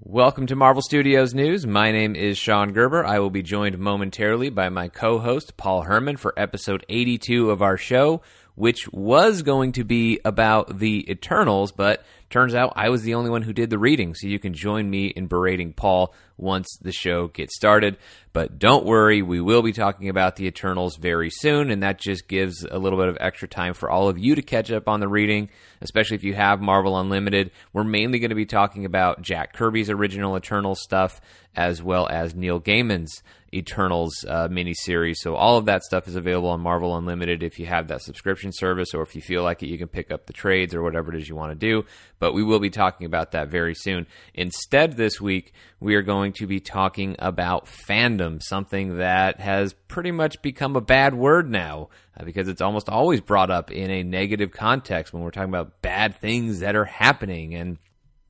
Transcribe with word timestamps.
Welcome 0.00 0.46
to 0.46 0.54
Marvel 0.54 0.80
Studios 0.80 1.34
News. 1.34 1.66
My 1.66 1.90
name 1.90 2.14
is 2.14 2.38
Sean 2.38 2.72
Gerber. 2.72 3.04
I 3.04 3.18
will 3.18 3.30
be 3.30 3.42
joined 3.42 3.76
momentarily 3.80 4.48
by 4.48 4.68
my 4.68 4.86
co 4.86 5.18
host, 5.18 5.56
Paul 5.56 5.82
Herman, 5.82 6.18
for 6.18 6.32
episode 6.36 6.86
82 6.88 7.50
of 7.50 7.62
our 7.62 7.76
show, 7.76 8.22
which 8.54 8.88
was 8.92 9.42
going 9.42 9.72
to 9.72 9.82
be 9.82 10.20
about 10.24 10.78
the 10.78 11.10
Eternals, 11.10 11.72
but 11.72 12.04
turns 12.30 12.54
out 12.54 12.72
I 12.76 12.88
was 12.88 13.02
the 13.02 13.14
only 13.14 13.30
one 13.30 13.42
who 13.42 13.52
did 13.52 13.70
the 13.70 13.78
reading. 13.78 14.14
So 14.14 14.26
you 14.26 14.38
can 14.38 14.54
join 14.54 14.88
me 14.88 15.06
in 15.06 15.26
berating 15.26 15.72
Paul 15.72 16.14
once 16.36 16.68
the 16.80 16.92
show 16.92 17.28
gets 17.28 17.56
started. 17.56 17.98
But 18.32 18.58
don't 18.58 18.86
worry, 18.86 19.22
we 19.22 19.40
will 19.40 19.62
be 19.62 19.72
talking 19.72 20.08
about 20.08 20.36
the 20.36 20.46
Eternals 20.46 20.96
very 20.96 21.30
soon, 21.30 21.70
and 21.70 21.82
that 21.82 21.98
just 21.98 22.28
gives 22.28 22.64
a 22.64 22.78
little 22.78 22.98
bit 22.98 23.08
of 23.08 23.18
extra 23.20 23.48
time 23.48 23.74
for 23.74 23.90
all 23.90 24.08
of 24.08 24.18
you 24.18 24.36
to 24.36 24.42
catch 24.42 24.70
up 24.70 24.88
on 24.88 25.00
the 25.00 25.08
reading, 25.08 25.50
especially 25.80 26.14
if 26.14 26.24
you 26.24 26.34
have 26.34 26.60
Marvel 26.60 26.98
Unlimited. 26.98 27.50
We're 27.72 27.84
mainly 27.84 28.20
going 28.20 28.30
to 28.30 28.36
be 28.36 28.46
talking 28.46 28.84
about 28.84 29.22
Jack 29.22 29.54
Kirby's 29.54 29.90
original 29.90 30.36
Eternals 30.36 30.80
stuff, 30.80 31.20
as 31.56 31.82
well 31.82 32.06
as 32.08 32.34
Neil 32.36 32.60
Gaiman's 32.60 33.22
Eternals 33.52 34.24
uh, 34.28 34.46
miniseries. 34.48 35.16
So 35.16 35.34
all 35.34 35.56
of 35.56 35.64
that 35.64 35.82
stuff 35.82 36.06
is 36.06 36.16
available 36.16 36.50
on 36.50 36.60
Marvel 36.60 36.96
Unlimited 36.96 37.42
if 37.42 37.58
you 37.58 37.66
have 37.66 37.88
that 37.88 38.02
subscription 38.02 38.52
service, 38.52 38.94
or 38.94 39.02
if 39.02 39.16
you 39.16 39.22
feel 39.22 39.42
like 39.42 39.62
it, 39.62 39.68
you 39.68 39.78
can 39.78 39.88
pick 39.88 40.12
up 40.12 40.26
the 40.26 40.32
trades 40.32 40.74
or 40.74 40.82
whatever 40.82 41.12
it 41.12 41.18
is 41.18 41.28
you 41.28 41.34
want 41.34 41.58
to 41.58 41.66
do. 41.66 41.84
But 42.18 42.32
we 42.32 42.42
will 42.42 42.58
be 42.58 42.70
talking 42.70 43.06
about 43.06 43.32
that 43.32 43.48
very 43.48 43.74
soon. 43.74 44.06
Instead, 44.34 44.96
this 44.96 45.20
week 45.20 45.52
we 45.80 45.94
are 45.94 46.02
going 46.02 46.32
to 46.34 46.46
be 46.46 46.60
talking 46.60 47.16
about 47.18 47.66
fandom, 47.66 48.42
something 48.42 48.98
that 48.98 49.40
has 49.40 49.72
pretty 49.86 50.10
much 50.10 50.42
become 50.42 50.76
a 50.76 50.80
bad 50.80 51.14
word 51.14 51.50
now 51.50 51.88
uh, 52.18 52.24
because 52.24 52.48
it's 52.48 52.60
almost 52.60 52.88
always 52.88 53.20
brought 53.20 53.50
up 53.50 53.70
in 53.70 53.90
a 53.90 54.02
negative 54.02 54.50
context 54.50 55.12
when 55.12 55.22
we're 55.22 55.30
talking 55.30 55.50
about 55.50 55.80
bad 55.82 56.16
things 56.16 56.60
that 56.60 56.74
are 56.74 56.84
happening. 56.84 57.54
And 57.54 57.78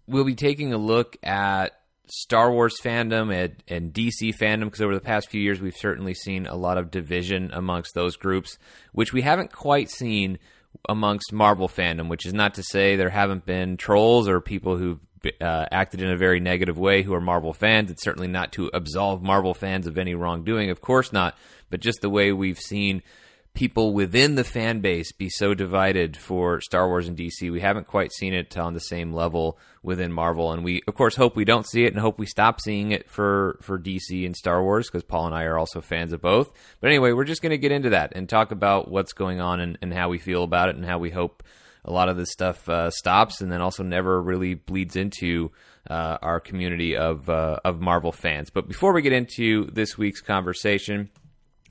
we'll 0.06 0.24
be 0.24 0.34
taking 0.34 0.72
a 0.72 0.78
look 0.78 1.16
at 1.22 1.72
Star 2.10 2.50
Wars 2.50 2.80
fandom 2.82 3.34
and, 3.34 3.62
and 3.68 3.92
DC 3.92 4.36
fandom 4.36 4.64
because 4.64 4.80
over 4.80 4.94
the 4.94 5.00
past 5.00 5.30
few 5.30 5.40
years 5.40 5.60
we've 5.60 5.76
certainly 5.76 6.14
seen 6.14 6.46
a 6.46 6.56
lot 6.56 6.78
of 6.78 6.90
division 6.90 7.50
amongst 7.52 7.94
those 7.94 8.16
groups, 8.16 8.58
which 8.92 9.12
we 9.12 9.22
haven't 9.22 9.52
quite 9.52 9.90
seen 9.90 10.38
amongst 10.88 11.32
Marvel 11.32 11.68
fandom. 11.68 12.08
Which 12.08 12.26
is 12.26 12.34
not 12.34 12.54
to 12.54 12.62
say 12.62 12.96
there 12.96 13.10
haven't 13.10 13.46
been 13.46 13.76
trolls 13.76 14.28
or 14.28 14.40
people 14.40 14.76
who've 14.76 15.00
uh, 15.40 15.66
acted 15.70 16.00
in 16.00 16.10
a 16.10 16.16
very 16.16 16.40
negative 16.40 16.78
way 16.78 17.02
who 17.02 17.14
are 17.14 17.20
Marvel 17.20 17.52
fans. 17.52 17.90
It's 17.90 18.04
certainly 18.04 18.28
not 18.28 18.52
to 18.52 18.70
absolve 18.72 19.22
Marvel 19.22 19.54
fans 19.54 19.86
of 19.86 19.98
any 19.98 20.14
wrongdoing, 20.14 20.70
of 20.70 20.80
course 20.80 21.12
not, 21.12 21.36
but 21.70 21.80
just 21.80 22.00
the 22.00 22.10
way 22.10 22.32
we've 22.32 22.58
seen 22.58 23.02
people 23.58 23.92
within 23.92 24.36
the 24.36 24.44
fan 24.44 24.78
base 24.78 25.10
be 25.10 25.28
so 25.28 25.52
divided 25.52 26.16
for 26.16 26.60
Star 26.60 26.86
Wars 26.86 27.08
and 27.08 27.16
DC. 27.16 27.50
We 27.50 27.60
haven't 27.60 27.88
quite 27.88 28.12
seen 28.12 28.32
it 28.32 28.56
on 28.56 28.72
the 28.72 28.78
same 28.78 29.12
level 29.12 29.58
within 29.82 30.12
Marvel, 30.12 30.52
and 30.52 30.62
we 30.62 30.80
of 30.86 30.94
course 30.94 31.16
hope 31.16 31.34
we 31.34 31.44
don't 31.44 31.68
see 31.68 31.82
it, 31.82 31.92
and 31.92 32.00
hope 32.00 32.20
we 32.20 32.26
stop 32.26 32.60
seeing 32.60 32.92
it 32.92 33.10
for 33.10 33.58
for 33.60 33.76
DC 33.76 34.24
and 34.24 34.36
Star 34.36 34.62
Wars 34.62 34.86
because 34.86 35.02
Paul 35.02 35.26
and 35.26 35.34
I 35.34 35.42
are 35.42 35.58
also 35.58 35.80
fans 35.80 36.12
of 36.12 36.22
both. 36.22 36.52
But 36.80 36.90
anyway, 36.90 37.10
we're 37.10 37.24
just 37.24 37.42
going 37.42 37.50
to 37.50 37.58
get 37.58 37.72
into 37.72 37.90
that 37.90 38.12
and 38.14 38.28
talk 38.28 38.52
about 38.52 38.92
what's 38.92 39.12
going 39.12 39.40
on 39.40 39.58
and, 39.58 39.76
and 39.82 39.92
how 39.92 40.08
we 40.08 40.18
feel 40.18 40.44
about 40.44 40.68
it 40.68 40.76
and 40.76 40.86
how 40.86 41.00
we 41.00 41.10
hope 41.10 41.42
a 41.84 41.90
lot 41.90 42.08
of 42.08 42.16
this 42.16 42.30
stuff 42.30 42.68
uh, 42.68 42.90
stops 42.90 43.40
and 43.40 43.50
then 43.50 43.60
also 43.60 43.82
never 43.82 44.22
really 44.22 44.54
bleeds 44.54 44.94
into 44.94 45.50
uh, 45.90 46.18
our 46.22 46.38
community 46.38 46.96
of 46.96 47.28
uh, 47.28 47.58
of 47.64 47.80
Marvel 47.80 48.12
fans. 48.12 48.50
But 48.50 48.68
before 48.68 48.92
we 48.92 49.02
get 49.02 49.12
into 49.12 49.64
this 49.72 49.98
week's 49.98 50.20
conversation. 50.20 51.10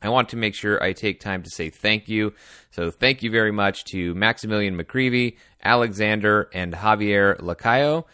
I 0.01 0.09
want 0.09 0.29
to 0.29 0.37
make 0.37 0.55
sure 0.55 0.81
I 0.83 0.93
take 0.93 1.19
time 1.19 1.43
to 1.43 1.49
say 1.49 1.69
thank 1.69 2.07
you. 2.07 2.33
So, 2.71 2.91
thank 2.91 3.23
you 3.23 3.31
very 3.31 3.51
much 3.51 3.83
to 3.91 4.13
Maximilian 4.13 4.77
McCreevy, 4.77 5.37
Alexander, 5.63 6.49
and 6.53 6.73
Javier 6.73 7.39
Lacayo. 7.39 8.05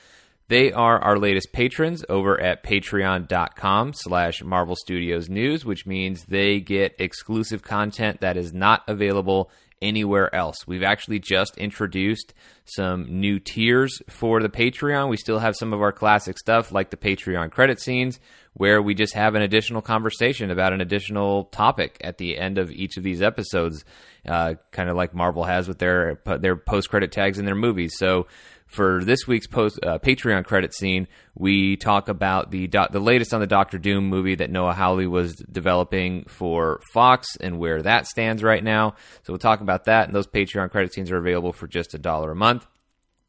They 0.50 0.72
are 0.72 1.00
our 1.00 1.17
latest 1.17 1.53
patrons 1.53 2.03
over 2.09 2.40
at 2.40 2.64
patreon.com 2.64 3.94
slash 3.94 4.44
Marvel 4.44 4.75
Studios 4.75 5.30
News, 5.30 5.66
which 5.66 5.86
means 5.86 6.25
they 6.25 6.59
get 6.59 6.95
exclusive 7.00 7.64
content 7.64 8.22
that 8.22 8.38
is 8.38 8.53
not 8.53 8.84
available 8.88 9.50
anywhere 9.83 10.33
else. 10.33 10.66
We've 10.66 10.83
actually 10.83 11.19
just 11.19 11.57
introduced 11.57 12.33
some 12.66 13.19
new 13.19 13.39
tiers 13.39 14.01
for 14.09 14.41
the 14.41 14.49
Patreon. 14.49 15.09
We 15.09 15.17
still 15.17 15.39
have 15.39 15.55
some 15.55 15.73
of 15.73 15.81
our 15.81 15.91
classic 15.91 16.39
stuff 16.39 16.71
like 16.71 16.89
the 16.89 16.97
Patreon 16.97 17.51
credit 17.51 17.79
scenes 17.79 18.19
where 18.53 18.81
we 18.81 18.94
just 18.94 19.16
have 19.16 19.35
an 19.35 19.41
additional 19.41 19.81
conversation 19.81 20.51
about 20.51 20.73
an 20.73 20.81
additional 20.81 21.45
topic 21.45 21.97
at 22.01 22.17
the 22.17 22.38
end 22.38 22.57
of 22.57 22.71
each 22.71 22.97
of 22.97 23.03
these 23.03 23.21
episodes, 23.21 23.83
uh, 24.27 24.53
kind 24.71 24.89
of 24.89 24.95
like 24.95 25.13
Marvel 25.13 25.44
has 25.44 25.67
with 25.67 25.79
their 25.79 26.19
their 26.39 26.55
post 26.55 26.89
credit 26.89 27.11
tags 27.11 27.39
in 27.39 27.45
their 27.45 27.55
movies. 27.55 27.94
So 27.97 28.27
for 28.73 29.03
this 29.03 29.28
week's 29.28 29.45
post 29.45 29.79
uh, 29.84 30.00
Patreon 30.00 30.45
credit 30.45 30.73
scene, 30.73 31.07
we 31.35 31.78
talk 31.78 32.09
about 32.09 32.50
the 32.50 32.67
do- 32.67 32.88
the 32.89 33.00
latest 33.00 33.34
on 33.34 33.39
the 33.39 33.47
Doctor 33.47 33.78
Doom 33.78 34.09
movie 34.09 34.35
that 34.35 34.50
Noah 34.50 34.73
Hawley 34.73 35.06
was 35.06 35.35
developing 35.35 36.25
for 36.25 36.81
Fox 36.91 37.35
and 37.39 37.59
where 37.59 37.81
that 37.83 38.07
stands 38.07 38.41
right 38.41 38.63
now. 38.63 38.95
So 39.23 39.33
we'll 39.33 39.38
talk 39.38 39.62
about 39.62 39.85
that, 39.85 40.07
and 40.07 40.16
those 40.16 40.28
Patreon 40.28 40.72
credit 40.72 40.94
scenes 40.94 41.12
are 41.12 41.17
available 41.17 41.53
for 41.53 41.67
just 41.67 41.94
a 41.94 42.00
dollar 42.00 42.31
a 42.31 42.35
month. 42.35 42.66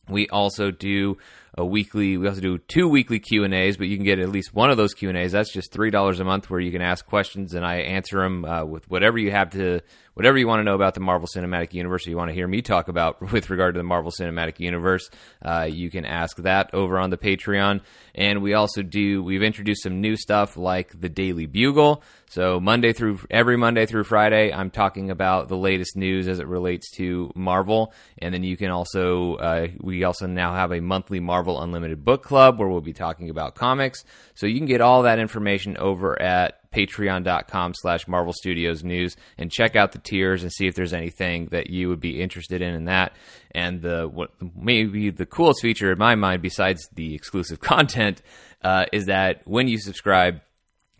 We 0.08 0.28
also 0.28 0.70
do 0.70 1.18
a 1.56 1.64
weekly. 1.64 2.16
We 2.16 2.26
also 2.26 2.40
do 2.40 2.58
two 2.58 2.88
weekly 2.88 3.20
Q 3.20 3.44
and 3.44 3.54
A's, 3.54 3.76
but 3.76 3.86
you 3.86 3.96
can 3.96 4.04
get 4.04 4.18
at 4.18 4.28
least 4.28 4.54
one 4.54 4.70
of 4.70 4.76
those 4.76 4.92
Q 4.92 5.08
and 5.08 5.18
A's. 5.18 5.32
That's 5.32 5.52
just 5.52 5.72
three 5.72 5.90
dollars 5.90 6.20
a 6.20 6.24
month, 6.24 6.50
where 6.50 6.60
you 6.60 6.72
can 6.72 6.82
ask 6.82 7.06
questions 7.06 7.54
and 7.54 7.64
I 7.64 7.76
answer 7.76 8.20
them 8.20 8.44
uh, 8.44 8.64
with 8.64 8.90
whatever 8.90 9.18
you 9.18 9.30
have 9.30 9.50
to, 9.50 9.80
whatever 10.14 10.36
you 10.36 10.48
want 10.48 10.60
to 10.60 10.64
know 10.64 10.74
about 10.74 10.94
the 10.94 11.00
Marvel 11.00 11.28
Cinematic 11.32 11.72
Universe. 11.72 12.06
Or 12.06 12.10
you 12.10 12.16
want 12.16 12.30
to 12.30 12.34
hear 12.34 12.48
me 12.48 12.60
talk 12.60 12.88
about 12.88 13.20
with 13.32 13.50
regard 13.50 13.74
to 13.74 13.78
the 13.78 13.84
Marvel 13.84 14.10
Cinematic 14.10 14.58
Universe. 14.58 15.08
Uh, 15.42 15.68
you 15.70 15.90
can 15.90 16.04
ask 16.04 16.36
that 16.38 16.70
over 16.74 16.98
on 16.98 17.10
the 17.10 17.18
Patreon, 17.18 17.82
and 18.14 18.42
we 18.42 18.54
also 18.54 18.82
do. 18.82 19.22
We've 19.22 19.42
introduced 19.42 19.84
some 19.84 20.00
new 20.00 20.16
stuff 20.16 20.56
like 20.56 21.00
the 21.00 21.08
Daily 21.08 21.46
Bugle. 21.46 22.02
So 22.30 22.58
Monday 22.58 22.92
through 22.92 23.20
every 23.30 23.56
Monday 23.56 23.86
through 23.86 24.04
Friday, 24.04 24.52
I'm 24.52 24.70
talking 24.70 25.10
about 25.10 25.46
the 25.46 25.56
latest 25.56 25.96
news 25.96 26.26
as 26.26 26.40
it 26.40 26.48
relates 26.48 26.90
to 26.96 27.30
Marvel, 27.36 27.92
and 28.18 28.34
then 28.34 28.42
you 28.42 28.56
can 28.56 28.70
also 28.70 29.36
uh, 29.36 29.68
we 29.80 30.02
also 30.02 30.26
now 30.26 30.52
have 30.52 30.72
a 30.72 30.80
monthly 30.80 31.20
Marvel 31.20 31.43
Unlimited 31.48 32.04
book 32.04 32.22
club 32.22 32.58
where 32.58 32.68
we'll 32.68 32.80
be 32.80 32.92
talking 32.92 33.30
about 33.30 33.54
comics. 33.54 34.04
So 34.34 34.46
you 34.46 34.56
can 34.56 34.66
get 34.66 34.80
all 34.80 35.02
that 35.02 35.18
information 35.18 35.76
over 35.76 36.20
at 36.20 36.70
patreon.com 36.72 37.72
slash 37.74 38.08
marvel 38.08 38.32
studios 38.32 38.82
news 38.82 39.16
and 39.38 39.50
check 39.50 39.76
out 39.76 39.92
the 39.92 39.98
tiers 39.98 40.42
and 40.42 40.52
see 40.52 40.66
if 40.66 40.74
there's 40.74 40.92
anything 40.92 41.46
that 41.52 41.70
you 41.70 41.88
would 41.88 42.00
be 42.00 42.20
interested 42.20 42.62
in 42.62 42.74
in 42.74 42.86
that 42.86 43.12
and 43.52 43.80
the 43.80 44.08
what 44.12 44.30
maybe 44.56 45.10
the 45.10 45.24
coolest 45.26 45.62
feature 45.62 45.92
in 45.92 45.98
my 45.98 46.16
mind 46.16 46.42
besides 46.42 46.88
the 46.94 47.14
exclusive 47.14 47.60
content 47.60 48.22
uh, 48.62 48.86
is 48.92 49.06
that 49.06 49.42
when 49.44 49.68
you 49.68 49.78
subscribe 49.78 50.40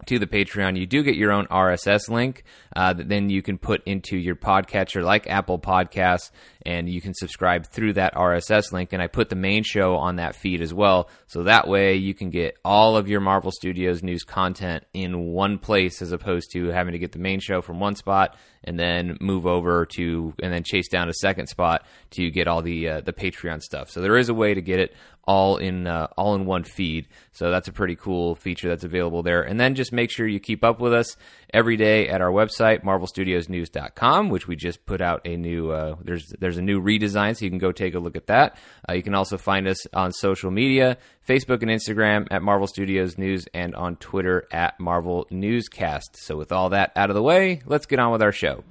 to 0.06 0.18
the 0.18 0.26
Patreon, 0.26 0.78
you 0.78 0.86
do 0.86 1.02
get 1.02 1.16
your 1.16 1.32
own 1.32 1.46
RSS 1.46 2.08
link 2.10 2.44
uh, 2.76 2.92
that 2.92 3.08
then 3.08 3.30
you 3.30 3.42
can 3.42 3.58
put 3.58 3.82
into 3.86 4.16
your 4.16 4.36
podcatcher 4.36 5.02
like 5.02 5.26
Apple 5.28 5.58
Podcasts, 5.58 6.30
and 6.66 6.88
you 6.88 7.00
can 7.00 7.14
subscribe 7.14 7.66
through 7.66 7.94
that 7.94 8.14
RSS 8.14 8.72
link. 8.72 8.92
And 8.92 9.02
I 9.02 9.06
put 9.06 9.28
the 9.28 9.36
main 9.36 9.62
show 9.62 9.96
on 9.96 10.16
that 10.16 10.36
feed 10.36 10.60
as 10.60 10.72
well, 10.72 11.08
so 11.26 11.44
that 11.44 11.68
way 11.68 11.96
you 11.96 12.14
can 12.14 12.30
get 12.30 12.56
all 12.64 12.96
of 12.96 13.08
your 13.08 13.20
Marvel 13.20 13.50
Studios 13.50 14.02
news 14.02 14.24
content 14.24 14.84
in 14.92 15.32
one 15.32 15.58
place 15.58 16.02
as 16.02 16.12
opposed 16.12 16.50
to 16.52 16.68
having 16.68 16.92
to 16.92 16.98
get 16.98 17.12
the 17.12 17.18
main 17.18 17.40
show 17.40 17.60
from 17.60 17.80
one 17.80 17.96
spot 17.96 18.36
and 18.64 18.78
then 18.78 19.16
move 19.20 19.46
over 19.46 19.86
to 19.86 20.34
and 20.42 20.52
then 20.52 20.62
chase 20.64 20.88
down 20.88 21.08
a 21.08 21.14
second 21.14 21.46
spot 21.48 21.84
to 22.10 22.30
get 22.30 22.48
all 22.48 22.62
the 22.62 22.88
uh, 22.88 23.00
the 23.00 23.12
Patreon 23.12 23.62
stuff. 23.62 23.90
So 23.90 24.00
there 24.00 24.16
is 24.16 24.28
a 24.28 24.34
way 24.34 24.54
to 24.54 24.62
get 24.62 24.80
it 24.80 24.94
all 25.26 25.56
in 25.56 25.86
uh, 25.86 26.08
all 26.16 26.34
in 26.34 26.46
one 26.46 26.64
feed. 26.64 27.08
So 27.32 27.50
that's 27.50 27.68
a 27.68 27.72
pretty 27.72 27.96
cool 27.96 28.34
feature 28.34 28.68
that's 28.68 28.84
available 28.84 29.22
there. 29.22 29.42
And 29.42 29.58
then 29.58 29.74
just 29.74 29.92
make 29.92 30.10
sure 30.10 30.26
you 30.26 30.40
keep 30.40 30.64
up 30.64 30.80
with 30.80 30.92
us 30.92 31.16
every 31.52 31.76
day 31.76 32.08
at 32.08 32.20
our 32.20 32.30
website 32.30 32.82
marvelstudiosnews.com, 32.82 34.28
which 34.28 34.48
we 34.48 34.56
just 34.56 34.84
put 34.86 35.00
out 35.00 35.22
a 35.24 35.36
new 35.36 35.70
uh, 35.70 35.96
there's 36.02 36.34
there's 36.40 36.53
a 36.56 36.62
new 36.62 36.80
redesign, 36.80 37.36
so 37.36 37.44
you 37.44 37.50
can 37.50 37.58
go 37.58 37.72
take 37.72 37.94
a 37.94 37.98
look 37.98 38.16
at 38.16 38.26
that. 38.26 38.56
Uh, 38.88 38.94
you 38.94 39.02
can 39.02 39.14
also 39.14 39.36
find 39.36 39.66
us 39.66 39.86
on 39.94 40.12
social 40.12 40.50
media, 40.50 40.96
Facebook 41.28 41.62
and 41.62 41.70
Instagram 41.70 42.26
at 42.30 42.42
Marvel 42.42 42.66
Studios 42.66 43.18
News, 43.18 43.46
and 43.54 43.74
on 43.74 43.96
Twitter 43.96 44.46
at 44.50 44.78
Marvel 44.78 45.26
Newscast. 45.30 46.16
So 46.16 46.36
with 46.36 46.52
all 46.52 46.70
that 46.70 46.92
out 46.96 47.10
of 47.10 47.14
the 47.14 47.22
way, 47.22 47.62
let's 47.66 47.86
get 47.86 47.98
on 47.98 48.12
with 48.12 48.22
our 48.22 48.32
show. 48.32 48.64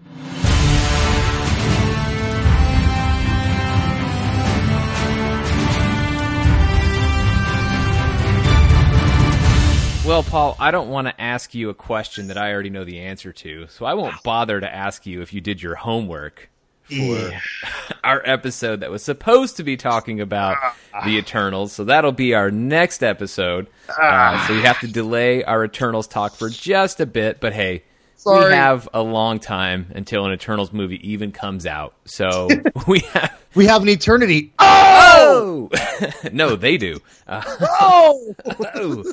Well, 10.05 10.21
Paul, 10.21 10.57
I 10.59 10.71
don't 10.71 10.89
want 10.89 11.07
to 11.07 11.21
ask 11.21 11.55
you 11.55 11.69
a 11.69 11.73
question 11.73 12.27
that 12.27 12.37
I 12.37 12.51
already 12.51 12.69
know 12.69 12.83
the 12.83 12.99
answer 12.99 13.31
to, 13.31 13.67
so 13.69 13.85
I 13.85 13.93
won't 13.93 14.21
bother 14.21 14.59
to 14.59 14.69
ask 14.69 15.05
you 15.05 15.21
if 15.21 15.33
you 15.33 15.39
did 15.39 15.63
your 15.63 15.75
homework 15.75 16.49
for 16.97 17.31
our 18.03 18.21
episode 18.25 18.81
that 18.81 18.91
was 18.91 19.03
supposed 19.03 19.57
to 19.57 19.63
be 19.63 19.77
talking 19.77 20.21
about 20.21 20.57
the 21.05 21.17
Eternals. 21.17 21.71
So 21.73 21.83
that'll 21.85 22.11
be 22.11 22.33
our 22.33 22.51
next 22.51 23.03
episode. 23.03 23.67
Uh, 23.89 24.47
so 24.47 24.55
we 24.55 24.61
have 24.61 24.79
to 24.81 24.87
delay 24.87 25.43
our 25.43 25.65
Eternals 25.65 26.07
talk 26.07 26.35
for 26.35 26.49
just 26.49 26.99
a 26.99 27.05
bit, 27.05 27.39
but 27.39 27.53
hey, 27.53 27.83
Sorry. 28.23 28.49
we 28.49 28.55
have 28.55 28.87
a 28.93 29.01
long 29.01 29.39
time 29.39 29.91
until 29.95 30.25
an 30.25 30.33
Eternals 30.33 30.71
movie 30.71 31.11
even 31.11 31.31
comes 31.31 31.65
out. 31.65 31.93
So 32.05 32.47
we 32.87 32.99
have. 32.99 33.39
We 33.55 33.67
have 33.67 33.83
an 33.83 33.89
eternity. 33.89 34.51
Oh, 34.57 34.93
Oh 35.15 35.69
no, 36.31 36.55
they 36.55 36.77
do. 36.77 36.99
Uh, 37.27 37.41
oh! 37.61 38.35
oh. 38.75 39.03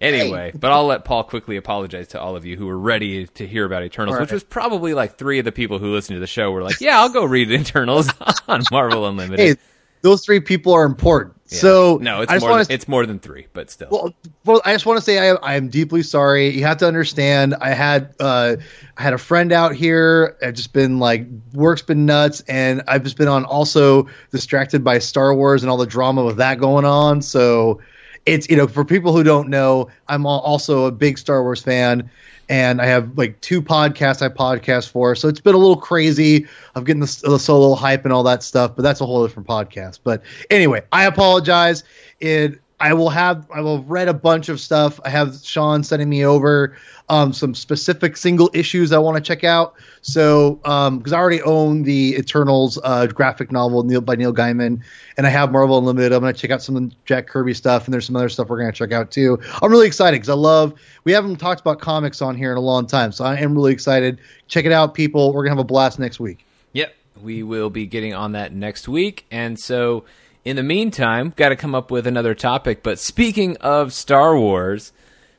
Anyway, 0.00 0.52
but 0.54 0.70
I'll 0.70 0.86
let 0.86 1.04
Paul 1.04 1.24
quickly 1.24 1.56
apologize 1.56 2.08
to 2.08 2.20
all 2.20 2.36
of 2.36 2.44
you 2.44 2.56
who 2.56 2.66
were 2.66 2.78
ready 2.78 3.26
to 3.26 3.46
hear 3.46 3.64
about 3.64 3.82
Eternals, 3.82 4.14
All 4.14 4.20
which 4.20 4.32
was 4.32 4.44
probably 4.44 4.94
like 4.94 5.18
three 5.18 5.38
of 5.38 5.44
the 5.44 5.52
people 5.52 5.78
who 5.78 5.92
listened 5.92 6.16
to 6.16 6.20
the 6.20 6.26
show 6.26 6.50
were 6.50 6.62
like, 6.62 6.80
"Yeah, 6.80 7.00
I'll 7.00 7.12
go 7.12 7.24
read 7.24 7.50
Eternals 7.50 8.08
on 8.48 8.62
Marvel 8.70 9.06
Unlimited." 9.06 9.38
hey, 9.40 9.62
those 10.02 10.24
three 10.24 10.40
people 10.40 10.72
are 10.72 10.84
important. 10.84 11.34
Yeah. 11.54 11.60
So 11.60 11.98
no, 12.00 12.22
it's 12.22 12.40
more. 12.40 12.58
Than, 12.58 12.66
it's 12.74 12.88
more 12.88 13.06
than 13.06 13.18
three, 13.18 13.46
but 13.52 13.70
still. 13.70 13.88
Well, 13.90 14.14
well, 14.44 14.62
I 14.64 14.72
just 14.72 14.86
want 14.86 14.98
to 14.98 15.04
say 15.04 15.30
I, 15.30 15.34
I 15.34 15.54
am 15.54 15.68
deeply 15.68 16.02
sorry. 16.02 16.48
You 16.50 16.64
have 16.64 16.78
to 16.78 16.86
understand. 16.86 17.54
I 17.60 17.70
had 17.70 18.14
uh, 18.20 18.56
I 18.96 19.02
had 19.02 19.12
a 19.12 19.18
friend 19.18 19.52
out 19.52 19.74
here. 19.74 20.36
I've 20.42 20.54
just 20.54 20.72
been 20.72 20.98
like 20.98 21.26
work's 21.52 21.82
been 21.82 22.06
nuts, 22.06 22.42
and 22.48 22.82
I've 22.88 23.04
just 23.04 23.16
been 23.16 23.28
on 23.28 23.44
also 23.44 24.08
distracted 24.30 24.82
by 24.84 24.98
Star 24.98 25.34
Wars 25.34 25.62
and 25.62 25.70
all 25.70 25.78
the 25.78 25.86
drama 25.86 26.24
with 26.24 26.36
that 26.38 26.58
going 26.58 26.84
on. 26.84 27.22
So 27.22 27.80
it's 28.26 28.48
you 28.48 28.56
know 28.56 28.66
for 28.66 28.84
people 28.84 29.14
who 29.14 29.22
don't 29.22 29.48
know, 29.48 29.88
I'm 30.08 30.26
also 30.26 30.86
a 30.86 30.92
big 30.92 31.18
Star 31.18 31.42
Wars 31.42 31.62
fan. 31.62 32.10
And 32.48 32.80
I 32.80 32.86
have 32.86 33.16
like 33.16 33.40
two 33.40 33.62
podcasts 33.62 34.20
I 34.22 34.28
podcast 34.28 34.90
for, 34.90 35.14
so 35.14 35.28
it's 35.28 35.40
been 35.40 35.54
a 35.54 35.58
little 35.58 35.76
crazy 35.76 36.46
of 36.74 36.84
getting 36.84 37.00
the, 37.00 37.20
the 37.24 37.38
solo 37.38 37.74
hype 37.74 38.04
and 38.04 38.12
all 38.12 38.24
that 38.24 38.42
stuff. 38.42 38.76
But 38.76 38.82
that's 38.82 39.00
a 39.00 39.06
whole 39.06 39.26
different 39.26 39.48
podcast. 39.48 40.00
But 40.04 40.22
anyway, 40.50 40.82
I 40.92 41.06
apologize. 41.06 41.84
It 42.20 42.60
I 42.80 42.92
will 42.92 43.10
have 43.10 43.46
I 43.50 43.60
will 43.60 43.78
have 43.78 43.90
read 43.90 44.08
a 44.08 44.14
bunch 44.14 44.48
of 44.48 44.60
stuff. 44.60 45.00
I 45.04 45.10
have 45.10 45.36
Sean 45.42 45.84
sending 45.84 46.08
me 46.08 46.24
over 46.24 46.76
um, 47.08 47.32
some 47.32 47.54
specific 47.54 48.16
single 48.16 48.50
issues 48.54 48.92
I 48.92 48.98
want 48.98 49.16
to 49.16 49.22
check 49.22 49.44
out. 49.44 49.74
So 50.02 50.54
because 50.54 51.12
I 51.12 51.18
already 51.18 51.42
own 51.42 51.82
the 51.82 52.16
Eternals 52.16 52.78
uh, 52.82 53.06
graphic 53.06 53.52
novel 53.52 53.82
Neil, 53.84 54.00
by 54.00 54.16
Neil 54.16 54.32
Gaiman, 54.32 54.82
and 55.16 55.26
I 55.26 55.30
have 55.30 55.52
Marvel 55.52 55.78
Unlimited. 55.78 56.12
I'm 56.12 56.20
going 56.20 56.34
to 56.34 56.40
check 56.40 56.50
out 56.50 56.62
some 56.62 56.76
of 56.76 56.88
the 56.88 56.96
Jack 57.04 57.26
Kirby 57.26 57.54
stuff, 57.54 57.84
and 57.86 57.94
there's 57.94 58.06
some 58.06 58.16
other 58.16 58.28
stuff 58.28 58.48
we're 58.48 58.58
going 58.58 58.72
to 58.72 58.76
check 58.76 58.92
out 58.92 59.10
too. 59.10 59.38
I'm 59.62 59.70
really 59.70 59.86
excited 59.86 60.16
because 60.16 60.30
I 60.30 60.34
love. 60.34 60.74
We 61.04 61.12
haven't 61.12 61.36
talked 61.36 61.60
about 61.60 61.80
comics 61.80 62.22
on 62.22 62.36
here 62.36 62.50
in 62.50 62.56
a 62.56 62.62
long 62.62 62.86
time, 62.86 63.12
so 63.12 63.24
I 63.24 63.36
am 63.36 63.54
really 63.54 63.72
excited. 63.72 64.20
Check 64.48 64.64
it 64.64 64.72
out, 64.72 64.94
people. 64.94 65.32
We're 65.32 65.44
gonna 65.44 65.56
have 65.56 65.64
a 65.64 65.64
blast 65.64 65.98
next 65.98 66.18
week. 66.18 66.44
Yep, 66.72 66.94
we 67.22 67.42
will 67.42 67.70
be 67.70 67.86
getting 67.86 68.14
on 68.14 68.32
that 68.32 68.52
next 68.52 68.88
week. 68.88 69.26
And 69.30 69.58
so, 69.58 70.04
in 70.44 70.56
the 70.56 70.62
meantime, 70.62 71.32
got 71.36 71.50
to 71.50 71.56
come 71.56 71.74
up 71.74 71.90
with 71.90 72.06
another 72.06 72.34
topic. 72.34 72.82
But 72.82 72.98
speaking 72.98 73.56
of 73.58 73.92
Star 73.92 74.38
Wars, 74.38 74.92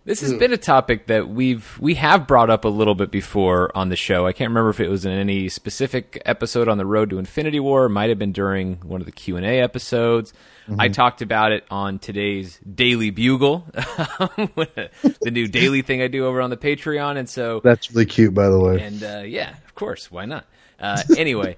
this 0.05 0.21
has 0.21 0.33
been 0.33 0.53
a 0.53 0.57
topic 0.57 1.07
that 1.07 1.27
we've 1.29 1.77
we 1.79 1.95
have 1.95 2.27
brought 2.27 2.51
up 2.51 2.63
a 2.63 2.67
little 2.69 2.93
bit 2.93 3.09
before 3.09 3.75
on 3.75 3.89
the 3.89 3.95
show. 3.95 4.27
I 4.27 4.33
can't 4.33 4.49
remember 4.49 4.69
if 4.69 4.79
it 4.79 4.87
was 4.87 5.03
in 5.03 5.11
any 5.11 5.49
specific 5.49 6.21
episode 6.25 6.67
on 6.67 6.77
the 6.77 6.85
Road 6.85 7.09
to 7.09 7.17
Infinity 7.17 7.59
War. 7.59 7.85
It 7.85 7.89
might 7.89 8.09
have 8.09 8.19
been 8.19 8.31
during 8.31 8.75
one 8.81 9.01
of 9.01 9.05
the 9.05 9.11
Q 9.11 9.35
and 9.37 9.45
A 9.45 9.59
episodes. 9.61 10.31
I 10.79 10.89
talked 10.89 11.21
about 11.21 11.51
it 11.51 11.63
on 11.69 11.99
today's 11.99 12.57
Daily 12.59 13.11
Bugle, 13.11 13.67
the 13.73 14.89
new 15.31 15.47
daily 15.47 15.83
thing 15.83 16.01
I 16.01 16.07
do 16.07 16.25
over 16.25 16.41
on 16.41 16.49
the 16.49 16.57
Patreon. 16.57 17.17
And 17.17 17.29
so 17.29 17.61
That's 17.63 17.91
really 17.91 18.07
cute, 18.07 18.33
by 18.33 18.49
the 18.49 18.59
way. 18.59 18.81
and 18.81 19.03
uh, 19.03 19.23
yeah, 19.25 19.53
of 19.65 19.75
course, 19.75 20.09
why 20.09 20.25
not? 20.25 20.45
Uh, 20.79 21.01
anyway, 21.17 21.57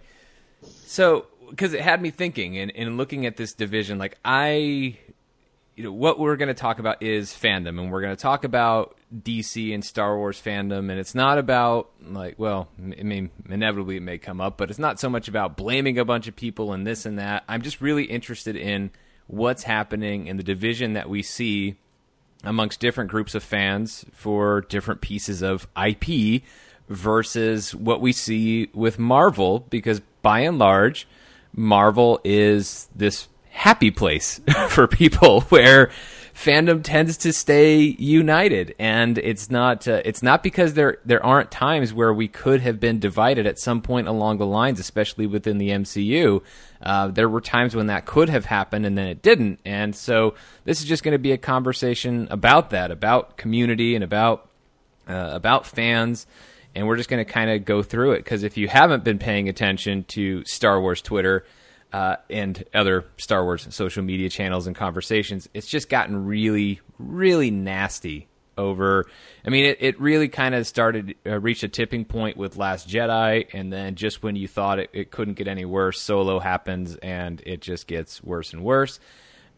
so 0.85 1.25
because 1.49 1.73
it 1.73 1.81
had 1.81 2.01
me 2.01 2.11
thinking 2.11 2.57
and, 2.57 2.71
and 2.75 2.97
looking 2.97 3.25
at 3.25 3.37
this 3.37 3.53
division, 3.53 3.97
like 3.97 4.17
I, 4.23 4.97
you 5.75 5.83
know, 5.83 5.91
what 5.91 6.19
we're 6.19 6.35
going 6.35 6.47
to 6.47 6.53
talk 6.53 6.79
about 6.79 7.01
is 7.01 7.31
fandom, 7.31 7.79
and 7.79 7.91
we're 7.91 8.01
going 8.01 8.15
to 8.15 8.21
talk 8.21 8.43
about 8.43 8.97
DC 9.15 9.73
and 9.73 9.83
Star 9.83 10.17
Wars 10.17 10.41
fandom, 10.41 10.89
and 10.89 10.99
it's 10.99 11.15
not 11.15 11.37
about 11.37 11.89
like, 12.01 12.35
well, 12.37 12.67
I 12.79 13.03
mean, 13.03 13.31
inevitably 13.49 13.97
it 13.97 14.01
may 14.01 14.17
come 14.17 14.41
up, 14.41 14.57
but 14.57 14.69
it's 14.69 14.79
not 14.79 14.99
so 14.99 15.09
much 15.09 15.27
about 15.27 15.55
blaming 15.57 15.97
a 15.99 16.05
bunch 16.05 16.27
of 16.27 16.35
people 16.35 16.73
and 16.73 16.85
this 16.85 17.05
and 17.05 17.19
that. 17.19 17.43
I'm 17.47 17.61
just 17.61 17.81
really 17.81 18.05
interested 18.05 18.55
in 18.55 18.91
what's 19.27 19.63
happening 19.63 20.27
in 20.27 20.37
the 20.37 20.43
division 20.43 20.93
that 20.93 21.09
we 21.09 21.21
see 21.21 21.75
amongst 22.43 22.79
different 22.79 23.09
groups 23.09 23.35
of 23.35 23.43
fans 23.43 24.05
for 24.13 24.61
different 24.61 25.01
pieces 25.01 25.41
of 25.41 25.67
IP 25.81 26.43
versus 26.87 27.75
what 27.75 27.99
we 27.99 28.13
see 28.13 28.69
with 28.73 28.97
Marvel 28.97 29.59
because 29.69 30.01
by 30.21 30.39
and 30.39 30.57
large 30.57 31.07
Marvel 31.57 32.21
is 32.23 32.87
this 32.95 33.27
happy 33.49 33.91
place 33.91 34.39
for 34.69 34.87
people 34.87 35.41
where 35.49 35.91
fandom 36.33 36.83
tends 36.83 37.17
to 37.17 37.33
stay 37.33 37.79
united. 37.79 38.75
And 38.77 39.17
it's 39.17 39.49
not 39.49 39.87
uh, 39.87 40.01
it's 40.05 40.21
not 40.21 40.43
because 40.43 40.75
there 40.75 40.99
there 41.03 41.25
aren't 41.25 41.49
times 41.49 41.93
where 41.93 42.13
we 42.13 42.27
could 42.27 42.61
have 42.61 42.79
been 42.79 42.99
divided 42.99 43.47
at 43.47 43.57
some 43.57 43.81
point 43.81 44.07
along 44.07 44.37
the 44.37 44.45
lines 44.45 44.79
especially 44.79 45.25
within 45.25 45.57
the 45.57 45.69
MCU 45.69 46.43
uh, 46.81 47.07
there 47.07 47.27
were 47.27 47.41
times 47.41 47.75
when 47.75 47.87
that 47.87 48.05
could 48.05 48.29
have 48.29 48.45
happened 48.45 48.85
and 48.85 48.95
then 48.97 49.07
it 49.07 49.23
didn't. 49.23 49.59
And 49.65 49.95
so 49.95 50.35
this 50.63 50.79
is 50.79 50.85
just 50.85 51.03
going 51.03 51.13
to 51.13 51.19
be 51.19 51.31
a 51.31 51.37
conversation 51.37 52.27
about 52.29 52.69
that 52.69 52.91
about 52.91 53.37
community 53.37 53.95
and 53.95 54.03
about 54.03 54.47
uh, 55.07 55.31
about 55.33 55.65
fans 55.65 56.27
and 56.77 56.87
we're 56.87 56.95
just 56.95 57.09
going 57.09 57.25
to 57.25 57.29
kind 57.29 57.49
of 57.49 57.65
go 57.65 57.81
through 57.81 58.11
it 58.11 58.19
because 58.19 58.43
if 58.43 58.55
you 58.55 58.67
haven't 58.67 59.03
been 59.03 59.17
paying 59.17 59.49
attention 59.49 60.03
to 60.03 60.45
Star 60.45 60.79
Wars 60.79 61.01
Twitter 61.01 61.43
uh, 61.91 62.17
and 62.29 62.63
other 62.71 63.05
Star 63.17 63.43
Wars 63.43 63.67
social 63.71 64.03
media 64.03 64.29
channels 64.29 64.67
and 64.67 64.75
conversations, 64.75 65.49
it's 65.55 65.67
just 65.67 65.89
gotten 65.89 66.25
really, 66.25 66.79
really 66.99 67.51
nasty. 67.51 68.27
Over, 68.59 69.05
I 69.45 69.51
mean, 69.51 69.65
it, 69.65 69.77
it 69.81 70.01
really 70.01 70.29
kind 70.29 70.55
of 70.55 70.65
started, 70.65 71.13
uh, 71.27 71.39
reached 71.39 71.61
a 71.61 71.67
tipping 71.67 72.05
point 72.05 72.37
with 72.37 72.57
Last 72.57 72.89
Jedi, 72.89 73.45
and 73.53 73.71
then 73.71 73.93
just 73.93 74.23
when 74.23 74.35
you 74.35 74.47
thought 74.47 74.79
it, 74.79 74.89
it 74.93 75.11
couldn't 75.11 75.35
get 75.35 75.47
any 75.47 75.63
worse, 75.63 76.01
Solo 76.01 76.39
happens, 76.39 76.95
and 76.95 77.39
it 77.45 77.61
just 77.61 77.85
gets 77.85 78.23
worse 78.23 78.53
and 78.53 78.63
worse. 78.63 78.99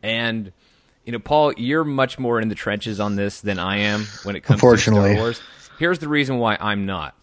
And 0.04 0.52
you 1.06 1.14
know, 1.14 1.20
Paul, 1.20 1.54
you're 1.54 1.86
much 1.86 2.20
more 2.20 2.42
in 2.42 2.50
the 2.50 2.56
trenches 2.56 3.00
on 3.00 3.16
this 3.16 3.40
than 3.40 3.58
I 3.58 3.78
am 3.78 4.06
when 4.24 4.36
it 4.36 4.42
comes 4.42 4.60
to. 4.60 4.66
Star 5.14 5.16
Wars. 5.16 5.42
Here's 5.80 6.00
the 6.00 6.10
reason 6.10 6.40
why 6.40 6.58
I'm 6.60 6.86
not. 6.86 7.16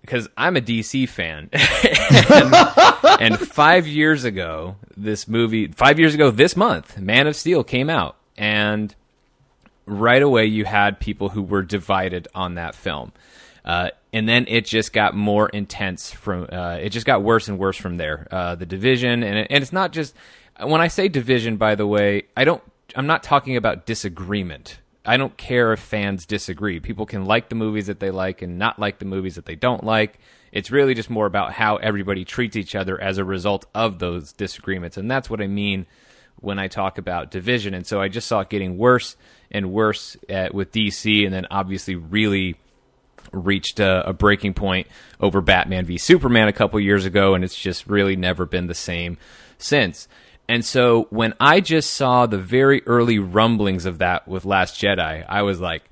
Because 0.00 0.28
I'm 0.36 0.56
a 0.56 0.60
DC 0.60 1.08
fan. 1.08 1.50
and, 1.52 3.20
and 3.20 3.38
five 3.40 3.88
years 3.88 4.22
ago, 4.22 4.76
this 4.96 5.26
movie, 5.26 5.66
five 5.66 5.98
years 5.98 6.14
ago 6.14 6.30
this 6.30 6.56
month, 6.56 6.96
Man 6.98 7.26
of 7.26 7.34
Steel 7.34 7.64
came 7.64 7.90
out. 7.90 8.14
And 8.38 8.94
right 9.86 10.22
away, 10.22 10.46
you 10.46 10.64
had 10.64 11.00
people 11.00 11.28
who 11.28 11.42
were 11.42 11.62
divided 11.62 12.28
on 12.32 12.54
that 12.54 12.76
film. 12.76 13.10
Uh, 13.64 13.90
and 14.12 14.28
then 14.28 14.44
it 14.46 14.64
just 14.64 14.92
got 14.92 15.16
more 15.16 15.48
intense 15.48 16.12
from, 16.12 16.46
uh, 16.52 16.78
it 16.80 16.90
just 16.90 17.06
got 17.06 17.24
worse 17.24 17.48
and 17.48 17.58
worse 17.58 17.76
from 17.76 17.96
there. 17.96 18.28
Uh, 18.30 18.54
the 18.54 18.66
division, 18.66 19.24
and, 19.24 19.36
it, 19.36 19.48
and 19.50 19.62
it's 19.62 19.72
not 19.72 19.90
just, 19.90 20.14
when 20.64 20.80
I 20.80 20.86
say 20.86 21.08
division, 21.08 21.56
by 21.56 21.74
the 21.74 21.88
way, 21.88 22.26
I 22.36 22.44
don't, 22.44 22.62
I'm 22.94 23.08
not 23.08 23.24
talking 23.24 23.56
about 23.56 23.84
disagreement. 23.84 24.78
I 25.06 25.16
don't 25.16 25.36
care 25.36 25.72
if 25.72 25.80
fans 25.80 26.26
disagree. 26.26 26.80
People 26.80 27.06
can 27.06 27.24
like 27.24 27.48
the 27.48 27.54
movies 27.54 27.86
that 27.86 28.00
they 28.00 28.10
like 28.10 28.42
and 28.42 28.58
not 28.58 28.78
like 28.78 28.98
the 28.98 29.04
movies 29.04 29.36
that 29.36 29.46
they 29.46 29.54
don't 29.54 29.84
like. 29.84 30.18
It's 30.52 30.70
really 30.70 30.94
just 30.94 31.10
more 31.10 31.26
about 31.26 31.52
how 31.52 31.76
everybody 31.76 32.24
treats 32.24 32.56
each 32.56 32.74
other 32.74 33.00
as 33.00 33.18
a 33.18 33.24
result 33.24 33.66
of 33.74 33.98
those 33.98 34.32
disagreements. 34.32 34.96
And 34.96 35.10
that's 35.10 35.30
what 35.30 35.40
I 35.40 35.46
mean 35.46 35.86
when 36.40 36.58
I 36.58 36.68
talk 36.68 36.98
about 36.98 37.30
division. 37.30 37.74
And 37.74 37.86
so 37.86 38.00
I 38.00 38.08
just 38.08 38.26
saw 38.26 38.40
it 38.40 38.48
getting 38.48 38.78
worse 38.78 39.16
and 39.50 39.72
worse 39.72 40.16
uh, 40.28 40.48
with 40.52 40.72
DC, 40.72 41.24
and 41.24 41.32
then 41.32 41.46
obviously 41.50 41.94
really 41.94 42.56
reached 43.32 43.80
a, 43.80 44.08
a 44.08 44.12
breaking 44.12 44.54
point 44.54 44.86
over 45.20 45.40
Batman 45.40 45.84
v 45.84 45.98
Superman 45.98 46.48
a 46.48 46.52
couple 46.52 46.78
years 46.80 47.04
ago, 47.04 47.34
and 47.34 47.44
it's 47.44 47.56
just 47.56 47.86
really 47.86 48.16
never 48.16 48.44
been 48.44 48.66
the 48.66 48.74
same 48.74 49.18
since. 49.58 50.08
And 50.48 50.64
so 50.64 51.08
when 51.10 51.34
I 51.40 51.60
just 51.60 51.94
saw 51.94 52.26
the 52.26 52.38
very 52.38 52.82
early 52.86 53.18
rumblings 53.18 53.84
of 53.84 53.98
that 53.98 54.28
with 54.28 54.44
Last 54.44 54.80
Jedi, 54.80 55.24
I 55.28 55.42
was 55.42 55.60
like, 55.60 55.82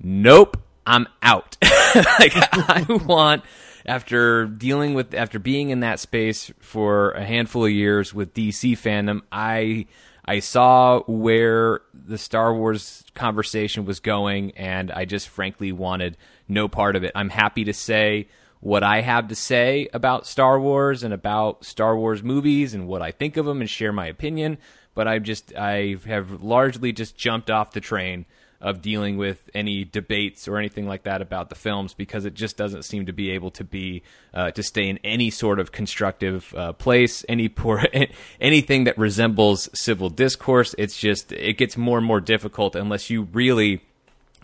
nope, 0.00 0.58
I'm 0.86 1.08
out. 1.22 1.56
like 1.94 2.32
I 2.34 2.84
want 3.06 3.42
after 3.86 4.46
dealing 4.46 4.94
with 4.94 5.14
after 5.14 5.38
being 5.38 5.70
in 5.70 5.80
that 5.80 5.98
space 5.98 6.52
for 6.60 7.12
a 7.12 7.24
handful 7.24 7.64
of 7.64 7.70
years 7.70 8.12
with 8.12 8.34
DC 8.34 8.72
fandom, 8.72 9.22
I 9.30 9.86
I 10.24 10.38
saw 10.38 11.00
where 11.02 11.80
the 11.92 12.18
Star 12.18 12.54
Wars 12.54 13.04
conversation 13.14 13.84
was 13.84 14.00
going 14.00 14.52
and 14.52 14.90
I 14.90 15.04
just 15.04 15.28
frankly 15.28 15.72
wanted 15.72 16.16
no 16.48 16.68
part 16.68 16.96
of 16.96 17.04
it. 17.04 17.12
I'm 17.14 17.30
happy 17.30 17.64
to 17.64 17.72
say 17.72 18.28
what 18.62 18.84
I 18.84 19.00
have 19.00 19.26
to 19.26 19.34
say 19.34 19.88
about 19.92 20.24
Star 20.24 20.58
Wars 20.58 21.02
and 21.02 21.12
about 21.12 21.64
Star 21.64 21.96
Wars 21.96 22.22
movies 22.22 22.74
and 22.74 22.86
what 22.86 23.02
I 23.02 23.10
think 23.10 23.36
of 23.36 23.44
them 23.44 23.60
and 23.60 23.68
share 23.68 23.92
my 23.92 24.06
opinion, 24.06 24.56
but 24.94 25.08
I've 25.08 25.24
just 25.24 25.52
I 25.56 25.96
have 26.06 26.44
largely 26.44 26.92
just 26.92 27.16
jumped 27.16 27.50
off 27.50 27.72
the 27.72 27.80
train 27.80 28.24
of 28.60 28.80
dealing 28.80 29.16
with 29.16 29.50
any 29.52 29.84
debates 29.84 30.46
or 30.46 30.58
anything 30.58 30.86
like 30.86 31.02
that 31.02 31.20
about 31.20 31.48
the 31.48 31.56
films 31.56 31.92
because 31.92 32.24
it 32.24 32.34
just 32.34 32.56
doesn't 32.56 32.84
seem 32.84 33.06
to 33.06 33.12
be 33.12 33.30
able 33.30 33.50
to 33.50 33.64
be 33.64 34.04
uh, 34.32 34.52
to 34.52 34.62
stay 34.62 34.88
in 34.88 35.00
any 35.02 35.28
sort 35.28 35.58
of 35.58 35.72
constructive 35.72 36.54
uh, 36.54 36.72
place 36.72 37.24
any 37.28 37.48
poor 37.48 37.84
anything 38.40 38.84
that 38.84 38.96
resembles 38.96 39.68
civil 39.74 40.08
discourse. 40.08 40.72
It's 40.78 40.96
just 40.96 41.32
it 41.32 41.58
gets 41.58 41.76
more 41.76 41.98
and 41.98 42.06
more 42.06 42.20
difficult 42.20 42.76
unless 42.76 43.10
you 43.10 43.22
really 43.32 43.82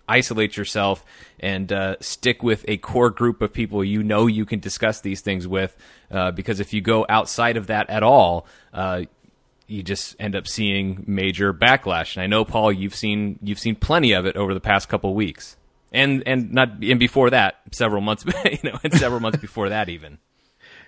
isolate 0.09 0.57
yourself 0.57 1.05
and 1.41 1.73
uh, 1.73 1.97
stick 2.01 2.43
with 2.43 2.65
a 2.69 2.77
core 2.79 3.11
group 3.11 3.43
of 3.43 3.53
people 3.53 3.85
you 3.85 4.03
know 4.03 4.27
you 4.27 4.45
can 4.45 4.61
discuss 4.61 5.01
these 5.01 5.21
things 5.21 5.47
with. 5.47 5.77
Uh, 6.11 6.31
because 6.31 6.61
if 6.61 6.73
you 6.73 6.81
go 6.81 7.05
outside 7.09 7.57
of 7.57 7.67
that 7.67 7.91
at 7.91 8.03
all, 8.03 8.47
uh, 8.73 9.03
you 9.69 9.83
just 9.83 10.17
end 10.19 10.35
up 10.35 10.49
seeing 10.49 11.05
major 11.07 11.53
backlash. 11.53 12.17
And 12.17 12.23
I 12.23 12.27
know, 12.27 12.45
Paul, 12.45 12.73
you've 12.73 12.95
seen 12.95 13.39
you've 13.43 13.59
seen 13.59 13.77
plenty 13.77 14.13
of 14.13 14.27
it 14.27 14.35
over 14.37 14.55
the 14.55 14.61
past 14.61 14.89
couple 14.89 15.15
weeks, 15.15 15.57
and 15.93 16.23
and 16.27 16.53
not 16.53 16.83
and 16.83 16.99
before 16.99 17.31
that, 17.31 17.57
several 17.73 18.01
months, 18.01 18.25
you 18.45 18.71
know, 18.71 18.79
and 18.83 18.95
several 18.95 19.21
months 19.21 19.39
before 19.39 19.69
that 19.69 19.89
even. 19.89 20.19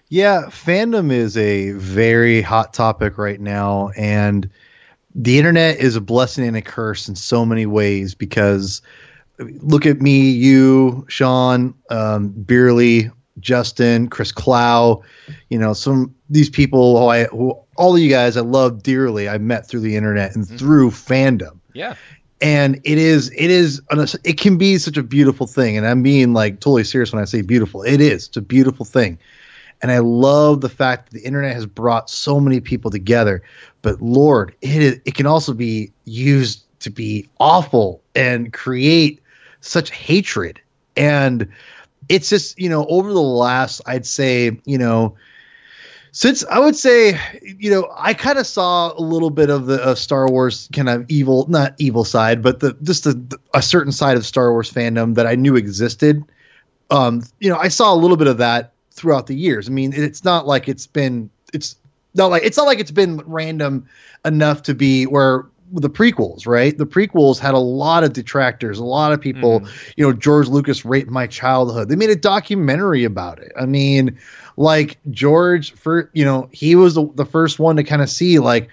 Yeah, 0.09 0.47
fandom 0.47 1.12
is 1.12 1.37
a 1.37 1.71
very 1.71 2.43
hot 2.43 2.75
topic 2.75 3.17
right 3.17 3.41
now, 3.41 3.91
and 3.97 4.50
the 5.15 5.39
internet 5.39 5.79
is 5.79 5.95
a 5.95 6.00
blessing 6.00 6.47
and 6.47 6.57
a 6.57 6.62
curse 6.62 7.09
in 7.09 7.15
so 7.15 7.45
many 7.45 7.67
ways 7.67 8.15
because 8.15 8.83
look 9.61 9.87
at 9.87 10.00
me, 10.00 10.30
you, 10.30 11.04
Sean, 11.09 11.75
um, 11.90 12.30
Beerly, 12.32 13.11
Justin, 13.38 14.09
Chris 14.09 14.32
Clow, 14.32 15.02
you 15.49 15.59
know, 15.59 15.73
some 15.73 16.14
these 16.28 16.50
people 16.50 16.99
who 16.99 17.06
I, 17.06 17.25
who, 17.25 17.59
all 17.76 17.94
of 17.94 18.00
you 18.00 18.11
guys 18.11 18.37
I 18.37 18.42
love 18.42 18.82
dearly. 18.82 19.28
I 19.28 19.38
met 19.38 19.66
through 19.66 19.80
the 19.80 19.97
internet 19.97 20.35
and 20.35 20.44
mm-hmm. 20.44 20.56
through 20.56 20.90
fandom. 20.90 21.59
Yeah. 21.73 21.94
And 22.42 22.80
it 22.85 22.99
is, 22.99 23.30
it 23.30 23.50
is, 23.50 23.82
it 24.25 24.38
can 24.38 24.56
be 24.56 24.78
such 24.78 24.97
a 24.97 25.02
beautiful 25.02 25.47
thing. 25.47 25.76
And 25.76 25.87
I 25.87 25.94
mean 25.94 26.32
like 26.32 26.54
totally 26.54 26.85
serious 26.85 27.12
when 27.12 27.20
I 27.20 27.26
say 27.26 27.42
beautiful. 27.42 27.82
It 27.82 28.00
is. 28.00 28.28
It's 28.28 28.37
a 28.37 28.42
beautiful 28.42 28.85
thing. 28.85 29.18
And 29.82 29.90
I 29.90 29.99
love 29.99 30.61
the 30.61 30.68
fact 30.68 31.11
that 31.11 31.18
the 31.18 31.25
internet 31.25 31.54
has 31.54 31.66
brought 31.66 32.11
so 32.11 32.38
many 32.40 32.61
people 32.61 32.90
together. 32.90 33.42
But 33.82 34.02
Lord, 34.02 34.54
it 34.61 35.02
it 35.04 35.14
can 35.14 35.26
also 35.26 35.54
be 35.54 35.92
used 36.04 36.64
to 36.80 36.90
be 36.90 37.28
awful 37.38 38.02
and 38.14 38.52
create 38.52 39.20
such 39.61 39.90
hatred. 39.90 40.61
And 40.97 41.49
it's 42.09 42.29
just, 42.29 42.59
you 42.59 42.69
know, 42.69 42.85
over 42.87 43.12
the 43.12 43.21
last, 43.21 43.83
I'd 43.87 44.07
say, 44.07 44.59
you 44.64 44.79
know, 44.79 45.17
since 46.12 46.45
I 46.45 46.59
would 46.59 46.76
say, 46.76 47.19
you 47.43 47.71
know, 47.71 47.88
I 47.97 48.14
kind 48.14 48.38
of 48.38 48.47
saw 48.47 48.93
a 48.93 49.00
little 49.00 49.31
bit 49.31 49.49
of 49.49 49.67
the 49.67 49.95
Star 49.95 50.29
Wars 50.29 50.69
kind 50.73 50.88
of 50.88 51.09
evil, 51.09 51.47
not 51.49 51.75
evil 51.79 52.05
side, 52.05 52.43
but 52.43 52.61
the 52.61 52.76
just 52.83 53.05
the, 53.05 53.38
a 53.55 53.62
certain 53.62 53.93
side 53.93 54.17
of 54.17 54.26
Star 54.26 54.50
Wars 54.50 54.73
fandom 54.73 55.14
that 55.14 55.26
I 55.26 55.37
knew 55.37 55.55
existed. 55.57 56.25
Um, 56.90 57.23
you 57.38 57.49
know, 57.49 57.57
I 57.57 57.69
saw 57.69 57.95
a 57.95 57.97
little 57.97 58.17
bit 58.17 58.26
of 58.26 58.38
that 58.38 58.73
throughout 58.90 59.29
the 59.29 59.37
years. 59.37 59.69
I 59.69 59.73
mean, 59.73 59.93
it's 59.93 60.25
not 60.25 60.47
like 60.47 60.69
it's 60.69 60.88
been 60.88 61.31
it's 61.55 61.76
not 62.14 62.26
like 62.26 62.43
it's 62.43 62.57
not 62.57 62.67
like 62.67 62.81
it's 62.81 62.90
been 62.90 63.23
random 63.26 63.87
enough 64.25 64.64
to 64.64 64.75
be 64.75 65.05
where 65.05 65.47
the 65.73 65.91
prequels, 65.91 66.47
right? 66.47 66.77
The 66.77 66.87
prequels 66.87 67.39
had 67.39 67.55
a 67.55 67.59
lot 67.59 68.05
of 68.05 68.12
detractors, 68.12 68.79
a 68.79 68.85
lot 68.85 69.12
of 69.12 69.21
people, 69.21 69.61
mm. 69.61 69.93
you 69.97 70.07
know, 70.07 70.12
George 70.12 70.49
Lucas 70.49 70.85
raped 70.85 71.11
my 71.11 71.27
childhood. 71.27 71.89
They 71.89 71.97
made 71.97 72.11
a 72.11 72.17
documentary 72.17 73.05
about 73.05 73.39
it. 73.39 73.53
I 73.59 73.67
mean, 73.67 74.19
like 74.57 74.99
George 75.11 75.73
for, 75.73 76.11
you 76.12 76.25
know, 76.25 76.49
he 76.53 76.75
was 76.75 76.95
the, 76.95 77.07
the 77.15 77.25
first 77.25 77.59
one 77.59 77.77
to 77.77 77.85
kind 77.85 78.03
of 78.03 78.11
see 78.11 78.39
like 78.39 78.69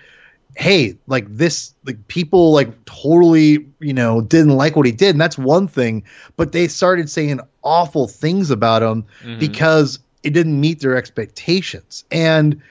hey, 0.58 0.98
like 1.06 1.28
this, 1.30 1.76
like 1.86 2.08
people 2.08 2.52
like 2.52 2.84
totally, 2.86 3.68
you 3.80 3.94
know, 3.94 4.22
didn't 4.22 4.56
like 4.56 4.76
what 4.76 4.88
he 4.88 4.92
did, 4.92 5.12
and 5.12 5.22
that's 5.22 5.38
one 5.38 5.68
thing. 5.68 6.04
But 6.36 6.52
they 6.52 6.68
started 6.68 7.12
saying 7.12 7.42
awful 7.62 8.08
things 8.08 8.50
about 8.50 8.82
him 8.82 9.06
mm-hmm. 9.22 9.38
because 9.38 10.00
it 10.24 10.32
didn't 10.32 10.60
meet 10.60 10.80
their 10.80 10.98
expectations. 10.98 12.06
And 12.10 12.62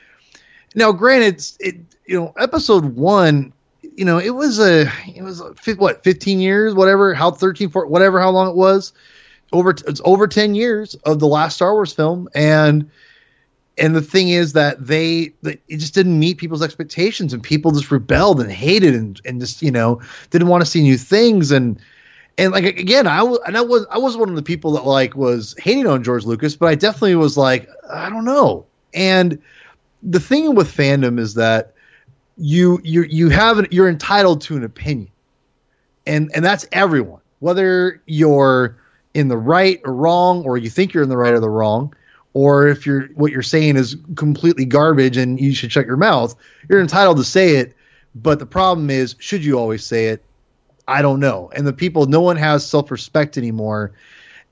now, 0.74 0.90
granted, 0.90 1.44
it 1.60 1.76
you 2.06 2.18
know, 2.18 2.32
episode 2.38 2.96
one, 2.96 3.52
you 3.96 4.04
know, 4.04 4.18
it 4.18 4.30
was 4.30 4.58
a 4.58 4.90
it 5.14 5.22
was 5.22 5.40
a, 5.40 5.54
what 5.76 6.04
fifteen 6.04 6.38
years, 6.38 6.74
whatever, 6.74 7.14
how 7.14 7.30
13, 7.30 7.70
14, 7.70 7.90
whatever, 7.90 8.20
how 8.20 8.30
long 8.30 8.48
it 8.50 8.56
was. 8.56 8.92
Over 9.52 9.70
it's 9.70 10.00
over 10.04 10.26
ten 10.26 10.54
years 10.54 10.94
of 10.96 11.18
the 11.18 11.26
last 11.26 11.54
Star 11.54 11.72
Wars 11.72 11.92
film, 11.92 12.28
and 12.34 12.90
and 13.78 13.94
the 13.94 14.02
thing 14.02 14.28
is 14.28 14.54
that 14.54 14.84
they, 14.84 15.32
they 15.42 15.58
it 15.68 15.78
just 15.78 15.94
didn't 15.94 16.18
meet 16.18 16.38
people's 16.38 16.62
expectations, 16.62 17.32
and 17.32 17.42
people 17.42 17.70
just 17.70 17.90
rebelled 17.90 18.40
and 18.40 18.50
hated 18.50 18.94
and 18.94 19.20
and 19.24 19.40
just 19.40 19.62
you 19.62 19.70
know 19.70 20.00
didn't 20.30 20.48
want 20.48 20.62
to 20.62 20.70
see 20.70 20.82
new 20.82 20.98
things 20.98 21.50
and 21.50 21.80
and 22.38 22.52
like 22.52 22.64
again, 22.64 23.06
I 23.06 23.22
was 23.22 23.38
and 23.46 23.56
I 23.56 23.62
was 23.62 23.86
I 23.90 23.98
was 23.98 24.16
one 24.16 24.28
of 24.28 24.36
the 24.36 24.42
people 24.42 24.72
that 24.72 24.84
like 24.84 25.16
was 25.16 25.54
hating 25.58 25.86
on 25.86 26.02
George 26.02 26.24
Lucas, 26.24 26.56
but 26.56 26.66
I 26.66 26.74
definitely 26.74 27.14
was 27.14 27.36
like, 27.36 27.68
I 27.88 28.10
don't 28.10 28.24
know. 28.24 28.66
And 28.92 29.40
the 30.02 30.20
thing 30.20 30.54
with 30.54 30.74
fandom 30.74 31.18
is 31.18 31.34
that 31.34 31.72
you 32.36 32.80
you 32.84 33.02
you 33.04 33.28
have 33.30 33.72
you're 33.72 33.88
entitled 33.88 34.42
to 34.42 34.56
an 34.56 34.64
opinion, 34.64 35.10
and 36.06 36.30
and 36.34 36.44
that's 36.44 36.66
everyone, 36.72 37.20
whether 37.40 38.02
you're 38.06 38.76
in 39.14 39.28
the 39.28 39.36
right 39.38 39.80
or 39.84 39.94
wrong, 39.94 40.44
or 40.44 40.58
you 40.58 40.68
think 40.68 40.92
you're 40.92 41.02
in 41.02 41.08
the 41.08 41.16
right 41.16 41.32
or 41.32 41.40
the 41.40 41.48
wrong, 41.48 41.94
or 42.34 42.68
if 42.68 42.86
you're 42.86 43.06
what 43.14 43.32
you're 43.32 43.42
saying 43.42 43.76
is 43.76 43.96
completely 44.14 44.66
garbage 44.66 45.16
and 45.16 45.40
you 45.40 45.54
should 45.54 45.72
shut 45.72 45.86
your 45.86 45.96
mouth. 45.96 46.34
You're 46.68 46.80
entitled 46.80 47.16
to 47.16 47.24
say 47.24 47.56
it, 47.56 47.74
but 48.14 48.38
the 48.38 48.46
problem 48.46 48.90
is, 48.90 49.16
should 49.18 49.44
you 49.44 49.58
always 49.58 49.84
say 49.84 50.08
it? 50.08 50.22
I 50.88 51.02
don't 51.02 51.20
know. 51.20 51.50
And 51.54 51.66
the 51.66 51.72
people, 51.72 52.06
no 52.06 52.20
one 52.20 52.36
has 52.36 52.68
self 52.68 52.90
respect 52.90 53.38
anymore. 53.38 53.92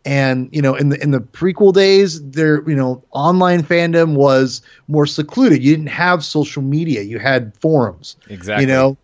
And 0.05 0.51
you 0.53 0.61
know, 0.61 0.75
in 0.75 0.91
the 0.91 1.03
in 1.03 1.13
the 1.13 1.21
prequel 1.21 1.73
days, 1.73 2.23
there 2.23 2.69
you 2.69 2.77
know, 2.77 3.03
online 3.13 3.63
fandom 3.63 4.15
was 4.15 4.61
more 4.87 5.07
secluded. 5.07 5.63
You 5.63 5.75
didn't 5.75 5.89
have 5.89 6.23
social 6.23 6.63
media. 6.63 7.03
You 7.03 7.19
had 7.19 7.57
forums. 7.57 8.17
Exactly. 8.29 8.65
You 8.65 8.69
know, 8.69 8.97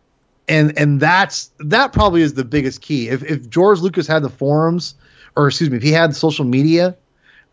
and 0.47 0.77
and 0.79 1.01
that's 1.01 1.51
that 1.61 1.93
probably 1.93 2.21
is 2.21 2.35
the 2.35 2.45
biggest 2.45 2.83
key. 2.83 3.09
If 3.09 3.23
if 3.25 3.49
George 3.49 3.81
Lucas 3.81 4.07
had 4.07 4.23
the 4.23 4.29
forums, 4.29 4.95
or 5.37 5.47
excuse 5.47 5.71
me, 5.71 5.79
if 5.79 5.83
he 5.83 5.93
had 5.93 6.15
social 6.15 6.45
media, 6.45 6.97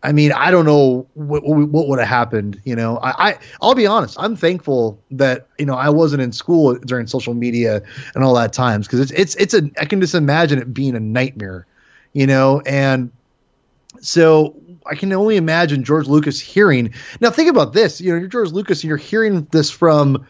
I 0.02 0.12
mean, 0.12 0.32
I 0.32 0.50
don't 0.50 0.64
know 0.64 1.06
what, 1.14 1.42
what 1.44 1.88
would 1.88 1.98
have 1.98 2.08
happened. 2.08 2.60
You 2.64 2.76
know, 2.76 2.98
I, 2.98 3.30
I 3.30 3.38
I'll 3.62 3.74
be 3.74 3.86
honest. 3.86 4.16
I'm 4.18 4.36
thankful 4.36 5.00
that 5.12 5.48
you 5.58 5.66
know 5.66 5.74
I 5.74 5.88
wasn't 5.88 6.22
in 6.22 6.32
school 6.32 6.74
during 6.74 7.06
social 7.06 7.34
media 7.34 7.82
and 8.14 8.24
all 8.24 8.34
that 8.34 8.52
times 8.52 8.86
because 8.86 9.00
it's 9.00 9.12
it's 9.12 9.34
it's 9.36 9.54
a 9.54 9.70
I 9.80 9.86
can 9.86 10.00
just 10.00 10.14
imagine 10.14 10.58
it 10.58 10.74
being 10.74 10.94
a 10.94 11.00
nightmare. 11.00 11.66
You 12.12 12.26
know, 12.26 12.62
and 12.64 13.12
so 14.00 14.56
I 14.86 14.94
can 14.94 15.12
only 15.12 15.36
imagine 15.36 15.84
George 15.84 16.06
Lucas 16.06 16.40
hearing. 16.40 16.94
Now 17.20 17.30
think 17.30 17.50
about 17.50 17.72
this. 17.72 18.00
You 18.00 18.12
know, 18.12 18.18
you're 18.18 18.28
George 18.28 18.50
Lucas 18.50 18.82
and 18.82 18.88
you're 18.88 18.96
hearing 18.96 19.46
this 19.50 19.70
from 19.70 20.26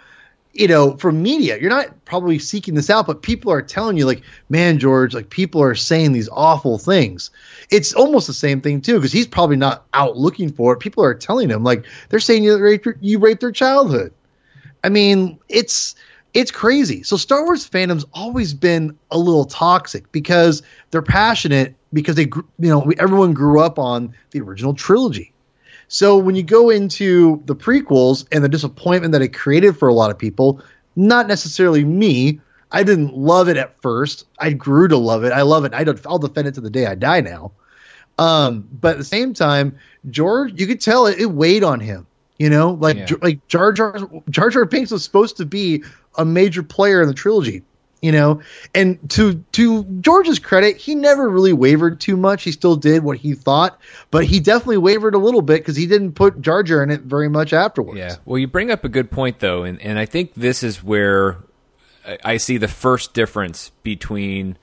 you 0.58 0.66
know, 0.66 0.96
from 0.96 1.22
media. 1.22 1.56
You're 1.58 1.70
not 1.70 2.04
probably 2.04 2.38
seeking 2.40 2.74
this 2.74 2.90
out, 2.90 3.06
but 3.06 3.22
people 3.22 3.52
are 3.52 3.62
telling 3.62 3.96
you, 3.96 4.06
like, 4.06 4.22
man, 4.48 4.78
George, 4.78 5.14
like, 5.14 5.30
people 5.30 5.62
are 5.62 5.76
saying 5.76 6.12
these 6.12 6.28
awful 6.30 6.78
things. 6.78 7.30
It's 7.70 7.92
almost 7.94 8.26
the 8.26 8.32
same 8.32 8.60
thing, 8.60 8.80
too, 8.80 8.94
because 8.94 9.12
he's 9.12 9.28
probably 9.28 9.56
not 9.56 9.86
out 9.94 10.16
looking 10.16 10.50
for 10.50 10.72
it. 10.72 10.80
People 10.80 11.04
are 11.04 11.14
telling 11.14 11.48
him, 11.48 11.62
like, 11.62 11.86
they're 12.08 12.18
saying 12.18 12.42
you 12.42 12.58
raped, 12.58 12.88
you 13.00 13.20
raped 13.20 13.40
their 13.40 13.52
childhood. 13.52 14.12
I 14.82 14.88
mean, 14.88 15.38
it's 15.48 15.94
it's 16.38 16.52
crazy. 16.52 17.02
So 17.02 17.16
Star 17.16 17.45
Wars 17.45 17.68
fandom's 17.68 18.07
always 18.12 18.54
been 18.54 18.97
a 19.11 19.18
little 19.18 19.45
toxic 19.45 20.12
because 20.12 20.62
they're 20.92 21.02
passionate 21.02 21.75
because 21.92 22.14
they, 22.14 22.30
you 22.59 22.68
know, 22.68 22.92
everyone 22.97 23.33
grew 23.33 23.61
up 23.61 23.76
on 23.76 24.14
the 24.30 24.40
original 24.40 24.73
trilogy. 24.73 25.33
So 25.88 26.16
when 26.16 26.37
you 26.37 26.45
go 26.45 26.71
into 26.71 27.42
the 27.47 27.57
prequels 27.57 28.25
and 28.30 28.45
the 28.45 28.49
disappointment 28.49 29.12
that 29.12 29.23
it 29.23 29.35
created 29.35 29.76
for 29.76 29.88
a 29.88 29.92
lot 29.92 30.12
of 30.12 30.18
people, 30.18 30.62
not 30.95 31.26
necessarily 31.26 31.85
me. 31.85 32.40
I 32.71 32.85
didn't 32.85 33.16
love 33.16 33.49
it 33.49 33.57
at 33.57 33.80
first. 33.83 34.26
I 34.38 34.52
grew 34.52 34.87
to 34.88 34.97
love 34.97 35.25
it. 35.25 35.33
I 35.33 35.42
love 35.42 35.64
it. 35.64 35.75
I 35.75 35.83
don't, 35.83 35.99
I'll 36.07 36.18
defend 36.18 36.47
it 36.47 36.54
to 36.54 36.61
the 36.61 36.71
day 36.71 36.87
I 36.87 36.95
die 36.95 37.23
now. 37.23 37.50
Um, 38.16 38.68
but 38.71 38.92
at 38.92 38.99
the 38.99 39.04
same 39.04 39.35
time, 39.35 39.78
George, 40.09 40.61
you 40.61 40.68
could 40.68 40.80
tell 40.80 41.07
it, 41.07 41.18
it 41.18 41.26
weighed 41.26 41.64
on 41.64 41.80
him. 41.80 42.07
You 42.38 42.50
know, 42.50 42.71
like 42.73 42.97
yeah. 42.97 43.16
like 43.21 43.47
Jar 43.49 43.73
Jar 43.73 43.99
Jar 44.30 44.50
Jar 44.50 44.64
Binks 44.64 44.90
was 44.90 45.02
supposed 45.02 45.37
to 45.38 45.45
be 45.45 45.83
a 46.16 46.25
major 46.25 46.62
player 46.62 47.02
in 47.02 47.09
the 47.09 47.14
trilogy 47.14 47.62
you 48.00 48.12
know? 48.12 48.40
And 48.75 48.99
to 49.11 49.35
to 49.52 49.85
george's 50.00 50.38
credit 50.38 50.76
he 50.76 50.95
never 50.95 51.28
really 51.28 51.52
wavered 51.52 52.00
too 52.00 52.16
much. 52.16 52.45
He 52.45 52.52
still 52.52 52.76
did 52.76 53.02
what 53.02 53.18
he 53.18 53.35
thought 53.35 53.78
but 54.11 54.25
he 54.25 54.40
definitely 54.40 54.78
wavered 54.78 55.14
a 55.14 55.18
little 55.18 55.42
bit 55.42 55.61
because 55.61 55.76
he 55.76 55.87
didn't 55.87 56.12
put 56.12 56.40
jar 56.40 56.62
jar 56.62 56.83
in 56.83 56.90
it 56.90 57.02
very 57.02 57.28
much 57.28 57.52
afterwards. 57.52 57.99
Yeah. 57.99 58.16
Well 58.25 58.38
you 58.38 58.47
bring 58.47 58.71
up 58.71 58.85
a 58.85 58.88
good 58.88 59.11
point 59.11 59.40
though 59.40 59.62
and, 59.64 59.80
and 59.80 59.99
i 59.99 60.07
think 60.07 60.35
this 60.35 60.62
is 60.62 60.83
where 60.83 61.38
i 62.25 62.37
see 62.37 62.57
the 62.57 62.68
first 62.68 63.14
difference 63.14 63.71
between 63.83 64.57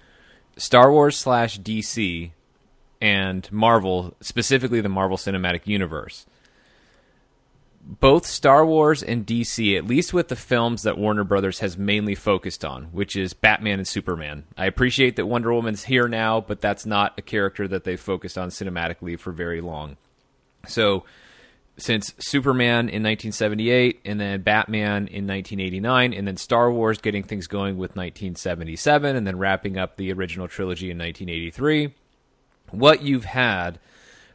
star 0.57 0.91
wars 0.91 1.17
slash 1.17 1.59
dc 1.59 2.31
and 3.01 3.51
marvel 3.51 4.15
specifically 4.21 4.81
the 4.81 4.89
marvel 4.89 5.17
cinematic 5.17 5.67
universe 5.67 6.25
both 7.85 8.25
Star 8.25 8.65
Wars 8.65 9.03
and 9.03 9.25
DC, 9.25 9.77
at 9.77 9.85
least 9.85 10.11
with 10.11 10.27
the 10.27 10.35
films 10.35 10.81
that 10.83 10.97
Warner 10.97 11.23
Brothers 11.23 11.59
has 11.59 11.77
mainly 11.77 12.15
focused 12.15 12.65
on, 12.65 12.85
which 12.85 13.15
is 13.15 13.33
Batman 13.33 13.77
and 13.77 13.87
Superman. 13.87 14.43
I 14.57 14.65
appreciate 14.65 15.15
that 15.17 15.27
Wonder 15.27 15.53
Woman's 15.53 15.83
here 15.83 16.07
now, 16.07 16.41
but 16.41 16.61
that's 16.61 16.85
not 16.85 17.13
a 17.17 17.21
character 17.21 17.67
that 17.67 17.83
they've 17.83 17.99
focused 17.99 18.39
on 18.39 18.49
cinematically 18.49 19.19
for 19.19 19.31
very 19.31 19.61
long. 19.61 19.97
So, 20.67 21.05
since 21.77 22.13
Superman 22.17 22.89
in 22.89 23.03
1978, 23.03 23.99
and 24.05 24.19
then 24.19 24.41
Batman 24.41 25.07
in 25.07 25.27
1989, 25.27 26.13
and 26.13 26.27
then 26.27 26.37
Star 26.37 26.71
Wars 26.71 26.99
getting 26.99 27.21
things 27.21 27.45
going 27.45 27.77
with 27.77 27.91
1977, 27.91 29.15
and 29.15 29.27
then 29.27 29.37
wrapping 29.37 29.77
up 29.77 29.97
the 29.97 30.11
original 30.11 30.47
trilogy 30.47 30.89
in 30.89 30.97
1983. 30.97 31.93
What 32.71 33.03
you've 33.03 33.25
had 33.25 33.77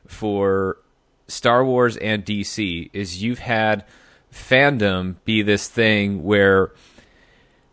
for 0.06 0.76
Star 1.30 1.64
Wars 1.64 1.96
and 1.96 2.24
DC 2.24 2.90
is 2.92 3.22
you've 3.22 3.38
had 3.38 3.84
fandom 4.32 5.16
be 5.24 5.42
this 5.42 5.68
thing 5.68 6.22
where 6.22 6.72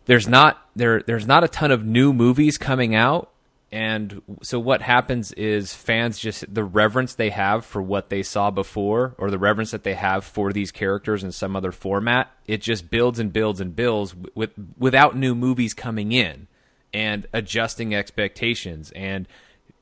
there's 0.06 0.26
not 0.26 0.66
there 0.74 1.02
there's 1.02 1.26
not 1.26 1.44
a 1.44 1.48
ton 1.48 1.70
of 1.70 1.84
new 1.84 2.12
movies 2.12 2.58
coming 2.58 2.94
out. 2.94 3.30
And 3.70 4.22
so 4.42 4.58
what 4.58 4.80
happens 4.80 5.32
is 5.32 5.74
fans 5.74 6.18
just 6.18 6.52
the 6.52 6.64
reverence 6.64 7.14
they 7.14 7.28
have 7.28 7.66
for 7.66 7.82
what 7.82 8.08
they 8.08 8.22
saw 8.22 8.50
before 8.50 9.14
or 9.18 9.30
the 9.30 9.38
reverence 9.38 9.72
that 9.72 9.84
they 9.84 9.92
have 9.92 10.24
for 10.24 10.54
these 10.54 10.72
characters 10.72 11.22
in 11.22 11.32
some 11.32 11.54
other 11.54 11.70
format 11.70 12.32
it 12.46 12.62
just 12.62 12.88
builds 12.88 13.18
and 13.18 13.30
builds 13.30 13.60
and 13.60 13.76
builds 13.76 14.16
with 14.34 14.52
without 14.78 15.14
new 15.14 15.34
movies 15.34 15.74
coming 15.74 16.12
in 16.12 16.48
and 16.92 17.26
adjusting 17.32 17.94
expectations. 17.94 18.90
And 18.92 19.28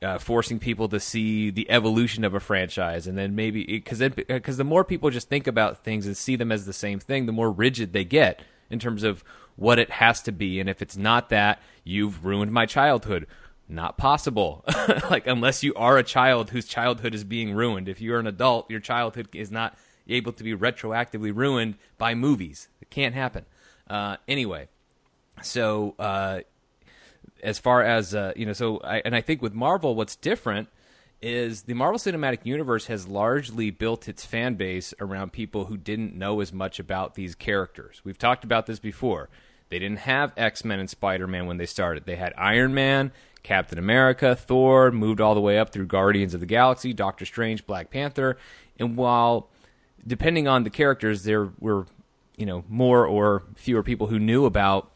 uh, 0.02 0.18
forcing 0.18 0.58
people 0.58 0.88
to 0.88 1.00
see 1.00 1.50
the 1.50 1.70
evolution 1.70 2.24
of 2.24 2.34
a 2.34 2.40
franchise 2.40 3.06
and 3.06 3.16
then 3.16 3.34
maybe 3.34 3.64
because 3.64 3.98
because 3.98 4.56
the 4.56 4.64
more 4.64 4.84
people 4.84 5.08
just 5.10 5.28
think 5.28 5.46
about 5.46 5.82
things 5.84 6.06
and 6.06 6.16
see 6.16 6.36
them 6.36 6.52
as 6.52 6.66
the 6.66 6.72
same 6.72 6.98
thing 6.98 7.26
the 7.26 7.32
more 7.32 7.50
rigid 7.50 7.92
they 7.92 8.04
get 8.04 8.42
in 8.68 8.78
terms 8.78 9.02
of 9.02 9.24
what 9.56 9.78
it 9.78 9.90
has 9.90 10.20
to 10.20 10.32
be 10.32 10.60
and 10.60 10.68
if 10.68 10.82
it's 10.82 10.96
not 10.96 11.30
that 11.30 11.60
you've 11.82 12.24
ruined 12.24 12.52
my 12.52 12.66
childhood 12.66 13.26
not 13.68 13.96
possible. 13.96 14.64
like 15.10 15.26
unless 15.26 15.62
you 15.62 15.74
are 15.74 15.98
a 15.98 16.02
child 16.02 16.50
whose 16.50 16.66
childhood 16.66 17.14
is 17.14 17.24
being 17.24 17.52
ruined. 17.52 17.88
If 17.88 18.00
you're 18.00 18.18
an 18.18 18.26
adult, 18.26 18.70
your 18.70 18.80
childhood 18.80 19.28
is 19.34 19.50
not 19.50 19.76
able 20.08 20.32
to 20.32 20.44
be 20.44 20.54
retroactively 20.54 21.34
ruined 21.34 21.76
by 21.98 22.14
movies. 22.14 22.68
It 22.80 22.90
can't 22.90 23.14
happen. 23.14 23.44
Uh, 23.88 24.16
anyway, 24.28 24.68
so 25.42 25.94
uh, 25.98 26.40
as 27.46 27.60
far 27.60 27.82
as 27.82 28.14
uh, 28.14 28.32
you 28.36 28.44
know, 28.44 28.52
so 28.52 28.78
I, 28.78 29.00
and 29.04 29.14
I 29.14 29.20
think 29.20 29.40
with 29.40 29.54
Marvel, 29.54 29.94
what's 29.94 30.16
different 30.16 30.68
is 31.22 31.62
the 31.62 31.74
Marvel 31.74 31.98
Cinematic 31.98 32.40
Universe 32.44 32.86
has 32.86 33.06
largely 33.06 33.70
built 33.70 34.08
its 34.08 34.26
fan 34.26 34.56
base 34.56 34.92
around 35.00 35.32
people 35.32 35.66
who 35.66 35.76
didn't 35.76 36.14
know 36.14 36.40
as 36.40 36.52
much 36.52 36.78
about 36.78 37.14
these 37.14 37.34
characters. 37.34 38.02
We've 38.04 38.18
talked 38.18 38.44
about 38.44 38.66
this 38.66 38.80
before. 38.80 39.30
They 39.68 39.78
didn't 39.78 40.00
have 40.00 40.32
X 40.36 40.64
Men 40.64 40.80
and 40.80 40.90
Spider 40.90 41.28
Man 41.28 41.46
when 41.46 41.56
they 41.56 41.66
started. 41.66 42.04
They 42.04 42.16
had 42.16 42.34
Iron 42.36 42.74
Man 42.74 43.12
Captain 43.44 43.78
America, 43.78 44.34
Thor, 44.34 44.90
moved 44.90 45.20
all 45.20 45.36
the 45.36 45.40
way 45.40 45.56
up 45.56 45.70
through 45.70 45.86
Guardians 45.86 46.34
of 46.34 46.40
the 46.40 46.46
Galaxy, 46.46 46.92
Doctor 46.92 47.24
Strange, 47.24 47.64
Black 47.64 47.90
Panther. 47.90 48.38
And 48.76 48.96
while, 48.96 49.48
depending 50.04 50.48
on 50.48 50.64
the 50.64 50.70
characters, 50.70 51.22
there 51.22 51.50
were, 51.60 51.86
you 52.36 52.44
know, 52.44 52.64
more 52.68 53.06
or 53.06 53.44
fewer 53.54 53.84
people 53.84 54.08
who 54.08 54.18
knew 54.18 54.46
about 54.46 54.90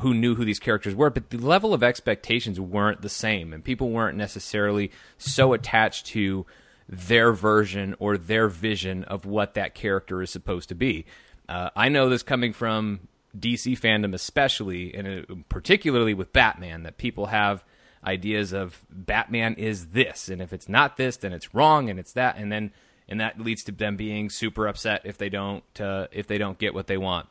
who 0.00 0.14
knew 0.14 0.34
who 0.34 0.44
these 0.44 0.58
characters 0.58 0.94
were, 0.94 1.10
but 1.10 1.30
the 1.30 1.38
level 1.38 1.72
of 1.72 1.82
expectations 1.82 2.60
weren't 2.60 3.02
the 3.02 3.08
same, 3.08 3.52
and 3.52 3.64
people 3.64 3.90
weren't 3.90 4.16
necessarily 4.16 4.90
so 5.18 5.52
attached 5.52 6.06
to 6.06 6.44
their 6.88 7.32
version 7.32 7.94
or 7.98 8.18
their 8.18 8.48
vision 8.48 9.04
of 9.04 9.24
what 9.24 9.54
that 9.54 9.74
character 9.74 10.20
is 10.20 10.30
supposed 10.30 10.68
to 10.68 10.74
be. 10.74 11.06
Uh, 11.48 11.70
I 11.76 11.88
know 11.88 12.08
this 12.08 12.22
coming 12.22 12.52
from 12.52 13.08
DC 13.38 13.78
fandom, 13.78 14.14
especially, 14.14 14.94
and 14.94 15.08
uh, 15.08 15.34
particularly 15.48 16.14
with 16.14 16.32
Batman, 16.32 16.82
that 16.82 16.98
people 16.98 17.26
have 17.26 17.64
ideas 18.04 18.52
of 18.52 18.84
Batman 18.90 19.54
is 19.54 19.88
this, 19.88 20.28
and 20.28 20.42
if 20.42 20.52
it's 20.52 20.68
not 20.68 20.96
this, 20.96 21.16
then 21.16 21.32
it's 21.32 21.54
wrong, 21.54 21.88
and 21.88 21.98
it's 21.98 22.12
that, 22.12 22.36
and 22.36 22.50
then 22.50 22.72
and 23.08 23.20
that 23.20 23.40
leads 23.40 23.64
to 23.64 23.72
them 23.72 23.96
being 23.96 24.30
super 24.30 24.66
upset 24.66 25.02
if 25.04 25.18
they 25.18 25.28
don't 25.28 25.64
uh, 25.80 26.06
if 26.12 26.26
they 26.26 26.38
don't 26.38 26.58
get 26.58 26.74
what 26.74 26.86
they 26.86 26.96
want. 26.96 27.28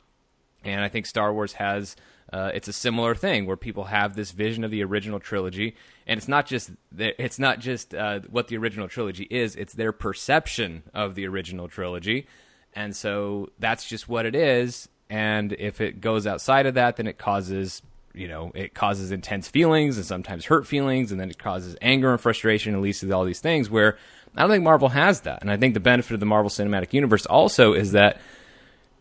And 0.63 0.81
I 0.81 0.89
think 0.89 1.05
Star 1.05 1.33
Wars 1.33 1.53
has 1.53 1.95
uh, 2.31 2.51
it's 2.53 2.67
a 2.67 2.73
similar 2.73 3.15
thing 3.15 3.45
where 3.45 3.57
people 3.57 3.85
have 3.85 4.15
this 4.15 4.31
vision 4.31 4.63
of 4.63 4.71
the 4.71 4.83
original 4.83 5.19
trilogy, 5.19 5.75
and 6.07 6.17
it's 6.17 6.27
not 6.27 6.45
just 6.45 6.71
it's 6.97 7.39
not 7.39 7.59
just 7.59 7.93
uh, 7.93 8.19
what 8.29 8.47
the 8.47 8.57
original 8.57 8.87
trilogy 8.87 9.27
is; 9.29 9.55
it's 9.55 9.73
their 9.73 9.91
perception 9.91 10.83
of 10.93 11.15
the 11.15 11.27
original 11.27 11.67
trilogy, 11.67 12.27
and 12.73 12.95
so 12.95 13.49
that's 13.59 13.85
just 13.87 14.07
what 14.07 14.25
it 14.25 14.35
is 14.35 14.87
and 15.11 15.53
if 15.59 15.81
it 15.81 15.99
goes 15.99 16.25
outside 16.25 16.65
of 16.65 16.75
that 16.75 16.95
then 16.95 17.05
it 17.05 17.17
causes 17.17 17.81
you 18.13 18.27
know 18.27 18.51
it 18.55 18.73
causes 18.73 19.11
intense 19.11 19.47
feelings 19.47 19.97
and 19.97 20.05
sometimes 20.05 20.45
hurt 20.45 20.65
feelings 20.65 21.11
and 21.11 21.19
then 21.19 21.29
it 21.29 21.37
causes 21.37 21.75
anger 21.81 22.11
and 22.11 22.21
frustration 22.21 22.73
and 22.73 22.81
leads 22.81 23.01
to 23.01 23.11
all 23.11 23.25
these 23.25 23.41
things 23.41 23.69
where 23.69 23.97
i 24.35 24.41
don't 24.41 24.49
think 24.49 24.63
marvel 24.63 24.89
has 24.89 25.21
that. 25.21 25.41
And 25.41 25.51
i 25.51 25.57
think 25.57 25.73
the 25.73 25.79
benefit 25.79 26.13
of 26.13 26.19
the 26.19 26.25
marvel 26.25 26.49
cinematic 26.49 26.93
universe 26.93 27.25
also 27.25 27.73
is 27.73 27.91
that 27.91 28.19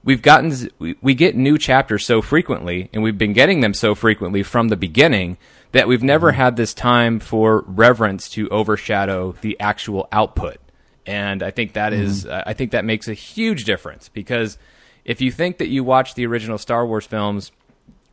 we've 0.04 0.22
gotten 0.22 0.70
we, 0.78 0.96
we 1.00 1.14
get 1.14 1.36
new 1.36 1.58
chapters 1.58 2.04
so 2.04 2.22
frequently 2.22 2.88
and 2.92 3.02
we've 3.02 3.18
been 3.18 3.32
getting 3.32 3.60
them 3.60 3.74
so 3.74 3.94
frequently 3.94 4.42
from 4.42 4.68
the 4.68 4.76
beginning 4.76 5.36
that 5.72 5.86
we've 5.86 6.02
never 6.02 6.30
mm-hmm. 6.30 6.40
had 6.40 6.56
this 6.56 6.74
time 6.74 7.20
for 7.20 7.64
reverence 7.66 8.28
to 8.28 8.48
overshadow 8.48 9.32
the 9.40 9.58
actual 9.60 10.08
output 10.12 10.58
and 11.06 11.42
i 11.42 11.50
think 11.50 11.74
that 11.74 11.92
is, 11.92 12.26
uh, 12.26 12.42
i 12.46 12.52
think 12.52 12.70
that 12.72 12.84
makes 12.84 13.08
a 13.08 13.14
huge 13.14 13.64
difference 13.64 14.08
because 14.08 14.58
if 15.04 15.20
you 15.20 15.32
think 15.32 15.58
that 15.58 15.68
you 15.68 15.84
watched 15.84 16.16
the 16.16 16.26
original 16.26 16.58
Star 16.58 16.86
Wars 16.86 17.06
films 17.06 17.52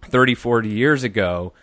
30, 0.04 0.36
40 0.36 0.69
years 0.69 1.04
ago 1.04 1.54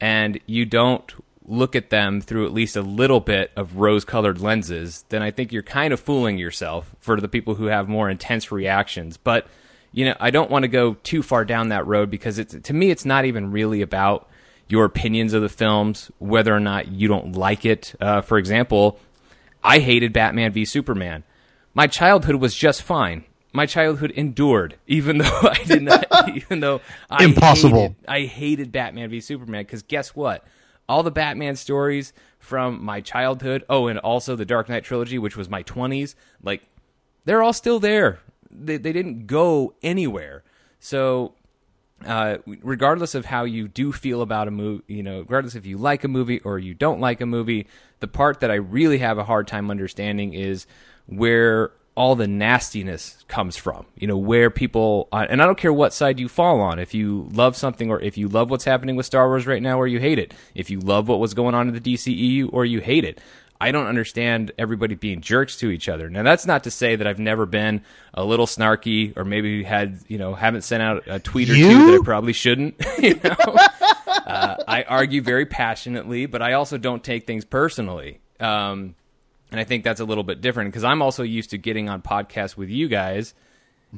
and 0.00 0.40
you 0.46 0.64
don't 0.64 1.12
look 1.44 1.74
at 1.74 1.90
them 1.90 2.20
through 2.20 2.46
at 2.46 2.52
least 2.52 2.76
a 2.76 2.82
little 2.82 3.20
bit 3.20 3.50
of 3.56 3.76
rose 3.76 4.04
colored 4.04 4.40
lenses, 4.40 5.04
then 5.08 5.22
I 5.22 5.30
think 5.30 5.52
you're 5.52 5.62
kind 5.62 5.92
of 5.92 6.00
fooling 6.00 6.38
yourself 6.38 6.94
for 7.00 7.20
the 7.20 7.28
people 7.28 7.54
who 7.54 7.66
have 7.66 7.88
more 7.88 8.08
intense 8.08 8.52
reactions. 8.52 9.16
But, 9.16 9.46
you 9.92 10.04
know, 10.06 10.16
I 10.18 10.30
don't 10.30 10.50
want 10.50 10.64
to 10.64 10.68
go 10.68 10.94
too 10.94 11.22
far 11.22 11.44
down 11.44 11.68
that 11.68 11.86
road 11.86 12.10
because 12.10 12.38
it's, 12.38 12.54
to 12.54 12.72
me, 12.72 12.90
it's 12.90 13.04
not 13.04 13.24
even 13.24 13.50
really 13.50 13.82
about 13.82 14.28
your 14.68 14.84
opinions 14.84 15.34
of 15.34 15.42
the 15.42 15.48
films, 15.48 16.10
whether 16.18 16.54
or 16.54 16.60
not 16.60 16.88
you 16.88 17.08
don't 17.08 17.32
like 17.32 17.64
it. 17.64 17.94
Uh, 18.00 18.22
for 18.22 18.38
example, 18.38 18.98
I 19.62 19.78
hated 19.78 20.12
Batman 20.12 20.52
v 20.52 20.64
Superman. 20.64 21.24
My 21.74 21.86
childhood 21.86 22.36
was 22.36 22.54
just 22.54 22.82
fine 22.82 23.24
my 23.52 23.66
childhood 23.66 24.10
endured, 24.12 24.76
even 24.86 25.18
though 25.18 25.40
I 25.42 25.62
did 25.64 25.82
not, 25.82 26.06
even 26.34 26.60
though 26.60 26.80
I 27.10 27.24
impossible. 27.24 27.80
Hated, 27.80 27.96
I 28.08 28.20
hated 28.22 28.72
Batman 28.72 29.10
v 29.10 29.20
Superman 29.20 29.64
because 29.64 29.82
guess 29.82 30.14
what? 30.14 30.44
All 30.88 31.02
the 31.02 31.10
Batman 31.10 31.56
stories 31.56 32.12
from 32.38 32.84
my 32.84 33.00
childhood, 33.00 33.64
oh, 33.68 33.86
and 33.86 33.98
also 34.00 34.34
the 34.36 34.44
Dark 34.44 34.68
Knight 34.68 34.84
trilogy, 34.84 35.18
which 35.18 35.36
was 35.36 35.48
my 35.48 35.62
twenties, 35.62 36.16
like 36.42 36.62
they're 37.24 37.42
all 37.42 37.52
still 37.52 37.78
there. 37.78 38.18
They 38.52 38.76
they 38.76 38.92
didn't 38.92 39.26
go 39.26 39.74
anywhere. 39.82 40.42
So, 40.80 41.34
uh, 42.04 42.38
regardless 42.46 43.14
of 43.14 43.26
how 43.26 43.44
you 43.44 43.68
do 43.68 43.92
feel 43.92 44.22
about 44.22 44.48
a 44.48 44.50
movie, 44.50 44.82
you 44.88 45.02
know, 45.02 45.20
regardless 45.20 45.54
if 45.54 45.66
you 45.66 45.78
like 45.78 46.04
a 46.04 46.08
movie 46.08 46.40
or 46.40 46.58
you 46.58 46.74
don't 46.74 47.00
like 47.00 47.20
a 47.20 47.26
movie, 47.26 47.66
the 48.00 48.08
part 48.08 48.40
that 48.40 48.50
I 48.50 48.56
really 48.56 48.98
have 48.98 49.18
a 49.18 49.24
hard 49.24 49.46
time 49.46 49.70
understanding 49.70 50.34
is 50.34 50.66
where 51.06 51.72
all 51.94 52.16
the 52.16 52.26
nastiness 52.26 53.24
comes 53.28 53.56
from. 53.56 53.86
You 53.96 54.06
know, 54.06 54.16
where 54.16 54.50
people, 54.50 55.08
uh, 55.12 55.26
and 55.28 55.42
I 55.42 55.46
don't 55.46 55.58
care 55.58 55.72
what 55.72 55.92
side 55.92 56.18
you 56.18 56.28
fall 56.28 56.60
on. 56.60 56.78
If 56.78 56.94
you 56.94 57.28
love 57.32 57.56
something 57.56 57.90
or 57.90 58.00
if 58.00 58.16
you 58.16 58.28
love 58.28 58.50
what's 58.50 58.64
happening 58.64 58.96
with 58.96 59.06
Star 59.06 59.28
Wars 59.28 59.46
right 59.46 59.62
now 59.62 59.78
or 59.78 59.86
you 59.86 60.00
hate 60.00 60.18
it. 60.18 60.34
If 60.54 60.70
you 60.70 60.80
love 60.80 61.08
what 61.08 61.20
was 61.20 61.34
going 61.34 61.54
on 61.54 61.68
in 61.68 61.74
the 61.74 61.80
DCEU 61.80 62.48
or 62.52 62.64
you 62.64 62.80
hate 62.80 63.04
it. 63.04 63.20
I 63.62 63.70
don't 63.70 63.86
understand 63.86 64.50
everybody 64.58 64.96
being 64.96 65.20
jerks 65.20 65.58
to 65.58 65.70
each 65.70 65.88
other. 65.88 66.10
Now, 66.10 66.24
that's 66.24 66.46
not 66.46 66.64
to 66.64 66.70
say 66.72 66.96
that 66.96 67.06
I've 67.06 67.20
never 67.20 67.46
been 67.46 67.82
a 68.12 68.24
little 68.24 68.46
snarky 68.46 69.16
or 69.16 69.24
maybe 69.24 69.62
had, 69.62 70.00
you 70.08 70.18
know, 70.18 70.34
haven't 70.34 70.62
sent 70.62 70.82
out 70.82 71.04
a 71.06 71.20
tweet 71.20 71.48
or 71.48 71.54
you? 71.54 71.68
two 71.68 71.86
that 71.92 72.00
I 72.00 72.04
probably 72.04 72.32
shouldn't. 72.32 72.74
you 72.98 73.14
know, 73.22 73.36
uh, 74.08 74.56
I 74.66 74.82
argue 74.82 75.22
very 75.22 75.46
passionately, 75.46 76.26
but 76.26 76.42
I 76.42 76.54
also 76.54 76.76
don't 76.76 77.04
take 77.04 77.24
things 77.24 77.44
personally. 77.44 78.18
Um, 78.40 78.96
and 79.52 79.60
I 79.60 79.64
think 79.64 79.84
that's 79.84 80.00
a 80.00 80.04
little 80.04 80.24
bit 80.24 80.40
different 80.40 80.72
because 80.72 80.82
I'm 80.82 81.00
also 81.00 81.22
used 81.22 81.50
to 81.50 81.58
getting 81.58 81.88
on 81.88 82.02
podcasts 82.02 82.56
with 82.56 82.68
you 82.68 82.88
guys 82.88 83.32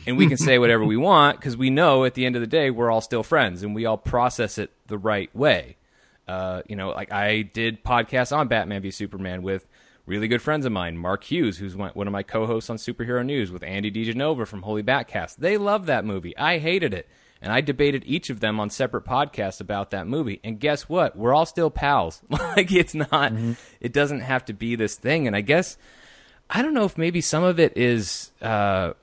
and 0.07 0.19
we 0.19 0.27
can 0.27 0.37
say 0.37 0.59
whatever 0.59 0.85
we 0.85 0.99
want 0.99 1.39
because 1.39 1.57
we 1.57 1.71
know 1.71 2.05
at 2.05 2.13
the 2.13 2.27
end 2.27 2.37
of 2.37 2.41
the 2.41 2.47
day 2.47 2.71
we're 2.71 2.91
all 2.91 3.01
still 3.01 3.23
friends 3.23 3.63
and 3.63 3.75
we 3.75 3.87
all 3.87 3.97
process 3.97 4.59
it 4.59 4.71
the 4.89 4.99
right 4.99 5.35
way. 5.35 5.77
Uh, 6.27 6.63
you 6.69 6.77
know, 6.77 6.91
like 6.91 7.13
I 7.13 7.43
did 7.43 7.85
podcasts 7.85 8.37
on 8.37 8.49
Batman 8.49 8.83
v 8.83 8.91
Superman 8.91 9.43
with 9.43 9.67
really 10.07 10.29
good 10.29 10.43
friends 10.43 10.67
of 10.67 10.73
mine, 10.73 10.97
Mark 10.97 11.25
Hughes, 11.25 11.59
who's 11.59 11.77
one 11.77 12.07
of 12.07 12.13
my 12.13 12.23
co-hosts 12.23 12.71
on 12.71 12.77
Superhero 12.77 13.25
News, 13.25 13.51
with 13.51 13.63
Andy 13.63 13.91
DiGenova 13.91 14.47
from 14.47 14.63
Holy 14.63 14.83
Batcast. 14.83 15.37
They 15.37 15.57
love 15.57 15.87
that 15.87 16.05
movie. 16.05 16.37
I 16.37 16.59
hated 16.59 16.93
it 16.95 17.09
and 17.45 17.53
I 17.53 17.61
debated 17.61 18.05
each 18.07 18.31
of 18.31 18.41
them 18.41 18.59
on 18.59 18.71
separate 18.71 19.05
podcasts 19.05 19.61
about 19.61 19.91
that 19.91 20.07
movie. 20.07 20.41
And 20.43 20.59
guess 20.59 20.89
what? 20.89 21.15
We're 21.15 21.35
all 21.35 21.45
still 21.45 21.71
pals. 21.71 22.23
like 22.31 22.73
it's 22.73 22.95
not, 22.95 23.11
mm-hmm. 23.11 23.53
it 23.81 23.93
doesn't 23.93 24.21
have 24.21 24.47
to 24.47 24.55
be 24.55 24.77
this 24.77 24.95
thing. 24.95 25.27
And 25.27 25.37
I 25.37 25.43
guess 25.43 25.77
I 26.49 26.63
don't 26.63 26.73
know 26.73 26.85
if 26.85 26.97
maybe 26.97 27.21
some 27.21 27.45
of 27.45 27.61
it 27.61 27.77
is, 27.77 28.33
uh, 28.41 28.95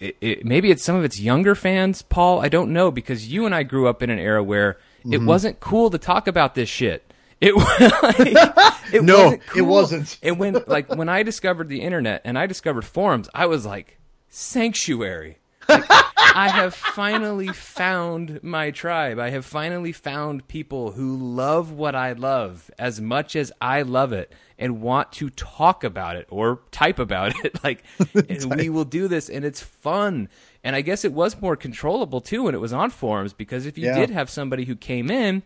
it, 0.00 0.16
it, 0.20 0.44
maybe 0.44 0.72
it's 0.72 0.82
some 0.82 0.96
of 0.96 1.04
its 1.04 1.20
younger 1.20 1.54
fans, 1.54 2.02
Paul. 2.02 2.40
I 2.40 2.48
don't 2.48 2.72
know 2.72 2.90
because 2.90 3.28
you 3.28 3.46
and 3.46 3.54
I 3.54 3.62
grew 3.62 3.86
up 3.86 4.02
in 4.02 4.10
an 4.10 4.18
era 4.18 4.42
where 4.42 4.78
mm-hmm. 5.06 5.14
it 5.14 5.22
wasn't 5.22 5.60
cool 5.60 5.90
to 5.90 5.98
talk 5.98 6.26
about 6.28 6.54
this 6.54 6.68
shit. 6.68 7.02
It, 7.40 7.54
like, 8.02 8.92
it 8.94 9.02
No, 9.02 9.24
wasn't 9.24 9.42
it 9.42 9.46
cool. 9.48 9.66
wasn't. 9.66 10.18
And 10.22 10.38
when 10.38 10.62
like 10.66 10.94
when 10.94 11.08
I 11.08 11.22
discovered 11.22 11.68
the 11.68 11.82
internet 11.82 12.22
and 12.24 12.38
I 12.38 12.46
discovered 12.46 12.84
forums, 12.84 13.28
I 13.34 13.46
was 13.46 13.66
like 13.66 13.98
sanctuary. 14.28 15.38
Like, 15.68 15.84
I 15.90 16.48
have 16.48 16.74
finally 16.74 17.48
found 17.48 18.42
my 18.42 18.70
tribe. 18.70 19.18
I 19.18 19.30
have 19.30 19.44
finally 19.44 19.92
found 19.92 20.46
people 20.48 20.92
who 20.92 21.16
love 21.16 21.72
what 21.72 21.94
I 21.94 22.12
love 22.12 22.70
as 22.78 23.00
much 23.00 23.34
as 23.36 23.52
I 23.60 23.82
love 23.82 24.12
it 24.12 24.32
and 24.58 24.80
want 24.80 25.12
to 25.12 25.30
talk 25.30 25.84
about 25.84 26.16
it 26.16 26.26
or 26.30 26.60
type 26.70 26.98
about 26.98 27.34
it. 27.44 27.58
like, 27.64 27.84
we 28.56 28.68
will 28.68 28.84
do 28.84 29.08
this, 29.08 29.28
and 29.28 29.44
it's 29.44 29.60
fun. 29.60 30.28
And 30.64 30.74
I 30.74 30.80
guess 30.80 31.04
it 31.04 31.12
was 31.12 31.40
more 31.40 31.56
controllable 31.56 32.20
too 32.20 32.44
when 32.44 32.54
it 32.54 32.60
was 32.60 32.72
on 32.72 32.90
forums 32.90 33.32
because 33.32 33.66
if 33.66 33.76
you 33.78 33.86
Yeah. 33.86 33.98
did 33.98 34.10
have 34.10 34.30
somebody 34.30 34.64
who 34.64 34.74
came 34.76 35.10
in 35.10 35.42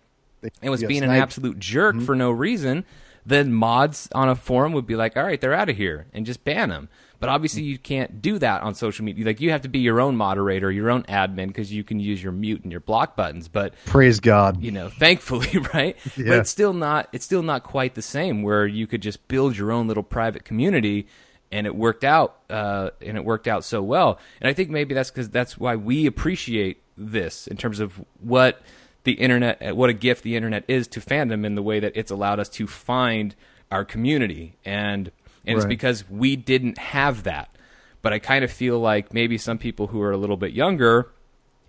and 0.63 0.71
was 0.71 0.83
Yeah, 0.83 0.89
being 0.89 1.03
an 1.03 1.09
sniped. 1.11 1.23
absolute 1.23 1.59
jerk 1.59 1.97
mm-hmm. 1.97 2.05
for 2.07 2.15
no 2.15 2.31
reason, 2.31 2.85
then 3.27 3.53
mods 3.53 4.09
on 4.15 4.29
a 4.29 4.35
forum 4.35 4.73
would 4.73 4.87
be 4.87 4.97
like, 4.97 5.17
"All 5.17 5.25
right, 5.25 5.39
they're 5.41 5.53
out 5.53 5.69
of 5.69 5.77
here," 5.77 6.07
and 6.15 6.25
just 6.25 6.43
ban 6.45 6.71
them. 6.71 6.89
But 7.21 7.29
obviously, 7.29 7.63
you 7.63 7.79
can't 7.79 8.23
do 8.23 8.39
that 8.39 8.63
on 8.63 8.75
social 8.75 9.05
media. 9.05 9.27
Like, 9.27 9.43
you 9.43 9.51
have 9.51 9.61
to 9.63 9.69
be 9.69 9.81
your 9.81 10.01
own 10.01 10.17
moderator, 10.17 10.73
your 10.73 10.91
own 10.91 11.03
admin, 11.03 11.49
because 11.49 11.71
you 11.71 11.85
can 11.85 12.01
use 12.01 12.23
your 12.23 12.33
mute 12.33 12.63
and 12.63 12.73
your 12.73 12.81
block 12.81 13.15
buttons. 13.15 13.47
But 13.47 13.75
Praise 13.85 14.21
God. 14.21 14.63
you 14.63 14.71
know, 14.71 14.89
thankfully, 14.89 15.59
right? 15.75 15.99
But 16.17 16.27
it's 16.27 16.51
still 16.51 16.73
not. 16.73 17.09
It's 17.13 17.27
still 17.27 17.43
not 17.43 17.63
quite 17.63 17.95
the 17.95 18.03
same. 18.03 18.43
Where 18.43 18.67
you 18.67 18.87
could 18.87 19.03
just 19.03 19.29
build 19.29 19.55
your 19.55 19.71
own 19.71 19.87
little 19.87 20.03
private 20.03 20.45
community, 20.45 21.09
and 21.53 21.67
it 21.67 21.77
worked 21.77 22.05
out. 22.05 22.39
Uh, 22.49 22.91
and 23.03 23.19
it 23.19 23.25
worked 23.25 23.47
out 23.47 23.65
so 23.65 23.83
well. 23.83 24.19
And 24.41 24.49
I 24.49 24.55
think 24.55 24.71
maybe 24.71 24.95
that's 24.95 25.11
because 25.11 25.29
that's 25.29 25.59
why 25.59 25.77
we 25.77 26.07
appreciate 26.07 26.83
this 26.97 27.47
in 27.47 27.59
terms 27.59 27.81
of 27.81 28.03
what 28.21 28.63
the 29.05 29.13
internet, 29.13 29.77
what 29.77 29.91
a 29.91 29.95
gift 29.95 30.23
the 30.23 30.37
internet 30.37 30.65
is 30.69 30.89
to 30.89 31.01
fandom 31.01 31.45
in 31.45 31.55
the 31.55 31.63
way 31.63 31.81
that 31.81 31.93
it's 31.95 32.11
allowed 32.11 32.41
us 32.41 32.49
to 32.51 32.67
find 32.67 33.35
our 33.71 33.85
community 33.85 34.57
and. 34.65 35.13
And 35.47 35.57
it's 35.57 35.67
because 35.67 36.09
we 36.09 36.37
didn't 36.37 36.79
have 36.79 37.25
that. 37.25 37.49
But 38.03 38.13
I 38.13 38.19
kind 38.19 38.45
of 38.45 38.51
feel 38.51 38.79
like 38.79 39.13
maybe 39.13 39.39
some 39.39 39.59
people 39.59 39.89
who 39.89 40.01
are 40.01 40.11
a 40.11 40.17
little 40.17 40.37
bit 40.37 40.53
younger 40.53 41.11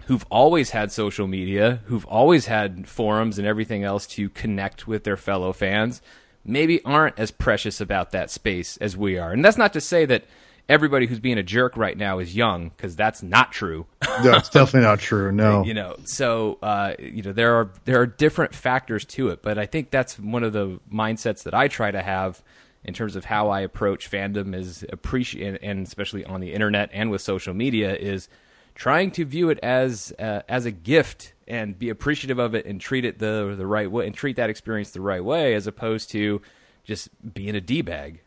who've 0.06 0.26
always 0.30 0.72
had 0.72 0.92
social 0.92 1.28
media, 1.28 1.82
who've 1.86 2.06
always 2.06 2.48
had 2.48 2.88
forums 2.88 3.38
and 3.38 3.48
everything 3.48 3.84
else 3.84 4.08
to 4.08 4.30
connect 4.30 4.88
with 4.88 5.04
their 5.04 5.18
fellow 5.18 5.54
fans, 5.54 6.02
maybe 6.44 6.84
aren't 6.84 7.18
as 7.20 7.32
precious 7.32 7.80
about 7.80 8.12
that 8.12 8.30
space 8.30 8.78
as 8.78 8.98
we 8.98 9.18
are. 9.18 9.32
And 9.32 9.46
that's 9.46 9.58
not 9.58 9.74
to 9.74 9.82
say 9.82 10.06
that 10.06 10.26
everybody 10.68 11.06
who's 11.06 11.20
being 11.20 11.38
a 11.38 11.44
jerk 11.44 11.78
right 11.78 11.98
now 11.98 12.20
is 12.20 12.36
young, 12.36 12.70
because 12.70 12.96
that's 12.96 13.22
not 13.22 13.52
true. 13.52 13.86
No, 14.24 14.36
it's 14.36 14.50
definitely 14.50 14.88
not 14.88 15.00
true. 15.00 15.32
No. 15.32 15.64
you 15.64 15.74
know, 15.74 15.98
so 16.06 16.58
uh, 16.64 16.94
you 17.00 17.22
know 17.22 17.34
there 17.34 17.56
are 17.56 17.70
there 17.86 18.02
are 18.02 18.06
different 18.08 18.56
factors 18.56 19.06
to 19.06 19.30
it, 19.30 19.42
but 19.42 19.58
I 19.58 19.66
think 19.66 19.92
that's 19.92 20.18
one 20.18 20.44
of 20.44 20.54
the 20.54 20.80
mindsets 20.92 21.44
that 21.44 21.54
I 21.54 21.68
try 21.68 21.92
to 21.92 22.02
have 22.02 22.42
in 22.84 22.94
terms 22.94 23.16
of 23.16 23.26
how 23.26 23.50
I 23.50 23.62
approach 23.62 24.10
fandom 24.10 24.56
is 24.56 24.86
appreciate 24.90 25.60
and 25.62 25.86
especially 25.86 26.26
on 26.26 26.42
the 26.42 26.54
internet 26.54 26.90
and 26.94 27.12
with 27.12 27.22
social 27.22 27.54
media 27.54 27.96
is 27.96 28.28
trying 28.76 29.12
to 29.12 29.26
view 29.26 29.50
it 29.50 29.60
as 29.60 30.14
uh, 30.20 30.42
as 30.50 30.66
a 30.66 30.72
gift 30.72 31.34
and 31.48 31.78
be 31.78 31.90
appreciative 31.90 32.40
of 32.40 32.56
it 32.56 32.66
and 32.66 32.80
treat 32.80 33.06
it 33.06 33.20
the 33.20 33.54
the 33.58 33.68
right 33.68 33.92
way 33.92 34.06
and 34.06 34.16
treat 34.16 34.38
that 34.38 34.50
experience 34.50 34.92
the 34.92 35.02
right 35.02 35.24
way 35.24 35.54
as 35.54 35.68
opposed 35.68 36.10
to 36.12 36.42
just 36.84 37.10
being 37.34 37.56
a 37.56 37.62
d 37.62 37.82
bag. 37.82 38.22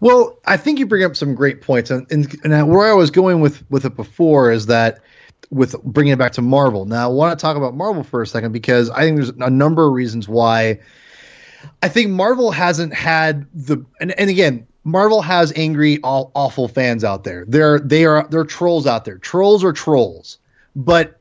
Well, 0.00 0.38
I 0.44 0.56
think 0.56 0.78
you 0.78 0.86
bring 0.86 1.02
up 1.02 1.16
some 1.16 1.34
great 1.34 1.60
points, 1.60 1.90
and, 1.90 2.06
and, 2.12 2.36
and 2.44 2.68
where 2.68 2.88
I 2.88 2.94
was 2.94 3.10
going 3.10 3.40
with 3.40 3.68
with 3.70 3.84
it 3.84 3.96
before 3.96 4.52
is 4.52 4.66
that 4.66 5.00
with 5.50 5.80
bringing 5.82 6.12
it 6.12 6.18
back 6.18 6.32
to 6.32 6.42
Marvel. 6.42 6.84
Now, 6.84 7.08
I 7.08 7.12
want 7.12 7.38
to 7.38 7.42
talk 7.42 7.56
about 7.56 7.74
Marvel 7.74 8.02
for 8.02 8.22
a 8.22 8.26
second 8.26 8.52
because 8.52 8.90
I 8.90 9.02
think 9.02 9.16
there's 9.16 9.30
a 9.30 9.50
number 9.50 9.86
of 9.86 9.92
reasons 9.92 10.28
why 10.28 10.80
I 11.82 11.88
think 11.88 12.10
Marvel 12.10 12.50
hasn't 12.50 12.94
had 12.94 13.46
the 13.54 13.84
and, 14.00 14.12
and 14.18 14.30
again. 14.30 14.66
Marvel 14.84 15.20
has 15.20 15.52
angry, 15.56 15.98
all, 16.00 16.30
awful 16.32 16.68
fans 16.68 17.02
out 17.02 17.24
there. 17.24 17.44
They're 17.48 17.80
they 17.80 18.04
are 18.04 18.24
they're 18.30 18.44
trolls 18.44 18.86
out 18.86 19.04
there. 19.04 19.18
Trolls 19.18 19.64
are 19.64 19.72
trolls, 19.72 20.38
but 20.76 21.18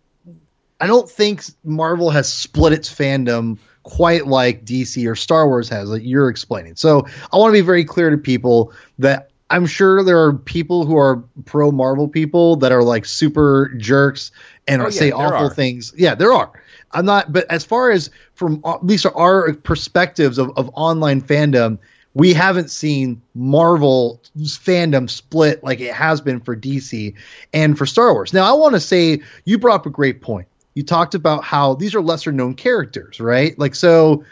I 0.80 0.86
don't 0.86 1.10
think 1.10 1.42
Marvel 1.64 2.12
has 2.12 2.32
split 2.32 2.74
its 2.74 2.94
fandom 2.94 3.58
quite 3.82 4.28
like 4.28 4.66
DC 4.66 5.10
or 5.10 5.16
Star 5.16 5.48
Wars 5.48 5.70
has, 5.70 5.90
like 5.90 6.04
you're 6.04 6.30
explaining. 6.30 6.76
So 6.76 7.08
I 7.34 7.38
want 7.38 7.50
to 7.50 7.54
be 7.60 7.66
very 7.66 7.86
clear 7.86 8.12
to 8.12 8.18
people 8.18 8.72
that 9.00 9.32
I'm 9.50 9.66
sure 9.66 10.04
there 10.04 10.26
are 10.26 10.34
people 10.34 10.86
who 10.86 10.98
are 10.98 11.24
pro 11.46 11.72
Marvel 11.72 12.08
people 12.08 12.58
that 12.58 12.72
are 12.72 12.84
like 12.84 13.06
super 13.06 13.72
jerks 13.78 14.32
and 14.68 14.82
Oh, 14.82 14.86
yeah, 14.86 14.92
say 14.92 15.12
awful 15.12 15.48
are. 15.48 15.54
things. 15.54 15.94
Yeah, 15.96 16.16
there 16.16 16.34
are. 16.34 16.52
I'm 16.96 17.06
not, 17.06 17.32
but 17.32 17.46
as 17.52 17.64
far 17.64 17.92
as 17.92 18.10
from 18.34 18.62
uh, 18.64 18.76
at 18.76 18.86
least 18.86 19.06
our 19.06 19.54
perspectives 19.54 20.38
of, 20.38 20.58
of 20.58 20.70
online 20.74 21.22
fandom, 21.22 21.80
we 22.14 22.34
haven't 22.34 22.72
seen 22.72 23.22
Marvel 23.36 24.22
fandom 24.38 25.10
split 25.10 25.64
like 25.64 25.82
it 25.82 25.94
has 25.94 26.22
been 26.22 26.40
for 26.40 26.56
DC 26.56 27.14
and 27.54 27.78
for 27.78 27.86
Star 27.86 28.14
Wars. 28.14 28.32
Now, 28.32 28.46
I 28.46 28.58
want 28.58 28.74
to 28.74 28.80
say 28.80 29.22
you 29.44 29.58
brought 29.58 29.76
up 29.76 29.86
a 29.86 29.90
great 29.90 30.22
point. 30.22 30.48
You 30.74 30.84
talked 30.84 31.14
about 31.14 31.44
how 31.44 31.76
these 31.76 31.94
are 31.94 32.02
lesser 32.02 32.32
known 32.32 32.56
characters, 32.56 33.20
right? 33.20 33.58
Like, 33.60 33.76
so 33.76 34.24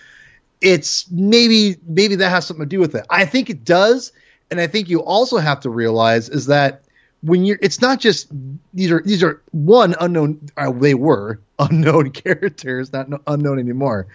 it's 0.61 1.11
maybe 1.11 1.75
maybe 1.85 2.15
that 2.15 2.29
has 2.29 2.47
something 2.47 2.65
to 2.65 2.69
do 2.69 2.79
with 2.79 2.95
it. 2.95 3.05
I 3.09 3.25
think 3.25 3.49
it 3.49 3.65
does, 3.65 4.13
and 4.49 4.61
I 4.61 4.67
think 4.67 4.89
you 4.89 5.01
also 5.01 5.37
have 5.37 5.59
to 5.61 5.69
realize 5.69 6.29
is 6.29 6.45
that 6.45 6.83
when 7.21 7.45
you're, 7.45 7.59
it's 7.61 7.81
not 7.81 7.99
just 7.99 8.29
these 8.73 8.91
are 8.91 9.01
these 9.01 9.23
are 9.23 9.41
one 9.51 9.95
unknown. 9.99 10.49
Uh, 10.55 10.71
they 10.71 10.93
were 10.93 11.39
unknown 11.59 12.11
characters, 12.11 12.91
not 12.93 13.09
no, 13.09 13.19
unknown 13.27 13.59
anymore. 13.59 14.07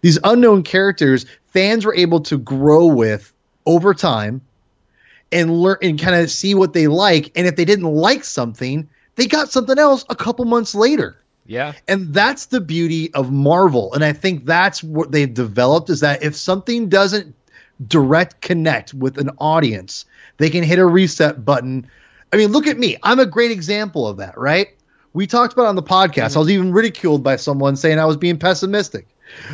These 0.00 0.18
unknown 0.24 0.62
characters, 0.62 1.26
fans 1.46 1.84
were 1.84 1.94
able 1.94 2.20
to 2.20 2.38
grow 2.38 2.86
with 2.86 3.32
over 3.66 3.94
time, 3.94 4.42
and 5.32 5.50
learn 5.50 5.78
and 5.82 5.98
kind 5.98 6.16
of 6.16 6.30
see 6.30 6.54
what 6.54 6.72
they 6.72 6.86
like. 6.86 7.32
And 7.36 7.46
if 7.46 7.56
they 7.56 7.64
didn't 7.64 7.86
like 7.86 8.24
something, 8.24 8.88
they 9.16 9.26
got 9.26 9.50
something 9.50 9.78
else 9.78 10.04
a 10.08 10.14
couple 10.14 10.44
months 10.44 10.74
later. 10.74 11.16
Yeah. 11.46 11.72
And 11.88 12.14
that's 12.14 12.46
the 12.46 12.60
beauty 12.60 13.12
of 13.14 13.32
Marvel. 13.32 13.94
And 13.94 14.04
I 14.04 14.12
think 14.12 14.44
that's 14.44 14.82
what 14.82 15.10
they've 15.10 15.32
developed 15.32 15.90
is 15.90 16.00
that 16.00 16.22
if 16.22 16.36
something 16.36 16.88
doesn't 16.88 17.34
direct 17.86 18.40
connect 18.40 18.94
with 18.94 19.18
an 19.18 19.30
audience, 19.38 20.04
they 20.36 20.50
can 20.50 20.62
hit 20.62 20.78
a 20.78 20.86
reset 20.86 21.44
button. 21.44 21.88
I 22.32 22.36
mean, 22.36 22.52
look 22.52 22.66
at 22.66 22.78
me. 22.78 22.96
I'm 23.02 23.18
a 23.18 23.26
great 23.26 23.50
example 23.50 24.06
of 24.06 24.18
that, 24.18 24.38
right? 24.38 24.68
We 25.12 25.26
talked 25.26 25.52
about 25.52 25.64
it 25.64 25.68
on 25.68 25.76
the 25.76 25.82
podcast. 25.82 26.30
Mm-hmm. 26.30 26.38
I 26.38 26.40
was 26.40 26.50
even 26.50 26.72
ridiculed 26.72 27.22
by 27.22 27.36
someone 27.36 27.76
saying 27.76 27.98
I 27.98 28.04
was 28.04 28.16
being 28.16 28.38
pessimistic. 28.38 29.06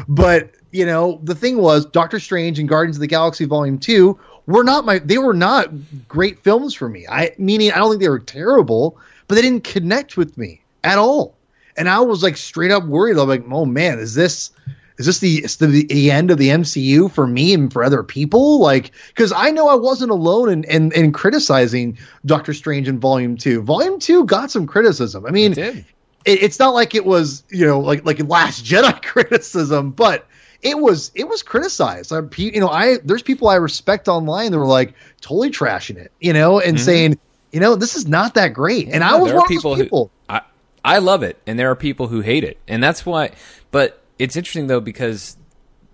But, 0.08 0.50
you 0.72 0.86
know, 0.86 1.20
the 1.22 1.34
thing 1.34 1.58
was 1.58 1.86
Doctor 1.86 2.18
Strange 2.18 2.58
and 2.58 2.68
Guardians 2.68 2.96
of 2.96 3.00
the 3.00 3.06
Galaxy 3.06 3.44
Volume 3.44 3.78
2 3.78 4.18
were 4.46 4.64
not 4.64 4.84
my 4.86 4.98
they 4.98 5.18
were 5.18 5.34
not 5.34 5.70
great 6.08 6.38
films 6.38 6.74
for 6.74 6.88
me. 6.88 7.06
I 7.08 7.32
meaning 7.38 7.70
I 7.70 7.76
don't 7.76 7.90
think 7.90 8.00
they 8.00 8.08
were 8.08 8.18
terrible, 8.18 8.98
but 9.26 9.34
they 9.34 9.42
didn't 9.42 9.64
connect 9.64 10.16
with 10.16 10.36
me 10.38 10.62
at 10.82 10.98
all 10.98 11.38
and 11.78 11.88
I 11.88 12.00
was 12.00 12.22
like 12.22 12.36
straight 12.36 12.72
up 12.72 12.84
worried. 12.84 13.16
I'm 13.16 13.28
like, 13.28 13.44
oh 13.50 13.64
man, 13.64 14.00
is 14.00 14.14
this 14.14 14.50
is 14.98 15.06
this 15.06 15.20
the 15.20 15.44
is 15.44 15.56
the, 15.56 15.66
the 15.66 16.10
end 16.10 16.30
of 16.30 16.38
the 16.38 16.48
MCU 16.48 17.10
for 17.10 17.26
me 17.26 17.54
and 17.54 17.72
for 17.72 17.84
other 17.84 18.02
people? 18.02 18.58
Like, 18.60 18.90
because 19.08 19.32
I 19.32 19.52
know 19.52 19.68
I 19.68 19.76
wasn't 19.76 20.10
alone 20.10 20.50
in, 20.50 20.64
in 20.64 20.92
in 20.92 21.12
criticizing 21.12 21.98
Doctor 22.26 22.52
Strange 22.52 22.88
in 22.88 22.98
Volume 22.98 23.36
Two. 23.36 23.62
Volume 23.62 24.00
Two 24.00 24.24
got 24.24 24.50
some 24.50 24.66
criticism. 24.66 25.24
I 25.24 25.30
mean, 25.30 25.52
It 25.52 25.54
did. 25.54 25.76
it, 26.24 26.42
it's 26.42 26.58
not 26.58 26.74
like 26.74 26.96
it 26.96 27.06
was 27.06 27.44
you 27.48 27.64
know 27.64 27.78
like 27.78 28.04
like 28.04 28.18
Last 28.28 28.64
Jedi 28.64 29.00
criticism, 29.04 29.92
but 29.92 30.26
it 30.62 30.76
was 30.76 31.12
it 31.14 31.28
was 31.28 31.44
criticized. 31.44 32.12
I, 32.12 32.20
you 32.36 32.60
know, 32.60 32.68
I 32.68 32.98
there's 33.04 33.22
people 33.22 33.48
I 33.48 33.54
respect 33.56 34.08
online 34.08 34.50
that 34.50 34.58
were 34.58 34.66
like 34.66 34.94
totally 35.20 35.50
trashing 35.50 35.96
it, 35.96 36.10
you 36.20 36.32
know, 36.32 36.60
and 36.60 36.76
mm-hmm. 36.76 36.84
saying. 36.84 37.18
You 37.50 37.60
know, 37.60 37.76
this 37.76 37.96
is 37.96 38.06
not 38.06 38.34
that 38.34 38.52
great, 38.52 38.90
and 38.90 39.02
I 39.02 39.16
was 39.16 39.32
one 39.32 39.42
of 39.42 39.62
those 39.62 39.78
people. 39.78 40.10
Who, 40.28 40.34
I 40.34 40.42
I 40.84 40.98
love 40.98 41.22
it, 41.22 41.38
and 41.46 41.58
there 41.58 41.70
are 41.70 41.74
people 41.74 42.06
who 42.06 42.20
hate 42.20 42.44
it, 42.44 42.58
and 42.68 42.82
that's 42.82 43.06
why. 43.06 43.30
But 43.70 44.02
it's 44.18 44.36
interesting 44.36 44.66
though 44.66 44.80
because 44.80 45.36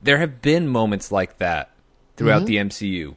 there 0.02 0.18
have 0.18 0.40
been 0.42 0.68
moments 0.68 1.10
like 1.12 1.38
that 1.38 1.70
throughout 2.16 2.42
Mm-hmm. 2.42 2.46
the 2.46 2.56
MCU. 2.56 3.16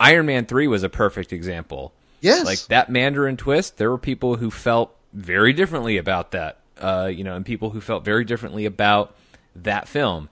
Iron 0.00 0.26
Man 0.26 0.46
three 0.46 0.66
was 0.68 0.82
a 0.82 0.88
perfect 0.88 1.32
example. 1.32 1.92
yes, 2.20 2.44
Like 2.46 2.60
that 2.66 2.88
Mandarin 2.90 3.36
twist, 3.36 3.76
there 3.78 3.90
were 3.90 3.98
people 3.98 4.36
who 4.36 4.50
felt 4.50 4.94
very 5.12 5.52
differently 5.52 5.96
about 5.96 6.32
that. 6.32 6.58
Uh, 6.80 7.10
you 7.12 7.24
know, 7.24 7.34
and 7.34 7.44
people 7.44 7.70
who 7.70 7.80
felt 7.80 8.04
very 8.04 8.24
differently 8.24 8.64
about 8.64 9.16
that 9.56 9.88
film. 9.88 10.28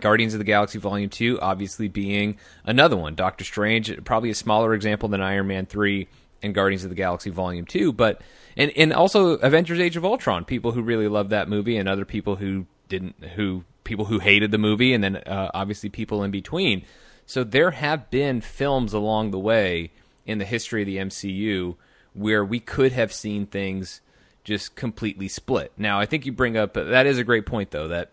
Guardians 0.00 0.34
of 0.34 0.38
the 0.38 0.44
Galaxy 0.44 0.78
Volume 0.78 1.08
2 1.08 1.40
obviously 1.40 1.88
being 1.88 2.36
another 2.64 2.96
one. 2.96 3.14
Doctor 3.14 3.44
Strange, 3.44 4.04
probably 4.04 4.30
a 4.30 4.34
smaller 4.34 4.74
example 4.74 5.08
than 5.08 5.20
Iron 5.22 5.46
Man 5.46 5.64
3 5.66 6.08
and 6.42 6.54
Guardians 6.54 6.82
of 6.84 6.90
the 6.90 6.96
Galaxy 6.96 7.30
Volume 7.30 7.64
2, 7.64 7.92
but 7.92 8.20
and 8.56 8.70
and 8.76 8.92
also 8.92 9.36
Avengers 9.36 9.78
Age 9.80 9.96
of 9.96 10.04
Ultron, 10.04 10.44
people 10.44 10.72
who 10.72 10.82
really 10.82 11.08
loved 11.08 11.30
that 11.30 11.48
movie 11.48 11.76
and 11.78 11.88
other 11.88 12.04
people 12.04 12.36
who 12.36 12.66
didn't 12.88 13.22
who 13.34 13.64
people 13.84 14.06
who 14.06 14.18
hated 14.18 14.50
the 14.50 14.58
movie 14.58 14.92
and 14.92 15.02
then 15.02 15.16
uh, 15.16 15.50
obviously 15.54 15.88
people 15.88 16.22
in 16.22 16.30
between. 16.30 16.82
So 17.24 17.44
there 17.44 17.72
have 17.72 18.10
been 18.10 18.40
films 18.40 18.92
along 18.92 19.30
the 19.30 19.38
way 19.38 19.92
in 20.24 20.38
the 20.38 20.44
history 20.44 20.82
of 20.82 20.86
the 20.86 20.96
MCU 20.96 21.76
where 22.14 22.44
we 22.44 22.60
could 22.60 22.92
have 22.92 23.12
seen 23.12 23.46
things 23.46 24.00
just 24.44 24.76
completely 24.76 25.28
split. 25.28 25.72
Now, 25.76 25.98
I 26.00 26.06
think 26.06 26.24
you 26.26 26.32
bring 26.32 26.56
up 26.56 26.74
that 26.74 27.06
is 27.06 27.18
a 27.18 27.24
great 27.24 27.46
point 27.46 27.70
though 27.70 27.88
that 27.88 28.12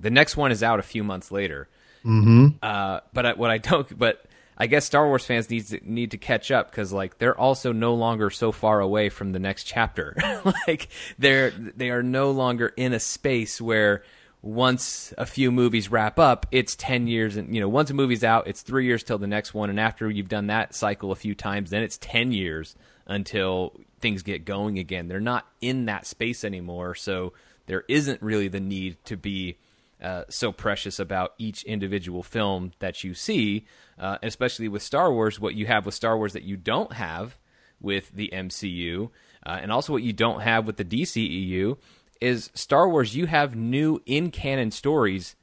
the 0.00 0.10
next 0.10 0.36
one 0.36 0.50
is 0.50 0.62
out 0.62 0.78
a 0.78 0.82
few 0.82 1.04
months 1.04 1.30
later. 1.30 1.68
Mm-hmm. 2.04 2.56
Uh, 2.62 3.00
but 3.12 3.26
I, 3.26 3.32
what 3.34 3.50
I 3.50 3.58
don't, 3.58 3.98
but 3.98 4.24
I 4.56 4.66
guess 4.66 4.84
Star 4.84 5.06
Wars 5.06 5.24
fans 5.24 5.48
need 5.50 5.66
to, 5.66 5.80
need 5.82 6.10
to 6.12 6.18
catch 6.18 6.50
up 6.50 6.70
because 6.70 6.92
like 6.92 7.18
they're 7.18 7.38
also 7.38 7.72
no 7.72 7.94
longer 7.94 8.30
so 8.30 8.52
far 8.52 8.80
away 8.80 9.08
from 9.08 9.32
the 9.32 9.38
next 9.38 9.64
chapter. 9.64 10.16
like 10.68 10.88
they're 11.18 11.50
they 11.50 11.90
are 11.90 12.02
no 12.02 12.30
longer 12.30 12.72
in 12.76 12.92
a 12.92 13.00
space 13.00 13.60
where 13.60 14.02
once 14.42 15.14
a 15.16 15.24
few 15.24 15.52
movies 15.52 15.90
wrap 15.90 16.18
up, 16.18 16.46
it's 16.50 16.74
10 16.74 17.06
years. 17.06 17.36
And, 17.36 17.54
you 17.54 17.60
know, 17.60 17.68
once 17.68 17.90
a 17.90 17.94
movie's 17.94 18.24
out, 18.24 18.48
it's 18.48 18.62
three 18.62 18.86
years 18.86 19.04
till 19.04 19.18
the 19.18 19.28
next 19.28 19.54
one. 19.54 19.70
And 19.70 19.78
after 19.78 20.10
you've 20.10 20.28
done 20.28 20.48
that 20.48 20.74
cycle 20.74 21.12
a 21.12 21.16
few 21.16 21.34
times, 21.34 21.70
then 21.70 21.84
it's 21.84 21.96
10 21.98 22.32
years 22.32 22.74
until 23.06 23.72
things 24.00 24.22
get 24.22 24.44
going 24.44 24.78
again. 24.78 25.06
They're 25.06 25.20
not 25.20 25.46
in 25.60 25.84
that 25.84 26.06
space 26.06 26.44
anymore. 26.44 26.96
So 26.96 27.32
there 27.66 27.84
isn't 27.88 28.20
really 28.20 28.48
the 28.48 28.60
need 28.60 28.96
to 29.04 29.16
be 29.16 29.58
uh, 30.02 30.24
so 30.28 30.52
precious 30.52 30.98
about 30.98 31.34
each 31.38 31.62
individual 31.64 32.22
film 32.22 32.72
that 32.80 33.04
you 33.04 33.14
see, 33.14 33.66
uh, 33.98 34.18
especially 34.22 34.68
with 34.68 34.82
Star 34.82 35.12
Wars. 35.12 35.38
What 35.38 35.54
you 35.54 35.66
have 35.66 35.86
with 35.86 35.94
Star 35.94 36.16
Wars 36.16 36.32
that 36.32 36.42
you 36.42 36.56
don't 36.56 36.94
have 36.94 37.38
with 37.80 38.10
the 38.12 38.30
MCU, 38.32 39.10
uh, 39.44 39.58
and 39.60 39.72
also 39.72 39.92
what 39.92 40.02
you 40.02 40.12
don't 40.12 40.40
have 40.40 40.66
with 40.66 40.76
the 40.76 40.84
DCEU 40.84 41.76
is 42.20 42.50
Star 42.54 42.88
Wars, 42.88 43.16
you 43.16 43.26
have 43.26 43.56
new 43.56 44.00
in 44.06 44.30
canon 44.30 44.70
stories 44.70 45.34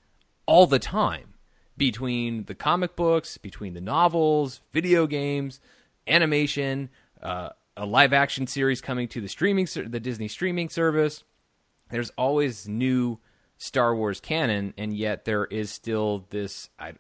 all 0.45 0.65
the 0.65 0.79
time 0.79 1.33
between 1.75 2.45
the 2.45 2.55
comic 2.55 2.95
books, 2.95 3.37
between 3.37 3.73
the 3.73 3.81
novels, 3.81 4.61
video 4.71 5.05
games, 5.05 5.59
animation, 6.07 6.89
uh, 7.21 7.49
a 7.75 7.85
live 7.85 8.13
action 8.13 8.47
series 8.47 8.81
coming 8.81 9.07
to 9.09 9.21
the 9.21 9.27
streaming, 9.27 9.67
the 9.73 9.99
Disney 9.99 10.27
streaming 10.27 10.69
service. 10.69 11.23
There's 11.89 12.11
always 12.11 12.67
new 12.67 13.19
Star 13.59 13.93
Wars 13.93 14.21
canon, 14.21 14.73
and 14.77 14.95
yet 14.95 15.25
there 15.25 15.45
is 15.45 15.69
still 15.69 16.25
this. 16.29 16.69
I, 16.79 16.93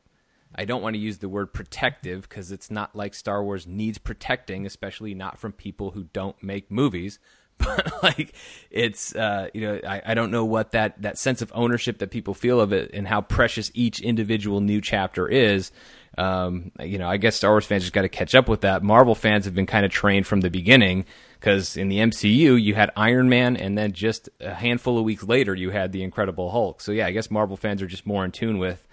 I 0.53 0.65
don't 0.65 0.81
want 0.81 0.93
to 0.93 0.99
use 0.99 1.19
the 1.19 1.29
word 1.29 1.53
protective 1.53 2.27
because 2.27 2.51
it's 2.51 2.69
not 2.69 2.95
like 2.95 3.15
Star 3.15 3.41
Wars 3.43 3.65
needs 3.65 3.97
protecting, 3.97 4.65
especially 4.65 5.15
not 5.15 5.39
from 5.39 5.53
people 5.53 5.91
who 5.91 6.03
don't 6.11 6.41
make 6.43 6.69
movies. 6.69 7.17
but 7.65 8.01
like 8.01 8.33
it's 8.71 9.13
uh, 9.15 9.49
you 9.53 9.61
know 9.61 9.79
I, 9.85 10.01
I 10.07 10.13
don't 10.13 10.31
know 10.31 10.45
what 10.45 10.71
that 10.71 11.01
that 11.01 11.17
sense 11.17 11.41
of 11.41 11.51
ownership 11.53 11.99
that 11.99 12.09
people 12.09 12.33
feel 12.33 12.61
of 12.61 12.71
it 12.71 12.91
and 12.93 13.07
how 13.07 13.21
precious 13.21 13.69
each 13.73 13.99
individual 13.99 14.61
new 14.61 14.81
chapter 14.81 15.27
is. 15.27 15.71
Um, 16.17 16.71
you 16.79 16.97
know 16.97 17.07
i 17.07 17.17
guess 17.17 17.35
star 17.35 17.51
wars 17.51 17.65
fans 17.65 17.83
just 17.83 17.93
got 17.93 18.01
to 18.01 18.09
catch 18.09 18.33
up 18.33 18.47
with 18.47 18.61
that. 18.61 18.81
Marvel 18.81 19.13
fans 19.13 19.45
have 19.45 19.53
been 19.53 19.67
kind 19.67 19.85
of 19.85 19.91
trained 19.91 20.25
from 20.25 20.41
the 20.41 20.49
beginning 20.49 21.05
because 21.39 21.77
in 21.77 21.87
the 21.87 21.97
mcu 21.97 22.61
you 22.61 22.73
had 22.73 22.89
iron 22.95 23.29
man 23.29 23.55
and 23.55 23.77
then 23.77 23.91
just 23.91 24.27
a 24.39 24.53
handful 24.53 24.97
of 24.97 25.03
weeks 25.03 25.23
later 25.23 25.53
you 25.53 25.69
had 25.69 25.91
the 25.91 26.01
incredible 26.01 26.49
hulk. 26.49 26.81
So 26.81 26.91
yeah 26.91 27.05
i 27.05 27.11
guess 27.11 27.29
marvel 27.29 27.57
fans 27.57 27.81
are 27.81 27.87
just 27.87 28.07
more 28.07 28.25
in 28.25 28.31
tune 28.31 28.57
with 28.57 28.85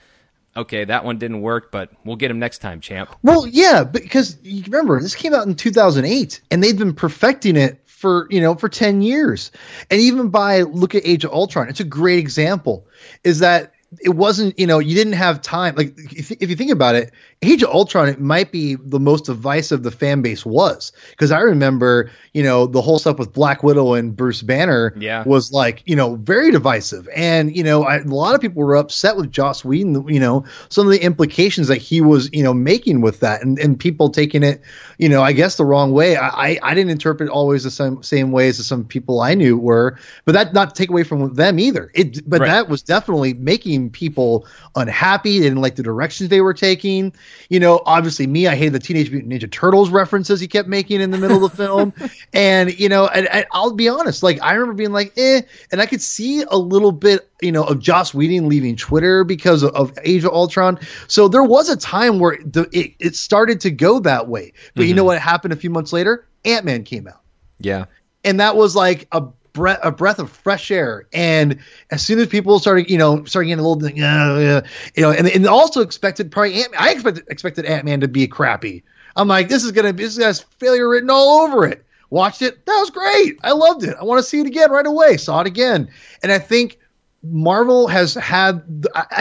okay, 0.56 0.84
that 0.84 1.04
one 1.04 1.18
didn't 1.18 1.42
work, 1.42 1.70
but 1.70 1.90
we'll 2.04 2.16
get 2.16 2.30
him 2.30 2.38
next 2.38 2.58
time, 2.58 2.80
champ. 2.80 3.14
Well, 3.22 3.46
yeah, 3.46 3.84
because 3.84 4.38
you 4.42 4.62
remember 4.64 5.00
this 5.00 5.14
came 5.14 5.34
out 5.34 5.46
in 5.46 5.54
2008, 5.54 6.40
and 6.50 6.62
they've 6.62 6.78
been 6.78 6.94
perfecting 6.94 7.56
it 7.56 7.78
for 8.06 8.28
you 8.30 8.40
know 8.40 8.54
for 8.54 8.68
10 8.68 9.02
years. 9.02 9.50
And 9.90 10.00
even 10.00 10.28
by 10.28 10.62
look 10.62 10.94
at 10.94 11.04
age 11.04 11.24
of 11.24 11.32
ultron 11.32 11.68
it's 11.68 11.80
a 11.80 11.84
great 11.84 12.20
example 12.20 12.86
is 13.24 13.40
that 13.40 13.72
it 14.00 14.10
wasn't 14.10 14.58
you 14.58 14.66
know 14.66 14.78
you 14.78 14.94
didn't 14.94 15.14
have 15.14 15.40
time. 15.40 15.74
Like 15.76 15.94
if, 15.96 16.30
if, 16.30 16.50
you 16.50 16.56
think 16.56 16.70
about 16.70 16.94
it 16.94 17.12
age 17.42 17.62
of 17.62 17.70
ultron 17.70 18.08
it 18.08 18.20
might 18.20 18.50
be 18.50 18.74
the 18.74 18.98
most 18.98 19.26
divisive 19.26 19.82
the 19.82 19.90
fan 19.90 20.22
base 20.22 20.44
was. 20.44 20.92
Because 21.10 21.30
i 21.30 21.40
remember 21.40 22.10
you 22.32 22.42
know 22.42 22.66
the 22.66 22.80
whole 22.80 22.98
stuff 22.98 23.18
with 23.18 23.32
black 23.32 23.62
widow 23.62 23.94
and 23.94 24.16
bruce 24.16 24.42
banner 24.42 24.92
yeah. 24.98 25.22
was 25.24 25.52
like 25.52 25.82
you 25.86 25.96
know 25.96 26.16
very 26.16 26.50
divisive. 26.50 27.08
And 27.14 27.54
you 27.54 27.62
know 27.62 27.84
I, 27.84 27.98
a 27.98 28.04
lot 28.04 28.34
of 28.34 28.40
people 28.40 28.62
were 28.62 28.76
upset 28.76 29.16
with 29.16 29.30
joss 29.30 29.64
whedon 29.64 30.08
you 30.08 30.20
know 30.20 30.44
some 30.68 30.86
of 30.86 30.92
the 30.92 31.02
implications 31.02 31.68
that 31.68 31.78
he 31.78 32.00
was 32.00 32.30
you 32.32 32.42
know 32.42 32.54
making 32.54 33.00
with 33.00 33.20
that 33.20 33.42
and, 33.42 33.58
and 33.58 33.78
people 33.78 34.10
taking 34.10 34.42
it 34.42 34.62
you 34.98 35.08
know 35.08 35.22
i 35.22 35.32
guess 35.32 35.56
the 35.56 35.64
wrong 35.64 35.92
way. 35.92 36.16
I 36.16 36.58
i 36.62 36.74
didn't 36.74 36.90
interpret 36.90 37.28
always 37.28 37.64
the 37.64 37.70
same 37.70 38.02
same 38.02 38.32
ways 38.32 38.58
as 38.58 38.66
some 38.66 38.84
people 38.84 39.20
i 39.20 39.34
knew 39.34 39.56
were 39.56 39.98
but 40.24 40.32
that 40.32 40.52
not 40.52 40.74
to 40.74 40.74
take 40.74 40.90
away 40.90 41.04
from 41.04 41.34
them 41.34 41.58
either. 41.58 41.90
It 41.94 42.28
but 42.28 42.40
right. 42.40 42.48
that 42.48 42.68
was 42.68 42.82
definitely 42.82 43.34
making 43.34 43.75
people 43.90 44.46
unhappy. 44.74 45.38
They 45.38 45.46
didn't 45.46 45.60
like 45.60 45.76
the 45.76 45.82
directions 45.82 46.30
they 46.30 46.40
were 46.40 46.54
taking. 46.54 47.12
You 47.48 47.60
know, 47.60 47.82
obviously 47.86 48.26
me, 48.26 48.46
I 48.46 48.56
hated 48.56 48.72
the 48.72 48.78
Teenage 48.78 49.10
Mutant 49.10 49.32
Ninja 49.32 49.50
Turtles 49.50 49.90
references 49.90 50.40
he 50.40 50.48
kept 50.48 50.68
making 50.68 51.00
in 51.00 51.10
the 51.10 51.18
middle 51.18 51.44
of 51.44 51.50
the 51.50 51.56
film. 51.56 51.92
And, 52.32 52.78
you 52.78 52.88
know, 52.88 53.06
and, 53.06 53.26
and 53.28 53.46
I'll 53.52 53.72
be 53.72 53.88
honest, 53.88 54.22
like 54.22 54.42
I 54.42 54.52
remember 54.52 54.74
being 54.74 54.92
like, 54.92 55.12
eh, 55.16 55.42
and 55.72 55.80
I 55.80 55.86
could 55.86 56.02
see 56.02 56.42
a 56.42 56.56
little 56.56 56.92
bit, 56.92 57.30
you 57.40 57.50
know, 57.50 57.64
of 57.64 57.80
Joss 57.80 58.12
Whedon 58.12 58.48
leaving 58.48 58.76
Twitter 58.76 59.24
because 59.24 59.62
of, 59.62 59.74
of 59.74 59.98
Age 60.02 60.24
of 60.24 60.32
Ultron. 60.32 60.78
So 61.08 61.28
there 61.28 61.44
was 61.44 61.68
a 61.68 61.76
time 61.76 62.18
where 62.18 62.38
the, 62.44 62.68
it, 62.72 62.94
it 62.98 63.16
started 63.16 63.60
to 63.62 63.70
go 63.70 64.00
that 64.00 64.28
way. 64.28 64.52
But 64.74 64.82
mm-hmm. 64.82 64.88
you 64.88 64.94
know 64.94 65.04
what 65.04 65.18
happened 65.18 65.52
a 65.52 65.56
few 65.56 65.70
months 65.70 65.92
later? 65.92 66.26
Ant 66.44 66.64
Man 66.64 66.84
came 66.84 67.08
out. 67.08 67.20
Yeah. 67.58 67.86
And 68.24 68.40
that 68.40 68.56
was 68.56 68.76
like 68.76 69.08
a 69.12 69.24
breath 69.56 69.80
a 69.82 69.90
breath 69.90 70.18
of 70.18 70.30
fresh 70.30 70.70
air. 70.70 71.06
And 71.12 71.58
as 71.90 72.04
soon 72.04 72.18
as 72.20 72.28
people 72.28 72.58
started, 72.58 72.88
you 72.88 72.98
know, 72.98 73.24
starting 73.24 73.48
getting 73.48 73.64
a 73.64 73.68
little, 73.68 73.84
uh, 73.86 74.62
you 74.94 75.02
know, 75.02 75.10
and, 75.10 75.26
and 75.26 75.46
also 75.46 75.80
expected 75.80 76.30
probably 76.30 76.62
Ant- 76.62 76.78
I 76.78 76.92
expected 76.92 77.24
expected 77.28 77.64
Ant 77.64 77.84
Man 77.84 78.00
to 78.00 78.08
be 78.08 78.28
crappy. 78.28 78.84
I'm 79.16 79.28
like, 79.28 79.48
this 79.48 79.64
is 79.64 79.72
gonna 79.72 79.92
be 79.92 80.04
this 80.04 80.18
has 80.18 80.40
failure 80.58 80.88
written 80.88 81.10
all 81.10 81.40
over 81.40 81.66
it. 81.66 81.84
Watched 82.10 82.42
it, 82.42 82.64
that 82.66 82.78
was 82.78 82.90
great. 82.90 83.40
I 83.42 83.50
loved 83.50 83.82
it. 83.82 83.96
I 83.98 84.04
want 84.04 84.20
to 84.20 84.22
see 84.22 84.38
it 84.38 84.46
again 84.46 84.70
right 84.70 84.86
away. 84.86 85.16
Saw 85.16 85.40
it 85.40 85.48
again, 85.48 85.88
and 86.22 86.30
I 86.30 86.38
think 86.38 86.78
Marvel 87.24 87.88
has 87.88 88.14
had, 88.14 88.62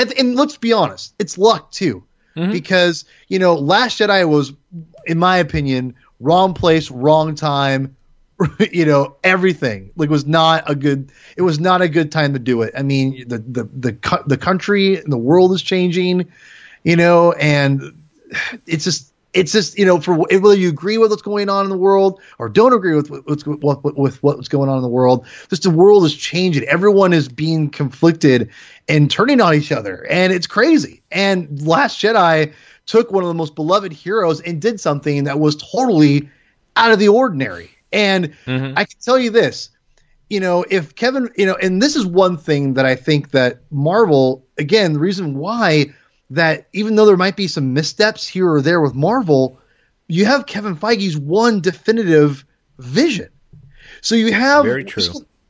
and 0.08 0.36
let's 0.36 0.58
be 0.58 0.72
honest, 0.72 1.16
it's 1.18 1.40
luck 1.40 1.72
too, 1.72 2.04
mm-hmm. 2.36 2.52
because 2.52 3.06
you 3.28 3.40
know, 3.40 3.56
Last 3.56 4.00
Jedi 4.00 4.30
was, 4.30 4.54
in 5.08 5.18
my 5.18 5.38
opinion, 5.38 5.96
wrong 6.20 6.54
place, 6.54 6.92
wrong 6.92 7.34
time, 7.34 7.96
you 8.72 8.86
know 8.86 9.16
everything. 9.24 9.92
Like 9.96 10.10
was 10.10 10.26
not 10.26 10.70
a 10.70 10.76
good 10.76 11.12
it 11.38 11.42
was 11.42 11.60
not 11.60 11.82
a 11.82 11.90
good 11.90 12.12
time 12.12 12.34
to 12.34 12.40
do 12.40 12.62
it. 12.62 12.74
I 12.78 12.84
mean 12.84 13.28
the 13.28 13.40
the 13.40 13.64
the, 13.64 14.24
the 14.28 14.38
country 14.38 14.98
and 14.98 15.12
the 15.12 15.18
world 15.18 15.54
is 15.54 15.62
changing 15.62 16.32
you 16.84 16.96
know 16.96 17.34
and 17.34 18.04
it's 18.66 18.84
just 18.84 19.12
it's 19.34 19.52
just 19.52 19.78
you 19.78 19.86
know 19.86 20.00
for 20.00 20.14
whether 20.14 20.56
you 20.56 20.70
agree 20.70 20.98
with 20.98 21.12
what's 21.12 21.22
going 21.22 21.50
on 21.50 21.66
in 21.66 21.70
the 21.70 21.78
world 21.78 22.22
or 22.40 22.48
don't 22.48 22.74
agree 22.74 22.96
with 22.96 23.10
what's 23.26 23.46
what, 23.46 23.98
with 23.98 24.22
what's 24.24 24.48
going 24.48 24.70
on 24.70 24.78
in 24.78 24.82
the 24.82 24.90
world 24.90 25.26
just 25.50 25.64
the 25.64 25.70
world 25.70 26.06
is 26.06 26.16
changing. 26.16 26.64
Everyone 26.64 27.12
is 27.12 27.28
being 27.28 27.70
conflicted 27.70 28.50
and 28.88 29.12
turning 29.12 29.42
on 29.42 29.54
each 29.54 29.72
other 29.72 30.06
and 30.10 30.32
it's 30.32 30.48
crazy. 30.48 31.02
And 31.12 31.62
last 31.66 32.02
jedi 32.02 32.54
took 32.86 33.12
one 33.12 33.24
of 33.24 33.28
the 33.28 33.34
most 33.34 33.56
beloved 33.56 33.92
heroes 33.92 34.42
and 34.42 34.62
did 34.62 34.80
something 34.80 35.26
that 35.26 35.40
was 35.40 35.56
totally 35.56 36.30
out 36.76 36.92
of 36.92 37.00
the 37.00 37.08
ordinary 37.08 37.75
and 37.96 38.34
mm-hmm. 38.46 38.78
I 38.78 38.84
can 38.84 39.00
tell 39.02 39.18
you 39.18 39.32
this, 39.32 39.70
you 40.30 40.42
know, 40.42 40.66
if 40.70 40.96
Kevin, 40.96 41.30
you 41.38 41.46
know, 41.46 41.56
and 41.56 41.82
this 41.82 41.96
is 41.96 42.06
one 42.06 42.38
thing 42.38 42.74
that 42.74 42.86
I 42.86 42.96
think 42.96 43.32
that 43.32 43.62
Marvel, 43.72 44.46
again, 44.58 44.94
the 44.94 45.00
reason 45.00 45.36
why 45.36 45.94
that 46.32 46.68
even 46.74 46.96
though 46.96 47.06
there 47.06 47.16
might 47.16 47.38
be 47.38 47.48
some 47.48 47.74
missteps 47.74 48.28
here 48.28 48.52
or 48.52 48.62
there 48.62 48.82
with 48.82 48.94
Marvel, 48.94 49.60
you 50.08 50.26
have 50.26 50.46
Kevin 50.46 50.76
Feige's 50.76 51.18
one 51.18 51.62
definitive 51.62 52.44
vision. 52.78 53.30
So 54.02 54.16
you 54.16 54.34
have 54.34 54.66
very 54.66 54.84
true. 54.84 55.04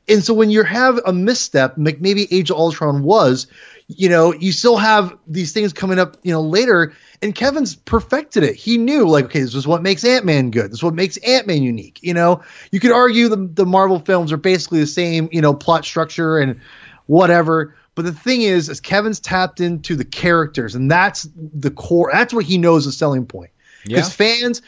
And 0.07 0.23
so 0.23 0.33
when 0.33 0.49
you 0.49 0.63
have 0.63 0.99
a 1.05 1.13
misstep, 1.13 1.75
like 1.77 1.99
maybe 1.99 2.27
Age 2.31 2.51
of 2.51 2.57
Ultron 2.57 3.03
was, 3.03 3.47
you 3.87 4.09
know, 4.09 4.33
you 4.33 4.51
still 4.51 4.77
have 4.77 5.17
these 5.27 5.51
things 5.51 5.73
coming 5.73 5.99
up, 5.99 6.17
you 6.23 6.31
know, 6.31 6.41
later. 6.41 6.93
And 7.21 7.33
Kevin's 7.33 7.75
perfected 7.75 8.43
it. 8.43 8.55
He 8.55 8.77
knew, 8.77 9.07
like, 9.07 9.25
okay, 9.25 9.41
this 9.41 9.55
is 9.55 9.67
what 9.67 9.81
makes 9.81 10.03
Ant 10.03 10.25
Man 10.25 10.51
good. 10.51 10.65
This 10.65 10.79
is 10.79 10.83
what 10.83 10.93
makes 10.93 11.17
Ant 11.17 11.47
Man 11.47 11.63
unique. 11.63 11.99
You 12.01 12.13
know, 12.13 12.43
you 12.71 12.79
could 12.79 12.91
argue 12.91 13.29
the 13.29 13.37
the 13.37 13.65
Marvel 13.65 13.99
films 13.99 14.31
are 14.31 14.37
basically 14.37 14.79
the 14.79 14.87
same, 14.87 15.29
you 15.31 15.41
know, 15.41 15.53
plot 15.53 15.85
structure 15.85 16.37
and 16.37 16.59
whatever. 17.05 17.75
But 17.95 18.05
the 18.05 18.11
thing 18.11 18.41
is, 18.41 18.69
is 18.69 18.81
Kevin's 18.81 19.19
tapped 19.19 19.61
into 19.61 19.95
the 19.95 20.03
characters, 20.03 20.75
and 20.75 20.91
that's 20.91 21.27
the 21.33 21.71
core. 21.71 22.09
That's 22.11 22.33
what 22.33 22.45
he 22.45 22.57
knows 22.57 22.85
is 22.85 22.97
selling 22.97 23.25
point. 23.25 23.51
Because 23.83 24.19
yeah. 24.19 24.27
fans, 24.27 24.61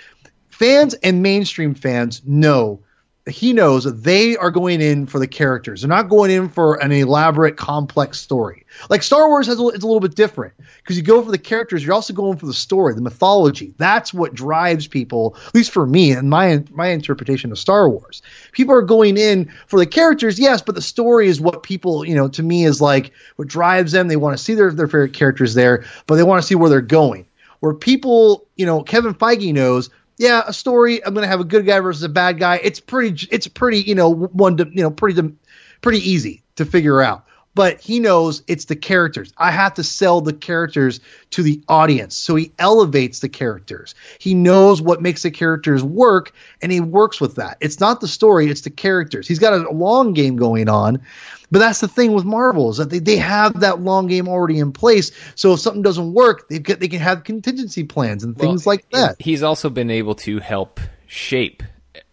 fans 0.50 0.94
and 0.94 1.22
mainstream 1.22 1.76
fans 1.76 2.22
know 2.26 2.82
he 3.28 3.54
knows 3.54 3.84
they 3.84 4.38
are 4.38 4.52
going 4.52 4.82
in 4.82 5.06
for 5.06 5.20
the 5.20 5.28
characters. 5.28 5.82
They're 5.82 5.90
not 5.90 6.10
going 6.10 6.32
in 6.32 6.50
for 6.50 6.76
an 6.76 6.92
elaborate, 6.92 7.58
complex 7.58 8.20
story. 8.20 8.66
Like 8.90 9.04
Star 9.04 9.28
Wars 9.28 9.48
has 9.48 9.60
a, 9.60 9.68
it's 9.68 9.84
a 9.84 9.88
little 9.88 10.00
bit 10.00 10.16
different 10.16 10.54
because 10.78 10.98
you 10.98 11.04
go 11.04 11.22
for 11.22 11.32
the 11.32 11.38
characters. 11.38 11.84
You're 11.84 11.94
also 11.94 12.14
going 12.14 12.38
for 12.38 12.46
the 12.46 12.54
story, 12.54 12.94
the 12.94 13.02
mythology. 13.02 13.74
That's 13.78 14.14
what 14.14 14.34
drives 14.34 14.88
people, 14.88 15.36
at 15.48 15.56
least 15.56 15.72
for 15.72 15.86
me 15.86 16.12
and 16.12 16.30
my 16.30 16.64
my 16.72 16.88
interpretation 16.88 17.52
of 17.52 17.60
Star 17.60 17.90
Wars. 17.90 18.22
People 18.52 18.76
are 18.76 18.82
going 18.82 19.18
in 19.18 19.52
for 19.68 19.80
the 19.80 19.86
characters, 19.86 20.40
yes, 20.40 20.62
but 20.62 20.76
the 20.76 20.82
story 20.82 21.28
is 21.28 21.42
what 21.42 21.64
people, 21.64 22.06
you 22.06 22.16
know, 22.16 22.28
to 22.30 22.44
me 22.44 22.66
is 22.66 22.82
like 22.82 23.12
what 23.36 23.48
drives 23.48 23.92
them. 23.92 24.08
They 24.08 24.16
want 24.16 24.38
to 24.38 24.44
see 24.44 24.54
their 24.54 24.72
their 24.72 24.88
favorite 24.88 25.14
characters 25.14 25.54
there, 25.54 25.86
but 26.06 26.16
they 26.16 26.24
want 26.24 26.42
to 26.42 26.48
see 26.48 26.56
where 26.56 26.70
they're 26.70 26.82
going. 26.82 27.26
Where 27.60 27.74
people, 27.74 28.48
you 28.56 28.68
know, 28.68 28.84
Kevin 28.84 29.16
Feige 29.16 29.54
knows 29.54 29.90
yeah, 30.18 30.44
a 30.46 30.54
story. 30.54 31.04
I'm 31.06 31.14
going 31.14 31.24
to 31.24 31.30
have 31.30 31.40
a 31.40 31.46
good 31.46 31.66
guy 31.66 31.80
versus 31.80 32.04
a 32.04 32.10
bad 32.10 32.40
guy. 32.40 32.60
It's 32.64 32.80
pretty. 32.80 33.28
It's 33.32 33.48
pretty. 33.48 33.82
You 33.82 33.96
know, 33.96 34.14
one. 34.14 34.58
To, 34.58 34.68
you 34.72 34.82
know, 34.82 34.92
pretty. 34.92 35.36
Pretty 35.80 36.10
easy 36.10 36.42
to 36.56 36.66
figure 36.66 37.04
out. 37.04 37.27
But 37.58 37.82
he 37.82 38.00
knows 38.00 38.44
it's 38.46 38.66
the 38.66 38.76
characters. 38.76 39.34
I 39.36 39.50
have 39.50 39.74
to 39.74 39.84
sell 39.84 40.22
the 40.22 40.32
characters 40.32 41.00
to 41.32 41.42
the 41.42 41.60
audience. 41.68 42.16
So 42.16 42.36
he 42.36 42.52
elevates 42.60 43.20
the 43.20 43.30
characters. 43.30 43.96
He 44.20 44.36
knows 44.36 44.80
what 44.80 45.02
makes 45.02 45.24
the 45.24 45.32
characters 45.32 45.84
work 45.84 46.34
and 46.62 46.72
he 46.72 46.82
works 46.82 47.20
with 47.20 47.38
that. 47.38 47.58
It's 47.60 47.80
not 47.80 48.00
the 48.00 48.08
story, 48.08 48.46
it's 48.52 48.62
the 48.62 48.70
characters. 48.70 49.28
He's 49.28 49.40
got 49.40 49.54
a 49.54 49.72
long 49.72 50.14
game 50.14 50.36
going 50.36 50.70
on. 50.70 51.02
But 51.50 51.58
that's 51.58 51.82
the 51.82 51.88
thing 51.88 52.14
with 52.14 52.26
Marvel 52.26 52.70
is 52.70 52.78
that 52.78 52.92
they, 52.92 53.00
they 53.00 53.18
have 53.18 53.62
that 53.62 53.82
long 53.82 54.06
game 54.06 54.28
already 54.28 54.60
in 54.60 54.72
place. 54.72 55.12
So 55.34 55.54
if 55.54 55.60
something 55.60 55.82
doesn't 55.82 56.14
work, 56.14 56.50
they 56.50 56.60
they 56.60 56.90
can 56.90 57.00
have 57.00 57.24
contingency 57.24 57.86
plans 57.86 58.24
and 58.24 58.38
things 58.38 58.68
well, 58.68 58.74
like 58.74 58.88
that. 58.92 59.16
He's 59.20 59.42
also 59.42 59.72
been 59.72 59.90
able 59.90 60.14
to 60.16 60.38
help 60.38 60.80
shape 61.08 61.64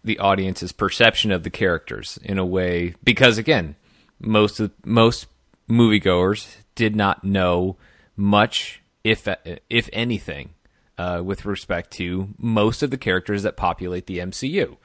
the 0.03 0.17
audience's 0.17 0.71
perception 0.71 1.31
of 1.31 1.43
the 1.43 1.51
characters 1.51 2.17
in 2.23 2.39
a 2.39 2.45
way 2.45 2.95
because 3.03 3.37
again, 3.37 3.75
most 4.19 4.59
of 4.59 4.71
most 4.83 5.27
moviegoers 5.69 6.55
did 6.75 6.95
not 6.95 7.23
know 7.23 7.77
much, 8.15 8.81
if 9.03 9.27
if 9.69 9.89
anything, 9.93 10.53
uh, 10.97 11.21
with 11.23 11.45
respect 11.45 11.91
to 11.91 12.29
most 12.37 12.83
of 12.83 12.91
the 12.91 12.97
characters 12.97 13.43
that 13.43 13.57
populate 13.57 14.07
the 14.07 14.19
MCU. 14.19 14.77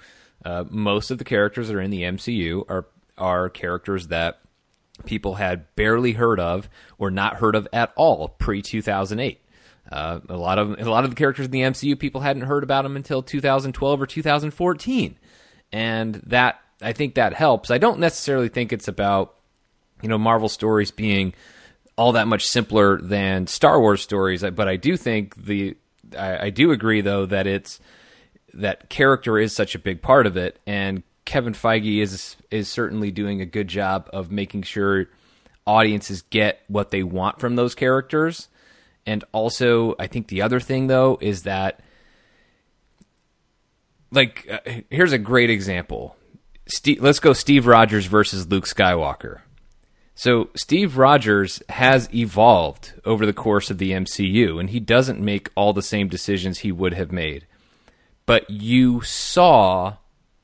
Uh, 0.45 0.65
most 0.71 1.11
of 1.11 1.19
the 1.19 1.25
characters 1.25 1.69
that 1.69 1.77
are 1.77 1.81
in 1.81 1.91
the 1.91 2.03
MCU 2.03 2.65
are 2.69 2.87
are 3.19 3.51
characters 3.51 4.09
that 4.09 4.41
people 5.05 5.35
had 5.37 5.75
barely 5.77 6.13
heard 6.13 6.41
of 6.41 6.69
or 6.99 7.11
not 7.11 7.37
heard 7.37 7.55
of 7.55 7.69
at 7.73 7.93
all 7.97 8.29
pre 8.29 8.63
two 8.63 8.83
thousand 8.83 9.21
eight. 9.21 9.41
Uh, 9.91 10.21
a 10.29 10.37
lot 10.37 10.59
of 10.59 10.79
a 10.79 10.91
lot 10.91 11.05
of 11.05 11.11
the 11.11 11.17
characters 11.17 11.47
in 11.47 11.53
the 11.53 11.63
MCU 11.63 11.99
people 11.99 12.21
hadn't 12.21 12.43
heard 12.43 12.63
about 12.63 12.83
them 12.83 12.97
until 12.97 13.23
2012 13.23 14.01
or 14.01 14.07
2014, 14.07 15.19
and 15.73 16.15
that 16.27 16.61
I 16.81 16.93
think 16.93 17.15
that 17.15 17.35
helps. 17.35 17.71
I 17.71 17.79
don't 17.79 17.99
necessarily 17.99 18.49
think 18.49 18.73
it's 18.73 18.89
about 18.89 19.35
you 20.03 20.09
know 20.09 20.19
Marvel 20.19 20.49
stories 20.49 20.91
being 20.91 21.35
all 21.97 22.13
that 22.13 22.27
much 22.27 22.47
simpler 22.47 23.01
than 23.01 23.47
Star 23.47 23.81
Wars 23.81 24.03
stories, 24.03 24.43
but 24.43 24.69
I 24.69 24.77
do 24.77 24.97
think 24.97 25.37
the 25.37 25.77
I, 26.19 26.47
I 26.47 26.51
do 26.51 26.73
agree 26.73 27.01
though 27.01 27.27
that 27.27 27.47
it's 27.47 27.81
that 28.55 28.89
character 28.89 29.39
is 29.39 29.53
such 29.53 29.75
a 29.75 29.79
big 29.79 30.03
part 30.03 30.27
of 30.27 30.37
it, 30.37 30.59
and 30.67 31.03
Kevin 31.25 31.53
Feige 31.53 32.01
is 32.01 32.37
is 32.51 32.69
certainly 32.69 33.11
doing 33.11 33.41
a 33.41 33.47
good 33.47 33.69
job 33.69 34.09
of 34.13 34.31
making 34.31 34.63
sure 34.63 35.07
audiences 35.67 36.23
get 36.23 36.61
what 36.69 36.91
they 36.91 37.03
want 37.03 37.39
from 37.39 37.57
those 37.57 37.75
characters. 37.75 38.49
And 39.07 39.25
also, 39.33 39.95
I 39.99 40.07
think 40.07 40.29
the 40.29 40.43
other 40.43 40.61
thing 40.61 40.87
though 40.87 41.19
is 41.21 41.43
that 41.43 41.81
like 44.11 44.49
uh, 44.51 44.83
here's 44.91 45.13
a 45.13 45.19
great 45.19 45.51
example. 45.51 46.17
Steve, 46.67 47.03
let's 47.03 47.21
go 47.21 47.33
Steve 47.33 47.67
Rogers 47.67 48.07
versus 48.07 48.49
Luke 48.49 48.65
Skywalker. 48.65 49.41
So 50.21 50.51
Steve 50.55 50.99
Rogers 50.99 51.63
has 51.71 52.15
evolved 52.15 52.93
over 53.07 53.25
the 53.25 53.33
course 53.33 53.71
of 53.71 53.79
the 53.79 53.93
MCU, 53.93 54.61
and 54.61 54.69
he 54.69 54.79
doesn't 54.79 55.19
make 55.19 55.49
all 55.55 55.73
the 55.73 55.81
same 55.81 56.09
decisions 56.09 56.59
he 56.59 56.71
would 56.71 56.93
have 56.93 57.11
made. 57.11 57.47
But 58.27 58.51
you 58.51 59.01
saw 59.01 59.95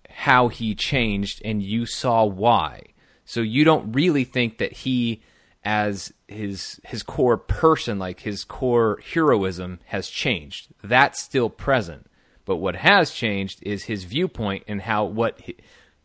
how 0.08 0.48
he 0.48 0.74
changed, 0.74 1.42
and 1.44 1.62
you 1.62 1.84
saw 1.84 2.24
why. 2.24 2.84
So 3.26 3.42
you 3.42 3.64
don't 3.64 3.92
really 3.92 4.24
think 4.24 4.56
that 4.56 4.72
he, 4.72 5.20
as 5.62 6.10
his 6.26 6.80
his 6.84 7.02
core 7.02 7.36
person, 7.36 7.98
like 7.98 8.20
his 8.20 8.44
core 8.44 8.98
heroism, 9.12 9.80
has 9.88 10.08
changed. 10.08 10.68
That's 10.82 11.20
still 11.20 11.50
present. 11.50 12.06
But 12.46 12.56
what 12.56 12.76
has 12.76 13.10
changed 13.10 13.58
is 13.60 13.84
his 13.84 14.04
viewpoint 14.04 14.64
and 14.66 14.80
how 14.80 15.04
what 15.04 15.38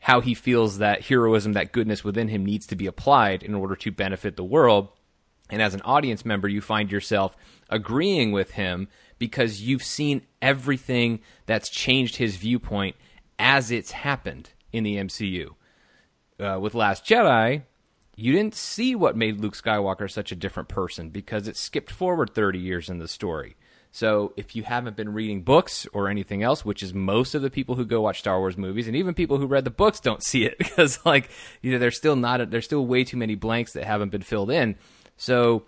how 0.01 0.19
he 0.19 0.33
feels 0.33 0.79
that 0.79 1.03
heroism, 1.05 1.53
that 1.53 1.71
goodness 1.71 2.03
within 2.03 2.27
him 2.27 2.43
needs 2.43 2.65
to 2.67 2.75
be 2.75 2.87
applied 2.87 3.43
in 3.43 3.53
order 3.53 3.75
to 3.75 3.91
benefit 3.91 4.35
the 4.35 4.43
world. 4.43 4.89
And 5.49 5.61
as 5.61 5.75
an 5.75 5.81
audience 5.81 6.25
member, 6.25 6.47
you 6.47 6.59
find 6.59 6.91
yourself 6.91 7.35
agreeing 7.69 8.31
with 8.31 8.51
him 8.51 8.87
because 9.19 9.61
you've 9.61 9.83
seen 9.83 10.23
everything 10.41 11.19
that's 11.45 11.69
changed 11.69 12.15
his 12.15 12.35
viewpoint 12.37 12.95
as 13.37 13.69
it's 13.69 13.91
happened 13.91 14.49
in 14.73 14.83
the 14.83 14.97
MCU. 14.97 15.49
Uh, 16.39 16.57
with 16.59 16.73
Last 16.73 17.05
Jedi, 17.05 17.61
you 18.15 18.33
didn't 18.33 18.55
see 18.55 18.95
what 18.95 19.15
made 19.15 19.39
Luke 19.39 19.55
Skywalker 19.55 20.09
such 20.09 20.31
a 20.31 20.35
different 20.35 20.67
person 20.67 21.09
because 21.09 21.47
it 21.47 21.57
skipped 21.57 21.91
forward 21.91 22.33
30 22.33 22.57
years 22.57 22.89
in 22.89 22.97
the 22.97 23.07
story. 23.07 23.55
So 23.91 24.33
if 24.37 24.55
you 24.55 24.63
haven't 24.63 24.95
been 24.95 25.13
reading 25.13 25.41
books 25.41 25.85
or 25.91 26.07
anything 26.07 26.43
else, 26.43 26.63
which 26.63 26.81
is 26.81 26.93
most 26.93 27.35
of 27.35 27.41
the 27.41 27.49
people 27.49 27.75
who 27.75 27.85
go 27.85 28.01
watch 28.01 28.19
Star 28.19 28.39
Wars 28.39 28.57
movies, 28.57 28.87
and 28.87 28.95
even 28.95 29.13
people 29.13 29.37
who 29.37 29.45
read 29.45 29.65
the 29.65 29.69
books 29.69 29.99
don't 29.99 30.23
see 30.23 30.45
it 30.45 30.57
because 30.59 31.05
like 31.05 31.29
you 31.61 31.71
know 31.71 31.79
there's 31.79 31.97
still 31.97 32.15
not 32.15 32.41
a, 32.41 32.45
there's 32.45 32.65
still 32.65 32.85
way 32.85 33.03
too 33.03 33.17
many 33.17 33.35
blanks 33.35 33.73
that 33.73 33.83
haven't 33.83 34.09
been 34.09 34.21
filled 34.21 34.49
in. 34.49 34.75
So 35.17 35.63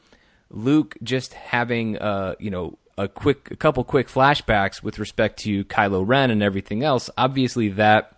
Luke 0.49 0.95
just 1.03 1.33
having 1.33 1.97
uh 1.97 2.35
you 2.39 2.49
know 2.49 2.77
a 2.97 3.09
quick 3.09 3.51
a 3.51 3.57
couple 3.57 3.83
quick 3.83 4.07
flashbacks 4.07 4.81
with 4.81 4.99
respect 4.99 5.39
to 5.39 5.65
Kylo 5.65 6.03
Ren 6.07 6.31
and 6.31 6.41
everything 6.41 6.81
else, 6.81 7.09
obviously 7.17 7.69
that 7.69 8.15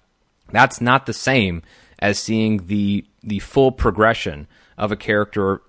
that's 0.52 0.80
not 0.80 1.08
the 1.08 1.14
same 1.14 1.64
as 1.98 2.20
seeing 2.20 2.68
the 2.68 3.06
the 3.24 3.40
full 3.40 3.72
progression 3.72 4.46
of 4.78 4.92
a 4.92 4.96
character 4.96 5.64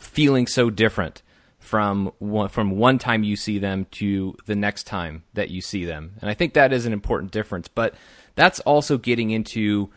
feeling 0.00 0.46
so 0.46 0.70
different 0.70 1.22
from 1.62 2.12
one, 2.18 2.48
from 2.48 2.72
one 2.72 2.98
time 2.98 3.22
you 3.22 3.36
see 3.36 3.58
them 3.58 3.86
to 3.92 4.36
the 4.46 4.56
next 4.56 4.84
time 4.84 5.22
that 5.34 5.48
you 5.48 5.60
see 5.60 5.84
them. 5.84 6.14
And 6.20 6.28
I 6.28 6.34
think 6.34 6.54
that 6.54 6.72
is 6.72 6.86
an 6.86 6.92
important 6.92 7.30
difference, 7.30 7.68
but 7.68 7.94
that's 8.34 8.58
also 8.60 8.98
getting 8.98 9.30
into 9.30 9.90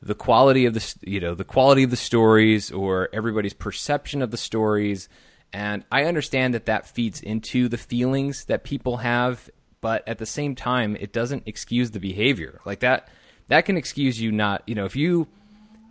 the 0.00 0.14
quality 0.14 0.64
of 0.64 0.74
the 0.74 0.94
you 1.02 1.18
know 1.18 1.34
the 1.34 1.44
quality 1.44 1.82
of 1.82 1.90
the 1.90 1.96
stories 1.96 2.70
or 2.70 3.08
everybody's 3.12 3.52
perception 3.52 4.22
of 4.22 4.30
the 4.30 4.36
stories 4.36 5.08
and 5.52 5.84
I 5.90 6.04
understand 6.04 6.54
that 6.54 6.66
that 6.66 6.86
feeds 6.86 7.20
into 7.20 7.68
the 7.68 7.78
feelings 7.78 8.44
that 8.44 8.62
people 8.62 8.98
have 8.98 9.50
but 9.80 10.06
at 10.06 10.18
the 10.18 10.26
same 10.26 10.54
time 10.54 10.96
it 11.00 11.12
doesn't 11.12 11.42
excuse 11.46 11.90
the 11.90 11.98
behavior 11.98 12.60
like 12.64 12.78
that 12.78 13.08
that 13.48 13.64
can 13.64 13.76
excuse 13.76 14.20
you 14.20 14.30
not 14.30 14.62
you 14.68 14.76
know 14.76 14.84
if 14.84 14.94
you 14.94 15.26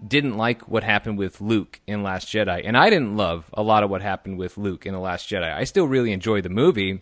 didn't 0.05 0.38
like 0.38 0.67
what 0.67 0.83
happened 0.83 1.17
with 1.17 1.41
Luke 1.41 1.79
in 1.88 2.03
Last 2.03 2.27
Jedi, 2.27 2.62
and 2.63 2.77
I 2.77 2.89
didn't 2.89 3.17
love 3.17 3.49
a 3.53 3.63
lot 3.63 3.83
of 3.83 3.89
what 3.89 4.01
happened 4.01 4.38
with 4.38 4.57
Luke 4.57 4.86
in 4.86 4.93
the 4.93 4.99
Last 4.99 5.29
Jedi. 5.29 5.51
I 5.51 5.63
still 5.63 5.88
really 5.88 6.12
enjoy 6.12 6.41
the 6.41 6.49
movie, 6.49 7.01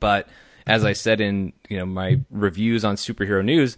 but 0.00 0.28
as 0.66 0.84
I 0.84 0.92
said 0.92 1.20
in 1.20 1.52
you 1.68 1.78
know 1.78 1.86
my 1.86 2.20
reviews 2.30 2.84
on 2.84 2.96
superhero 2.96 3.44
news, 3.44 3.76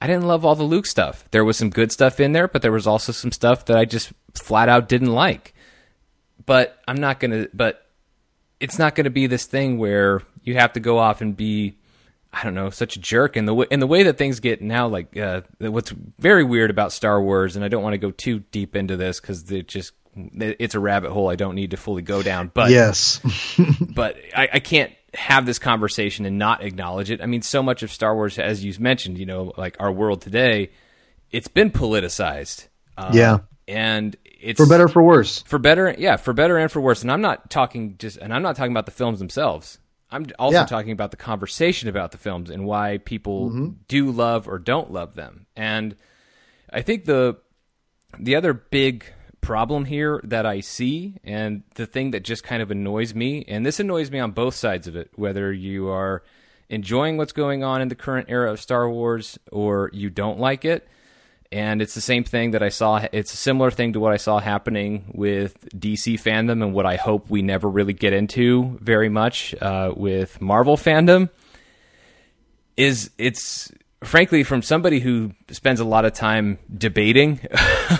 I 0.00 0.06
didn't 0.06 0.26
love 0.26 0.44
all 0.44 0.54
the 0.54 0.64
Luke 0.64 0.86
stuff. 0.86 1.24
There 1.30 1.44
was 1.44 1.56
some 1.56 1.70
good 1.70 1.92
stuff 1.92 2.20
in 2.20 2.32
there, 2.32 2.48
but 2.48 2.62
there 2.62 2.72
was 2.72 2.86
also 2.86 3.12
some 3.12 3.32
stuff 3.32 3.66
that 3.66 3.78
I 3.78 3.84
just 3.84 4.12
flat 4.34 4.68
out 4.68 4.88
didn't 4.88 5.12
like. 5.12 5.54
But 6.44 6.78
I'm 6.86 6.98
not 6.98 7.20
gonna. 7.20 7.48
But 7.54 7.86
it's 8.60 8.78
not 8.78 8.94
gonna 8.94 9.10
be 9.10 9.26
this 9.26 9.46
thing 9.46 9.78
where 9.78 10.22
you 10.42 10.56
have 10.56 10.72
to 10.74 10.80
go 10.80 10.98
off 10.98 11.20
and 11.20 11.36
be 11.36 11.78
I 12.34 12.42
don't 12.42 12.54
know, 12.54 12.70
such 12.70 12.96
a 12.96 13.00
jerk. 13.00 13.36
And 13.36 13.46
the 13.46 13.54
way, 13.54 13.66
in 13.70 13.80
the 13.80 13.86
way 13.86 14.02
that 14.04 14.18
things 14.18 14.40
get 14.40 14.60
now, 14.60 14.88
like 14.88 15.16
uh, 15.16 15.42
what's 15.58 15.90
very 16.18 16.42
weird 16.42 16.70
about 16.70 16.92
Star 16.92 17.22
Wars, 17.22 17.54
and 17.54 17.64
I 17.64 17.68
don't 17.68 17.82
want 17.82 17.94
to 17.94 17.98
go 17.98 18.10
too 18.10 18.40
deep 18.50 18.74
into 18.74 18.96
this 18.96 19.20
because 19.20 19.50
it 19.50 19.68
just 19.68 19.92
it's 20.16 20.74
a 20.74 20.80
rabbit 20.80 21.10
hole 21.10 21.28
I 21.28 21.36
don't 21.36 21.54
need 21.54 21.72
to 21.72 21.76
fully 21.76 22.02
go 22.02 22.22
down. 22.22 22.50
But 22.52 22.70
yes, 22.70 23.20
but 23.94 24.16
I, 24.36 24.48
I, 24.54 24.60
can't 24.60 24.92
have 25.14 25.44
this 25.44 25.58
conversation 25.58 26.24
and 26.24 26.38
not 26.38 26.62
acknowledge 26.62 27.10
it. 27.10 27.20
I 27.20 27.26
mean, 27.26 27.42
so 27.42 27.62
much 27.62 27.82
of 27.82 27.92
Star 27.92 28.14
Wars, 28.14 28.38
as 28.38 28.64
you 28.64 28.74
mentioned, 28.78 29.18
you 29.18 29.26
know, 29.26 29.52
like 29.56 29.76
our 29.80 29.92
world 29.92 30.22
today, 30.22 30.70
it's 31.30 31.48
been 31.48 31.70
politicized. 31.70 32.68
Um, 32.96 33.14
yeah, 33.14 33.38
and 33.66 34.16
it's 34.24 34.58
for 34.58 34.66
better 34.66 34.84
or 34.84 34.88
for 34.88 35.02
worse. 35.02 35.42
For 35.42 35.58
better, 35.58 35.94
yeah, 35.98 36.16
for 36.16 36.32
better 36.32 36.58
and 36.58 36.70
for 36.70 36.80
worse. 36.80 37.02
And 37.02 37.10
I'm 37.10 37.20
not 37.20 37.50
talking 37.50 37.96
just, 37.98 38.16
and 38.18 38.32
I'm 38.32 38.42
not 38.42 38.56
talking 38.56 38.72
about 38.72 38.86
the 38.86 38.92
films 38.92 39.18
themselves. 39.18 39.78
I'm 40.14 40.26
also 40.38 40.58
yeah. 40.58 40.66
talking 40.66 40.92
about 40.92 41.10
the 41.10 41.16
conversation 41.16 41.88
about 41.88 42.12
the 42.12 42.18
films 42.18 42.48
and 42.48 42.64
why 42.64 42.98
people 42.98 43.50
mm-hmm. 43.50 43.68
do 43.88 44.12
love 44.12 44.46
or 44.46 44.60
don't 44.60 44.92
love 44.92 45.16
them. 45.16 45.46
And 45.56 45.96
I 46.72 46.82
think 46.82 47.04
the 47.04 47.38
the 48.16 48.36
other 48.36 48.52
big 48.54 49.06
problem 49.40 49.86
here 49.86 50.20
that 50.22 50.46
I 50.46 50.60
see 50.60 51.16
and 51.24 51.64
the 51.74 51.84
thing 51.84 52.12
that 52.12 52.22
just 52.22 52.44
kind 52.44 52.62
of 52.62 52.70
annoys 52.70 53.12
me 53.12 53.44
and 53.48 53.66
this 53.66 53.80
annoys 53.80 54.10
me 54.10 54.20
on 54.20 54.30
both 54.30 54.54
sides 54.54 54.86
of 54.86 54.96
it 54.96 55.10
whether 55.16 55.52
you 55.52 55.88
are 55.88 56.22
enjoying 56.70 57.18
what's 57.18 57.32
going 57.32 57.62
on 57.62 57.82
in 57.82 57.88
the 57.88 57.94
current 57.94 58.30
era 58.30 58.50
of 58.50 58.60
Star 58.60 58.88
Wars 58.88 59.38
or 59.52 59.90
you 59.92 60.08
don't 60.08 60.38
like 60.38 60.64
it 60.64 60.88
and 61.52 61.80
it's 61.80 61.94
the 61.94 62.00
same 62.00 62.24
thing 62.24 62.52
that 62.52 62.62
I 62.62 62.68
saw. 62.68 63.06
It's 63.12 63.32
a 63.32 63.36
similar 63.36 63.70
thing 63.70 63.92
to 63.92 64.00
what 64.00 64.12
I 64.12 64.16
saw 64.16 64.40
happening 64.40 65.12
with 65.14 65.68
DC 65.70 66.14
fandom 66.14 66.62
and 66.62 66.74
what 66.74 66.86
I 66.86 66.96
hope 66.96 67.30
we 67.30 67.42
never 67.42 67.68
really 67.68 67.92
get 67.92 68.12
into 68.12 68.78
very 68.80 69.08
much 69.08 69.54
uh, 69.60 69.92
with 69.94 70.40
Marvel 70.40 70.76
fandom. 70.76 71.30
Is 72.76 73.10
it's 73.18 73.70
frankly 74.02 74.42
from 74.42 74.62
somebody 74.62 75.00
who 75.00 75.32
spends 75.50 75.80
a 75.80 75.84
lot 75.84 76.04
of 76.04 76.12
time 76.12 76.58
debating. 76.76 77.40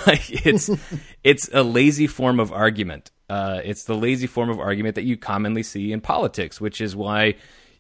it's 0.07 0.71
it's 1.25 1.49
a 1.53 1.62
lazy 1.62 2.07
form 2.07 2.41
of 2.41 2.53
argument. 2.53 3.11
Uh, 3.31 3.61
it's 3.64 3.85
the 3.85 3.95
lazy 3.95 4.27
form 4.27 4.51
of 4.51 4.59
argument 4.59 4.97
that 4.97 5.05
you 5.05 5.16
commonly 5.16 5.62
see 5.62 5.93
in 5.93 6.01
politics, 6.01 6.61
which 6.61 6.81
is 6.81 6.95
why 6.95 7.35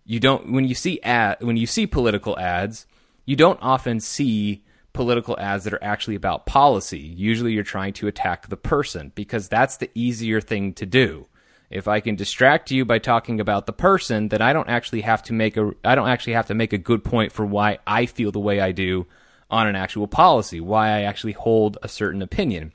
you 0.04 0.20
don't 0.20 0.52
when 0.52 0.64
you 0.66 0.74
see 0.74 1.00
ad 1.02 1.38
when 1.40 1.56
you 1.56 1.66
see 1.66 1.86
political 1.86 2.38
ads, 2.38 2.86
you 3.26 3.36
don't 3.36 3.58
often 3.62 4.00
see 4.00 4.62
political 4.94 5.38
ads 5.38 5.64
that 5.64 5.74
are 5.74 5.84
actually 5.84 6.14
about 6.14 6.46
policy. 6.46 6.98
Usually 6.98 7.52
you're 7.52 7.62
trying 7.62 7.92
to 7.94 8.06
attack 8.06 8.48
the 8.48 8.56
person 8.56 9.12
because 9.14 9.48
that's 9.48 9.76
the 9.76 9.90
easier 9.94 10.40
thing 10.40 10.72
to 10.74 10.86
do. 10.86 11.26
If 11.68 11.88
I 11.88 12.00
can 12.00 12.14
distract 12.14 12.70
you 12.70 12.84
by 12.84 12.98
talking 12.98 13.40
about 13.40 13.66
the 13.66 13.72
person, 13.72 14.28
then 14.28 14.40
I 14.40 14.52
don't 14.52 14.68
actually 14.68 15.02
have 15.02 15.22
to 15.24 15.32
make 15.32 15.56
a 15.56 15.72
I 15.84 15.94
don't 15.94 16.08
actually 16.08 16.34
have 16.34 16.46
to 16.46 16.54
make 16.54 16.72
a 16.72 16.78
good 16.78 17.04
point 17.04 17.32
for 17.32 17.44
why 17.44 17.78
I 17.86 18.06
feel 18.06 18.30
the 18.30 18.40
way 18.40 18.60
I 18.60 18.72
do 18.72 19.06
on 19.50 19.66
an 19.66 19.76
actual 19.76 20.06
policy, 20.06 20.60
why 20.60 20.88
I 20.88 21.02
actually 21.02 21.32
hold 21.32 21.76
a 21.82 21.88
certain 21.88 22.22
opinion. 22.22 22.72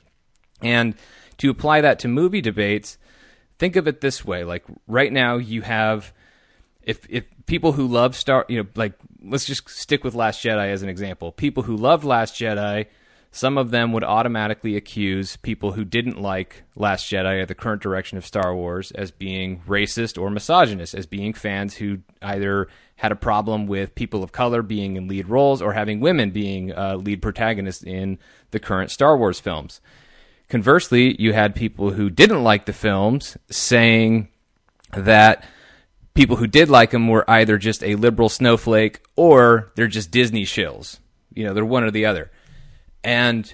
And 0.62 0.94
to 1.38 1.50
apply 1.50 1.80
that 1.80 1.98
to 2.00 2.08
movie 2.08 2.42
debates, 2.42 2.98
think 3.58 3.76
of 3.76 3.88
it 3.88 4.02
this 4.02 4.24
way, 4.24 4.44
like 4.44 4.64
right 4.86 5.12
now 5.12 5.36
you 5.36 5.62
have 5.62 6.12
if 6.82 7.06
if 7.08 7.24
people 7.46 7.72
who 7.72 7.86
love 7.86 8.14
Star, 8.16 8.44
you 8.48 8.62
know, 8.62 8.68
like 8.74 8.92
let's 9.22 9.44
just 9.44 9.68
stick 9.68 10.04
with 10.04 10.14
Last 10.14 10.42
Jedi 10.42 10.70
as 10.70 10.82
an 10.82 10.88
example. 10.88 11.32
People 11.32 11.64
who 11.64 11.76
loved 11.76 12.04
Last 12.04 12.34
Jedi, 12.34 12.86
some 13.30 13.58
of 13.58 13.70
them 13.70 13.92
would 13.92 14.04
automatically 14.04 14.76
accuse 14.76 15.36
people 15.36 15.72
who 15.72 15.84
didn't 15.84 16.20
like 16.20 16.64
Last 16.74 17.10
Jedi 17.10 17.42
or 17.42 17.46
the 17.46 17.54
current 17.54 17.82
direction 17.82 18.18
of 18.18 18.26
Star 18.26 18.54
Wars 18.54 18.90
as 18.92 19.10
being 19.10 19.62
racist 19.68 20.20
or 20.20 20.30
misogynist, 20.30 20.94
as 20.94 21.06
being 21.06 21.32
fans 21.32 21.76
who 21.76 21.98
either 22.22 22.68
had 22.96 23.12
a 23.12 23.16
problem 23.16 23.66
with 23.66 23.94
people 23.94 24.22
of 24.22 24.32
color 24.32 24.62
being 24.62 24.96
in 24.96 25.08
lead 25.08 25.28
roles 25.28 25.62
or 25.62 25.72
having 25.72 26.00
women 26.00 26.30
being 26.30 26.72
uh, 26.72 26.96
lead 26.96 27.22
protagonists 27.22 27.82
in 27.82 28.18
the 28.50 28.60
current 28.60 28.90
Star 28.90 29.16
Wars 29.16 29.40
films. 29.40 29.80
Conversely, 30.48 31.14
you 31.20 31.32
had 31.32 31.54
people 31.54 31.92
who 31.92 32.10
didn't 32.10 32.42
like 32.42 32.66
the 32.66 32.72
films 32.72 33.36
saying 33.48 34.28
that 34.92 35.46
people 36.14 36.36
who 36.36 36.46
did 36.46 36.68
like 36.68 36.92
him 36.92 37.08
were 37.08 37.28
either 37.30 37.58
just 37.58 37.82
a 37.82 37.94
liberal 37.94 38.28
snowflake 38.28 39.02
or 39.16 39.72
they're 39.76 39.86
just 39.86 40.10
Disney 40.10 40.44
shills. 40.44 40.98
You 41.32 41.44
know, 41.44 41.54
they're 41.54 41.64
one 41.64 41.84
or 41.84 41.90
the 41.90 42.06
other. 42.06 42.30
And 43.04 43.52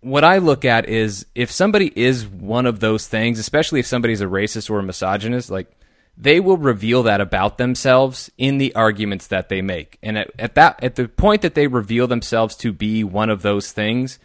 what 0.00 0.24
I 0.24 0.38
look 0.38 0.64
at 0.64 0.88
is 0.88 1.26
if 1.34 1.50
somebody 1.50 1.92
is 1.94 2.26
one 2.26 2.66
of 2.66 2.80
those 2.80 3.06
things, 3.06 3.38
especially 3.38 3.80
if 3.80 3.86
somebody's 3.86 4.20
a 4.20 4.26
racist 4.26 4.68
or 4.68 4.78
a 4.78 4.82
misogynist, 4.82 5.50
like 5.50 5.70
they 6.16 6.40
will 6.40 6.56
reveal 6.56 7.04
that 7.04 7.20
about 7.20 7.56
themselves 7.56 8.30
in 8.36 8.58
the 8.58 8.74
arguments 8.74 9.28
that 9.28 9.48
they 9.48 9.62
make. 9.62 9.98
And 10.02 10.18
at, 10.18 10.30
at 10.38 10.54
that 10.56 10.82
at 10.82 10.96
the 10.96 11.08
point 11.08 11.42
that 11.42 11.54
they 11.54 11.66
reveal 11.66 12.06
themselves 12.06 12.56
to 12.56 12.72
be 12.72 13.02
one 13.02 13.30
of 13.30 13.42
those 13.42 13.72
things, 13.72 14.18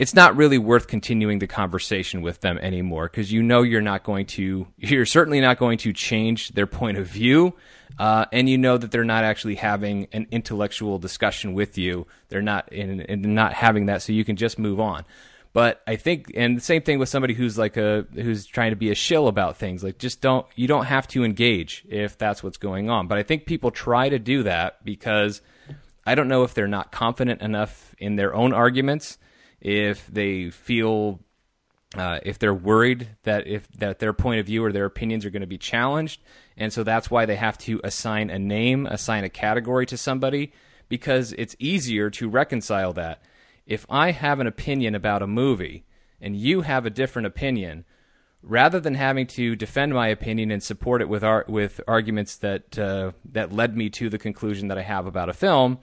it's 0.00 0.14
not 0.14 0.34
really 0.34 0.56
worth 0.56 0.86
continuing 0.86 1.40
the 1.40 1.46
conversation 1.46 2.22
with 2.22 2.40
them 2.40 2.56
anymore 2.58 3.04
because 3.04 3.30
you 3.30 3.42
know 3.42 3.60
you're 3.60 3.82
not 3.82 4.02
going 4.02 4.24
to 4.24 4.66
you're 4.78 5.06
certainly 5.06 5.40
not 5.40 5.58
going 5.58 5.76
to 5.78 5.92
change 5.92 6.48
their 6.52 6.66
point 6.66 6.96
of 6.96 7.06
view 7.06 7.54
uh, 7.98 8.24
and 8.32 8.48
you 8.48 8.56
know 8.56 8.78
that 8.78 8.90
they're 8.90 9.04
not 9.04 9.24
actually 9.24 9.56
having 9.56 10.08
an 10.12 10.26
intellectual 10.30 10.98
discussion 10.98 11.52
with 11.52 11.76
you 11.76 12.06
they're 12.30 12.40
not 12.40 12.72
in, 12.72 13.00
in 13.02 13.34
not 13.34 13.52
having 13.52 13.86
that 13.86 14.00
so 14.00 14.12
you 14.12 14.24
can 14.24 14.36
just 14.36 14.58
move 14.58 14.80
on 14.80 15.04
but 15.52 15.82
I 15.84 15.96
think, 15.96 16.30
and 16.36 16.56
the 16.56 16.60
same 16.60 16.82
thing 16.82 17.00
with 17.00 17.08
somebody 17.08 17.34
who's 17.34 17.58
like 17.58 17.76
a 17.76 18.06
who's 18.14 18.46
trying 18.46 18.70
to 18.70 18.76
be 18.76 18.92
a 18.92 18.94
shill 18.94 19.26
about 19.26 19.56
things. 19.56 19.82
Like, 19.82 19.98
just 19.98 20.20
don't 20.20 20.46
you 20.54 20.68
don't 20.68 20.84
have 20.84 21.08
to 21.08 21.24
engage 21.24 21.84
if 21.88 22.16
that's 22.16 22.40
what's 22.40 22.56
going 22.56 22.88
on. 22.88 23.08
But 23.08 23.18
I 23.18 23.24
think 23.24 23.46
people 23.46 23.72
try 23.72 24.08
to 24.08 24.20
do 24.20 24.44
that 24.44 24.84
because 24.84 25.42
I 26.06 26.14
don't 26.14 26.28
know 26.28 26.44
if 26.44 26.54
they're 26.54 26.68
not 26.68 26.92
confident 26.92 27.42
enough 27.42 27.96
in 27.98 28.14
their 28.14 28.32
own 28.32 28.52
arguments 28.52 29.18
if 29.60 30.06
they 30.06 30.50
feel 30.50 31.20
uh, 31.96 32.20
if 32.22 32.38
they're 32.38 32.54
worried 32.54 33.08
that 33.24 33.46
if 33.46 33.68
that 33.72 33.98
their 33.98 34.12
point 34.12 34.40
of 34.40 34.46
view 34.46 34.64
or 34.64 34.72
their 34.72 34.84
opinions 34.84 35.24
are 35.24 35.30
going 35.30 35.40
to 35.40 35.46
be 35.46 35.58
challenged, 35.58 36.20
and 36.56 36.72
so 36.72 36.82
that's 36.84 37.10
why 37.10 37.26
they 37.26 37.36
have 37.36 37.58
to 37.58 37.80
assign 37.82 38.30
a 38.30 38.38
name, 38.38 38.86
assign 38.86 39.24
a 39.24 39.28
category 39.28 39.86
to 39.86 39.96
somebody, 39.96 40.52
because 40.88 41.32
it's 41.32 41.56
easier 41.58 42.08
to 42.10 42.28
reconcile 42.28 42.92
that. 42.92 43.22
If 43.66 43.86
I 43.90 44.12
have 44.12 44.40
an 44.40 44.46
opinion 44.46 44.94
about 44.94 45.22
a 45.22 45.26
movie 45.26 45.84
and 46.20 46.36
you 46.36 46.62
have 46.62 46.86
a 46.86 46.90
different 46.90 47.26
opinion, 47.26 47.84
rather 48.42 48.80
than 48.80 48.94
having 48.94 49.26
to 49.26 49.56
defend 49.56 49.92
my 49.92 50.08
opinion 50.08 50.50
and 50.50 50.62
support 50.62 51.02
it 51.02 51.08
with 51.08 51.24
ar- 51.24 51.44
with 51.48 51.80
arguments 51.86 52.36
that 52.36 52.78
uh, 52.78 53.12
that 53.32 53.52
led 53.52 53.76
me 53.76 53.90
to 53.90 54.08
the 54.08 54.18
conclusion 54.18 54.68
that 54.68 54.78
I 54.78 54.82
have 54.82 55.06
about 55.06 55.28
a 55.28 55.34
film, 55.34 55.78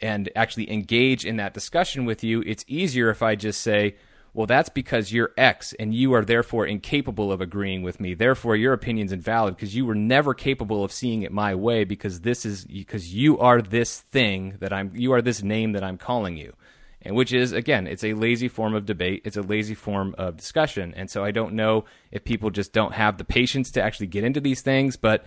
and 0.00 0.30
actually 0.34 0.70
engage 0.70 1.24
in 1.24 1.36
that 1.36 1.54
discussion 1.54 2.04
with 2.04 2.24
you, 2.24 2.42
it's 2.46 2.64
easier 2.66 3.10
if 3.10 3.22
I 3.22 3.34
just 3.34 3.60
say, 3.60 3.96
well, 4.32 4.46
that's 4.46 4.68
because 4.68 5.12
you're 5.12 5.32
X 5.36 5.74
and 5.78 5.92
you 5.94 6.14
are 6.14 6.24
therefore 6.24 6.64
incapable 6.66 7.32
of 7.32 7.40
agreeing 7.40 7.82
with 7.82 7.98
me. 7.98 8.14
Therefore, 8.14 8.54
your 8.54 8.72
opinion's 8.72 9.12
invalid 9.12 9.56
because 9.56 9.74
you 9.74 9.84
were 9.84 9.94
never 9.94 10.34
capable 10.34 10.84
of 10.84 10.92
seeing 10.92 11.22
it 11.22 11.32
my 11.32 11.54
way 11.54 11.84
because 11.84 12.20
this 12.20 12.46
is 12.46 12.64
because 12.64 13.12
you 13.12 13.38
are 13.38 13.60
this 13.60 14.00
thing 14.00 14.56
that 14.60 14.72
I'm, 14.72 14.92
you 14.94 15.12
are 15.12 15.22
this 15.22 15.42
name 15.42 15.72
that 15.72 15.82
I'm 15.82 15.98
calling 15.98 16.36
you. 16.36 16.54
And 17.02 17.16
which 17.16 17.32
is, 17.32 17.52
again, 17.52 17.86
it's 17.86 18.04
a 18.04 18.12
lazy 18.12 18.48
form 18.48 18.74
of 18.74 18.84
debate. 18.84 19.22
It's 19.24 19.38
a 19.38 19.42
lazy 19.42 19.74
form 19.74 20.14
of 20.18 20.36
discussion. 20.36 20.92
And 20.94 21.10
so 21.10 21.24
I 21.24 21.30
don't 21.30 21.54
know 21.54 21.86
if 22.12 22.24
people 22.24 22.50
just 22.50 22.72
don't 22.72 22.92
have 22.92 23.16
the 23.16 23.24
patience 23.24 23.70
to 23.72 23.82
actually 23.82 24.08
get 24.08 24.22
into 24.22 24.40
these 24.40 24.60
things, 24.60 24.96
but 24.96 25.24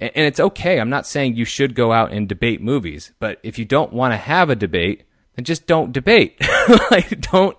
and 0.00 0.26
it's 0.26 0.40
okay. 0.40 0.80
I'm 0.80 0.90
not 0.90 1.06
saying 1.06 1.36
you 1.36 1.44
should 1.44 1.74
go 1.74 1.92
out 1.92 2.12
and 2.12 2.28
debate 2.28 2.60
movies, 2.60 3.12
but 3.18 3.38
if 3.42 3.58
you 3.58 3.64
don't 3.64 3.92
want 3.92 4.12
to 4.12 4.16
have 4.16 4.50
a 4.50 4.56
debate, 4.56 5.04
then 5.34 5.44
just 5.44 5.66
don't 5.66 5.92
debate. 5.92 6.40
like 6.90 7.20
don't 7.20 7.56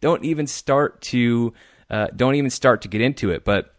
don't 0.00 0.24
even 0.24 0.46
start 0.46 1.00
to 1.02 1.52
uh, 1.90 2.08
don't 2.14 2.34
even 2.34 2.50
start 2.50 2.82
to 2.82 2.88
get 2.88 3.00
into 3.00 3.30
it. 3.30 3.44
But 3.44 3.74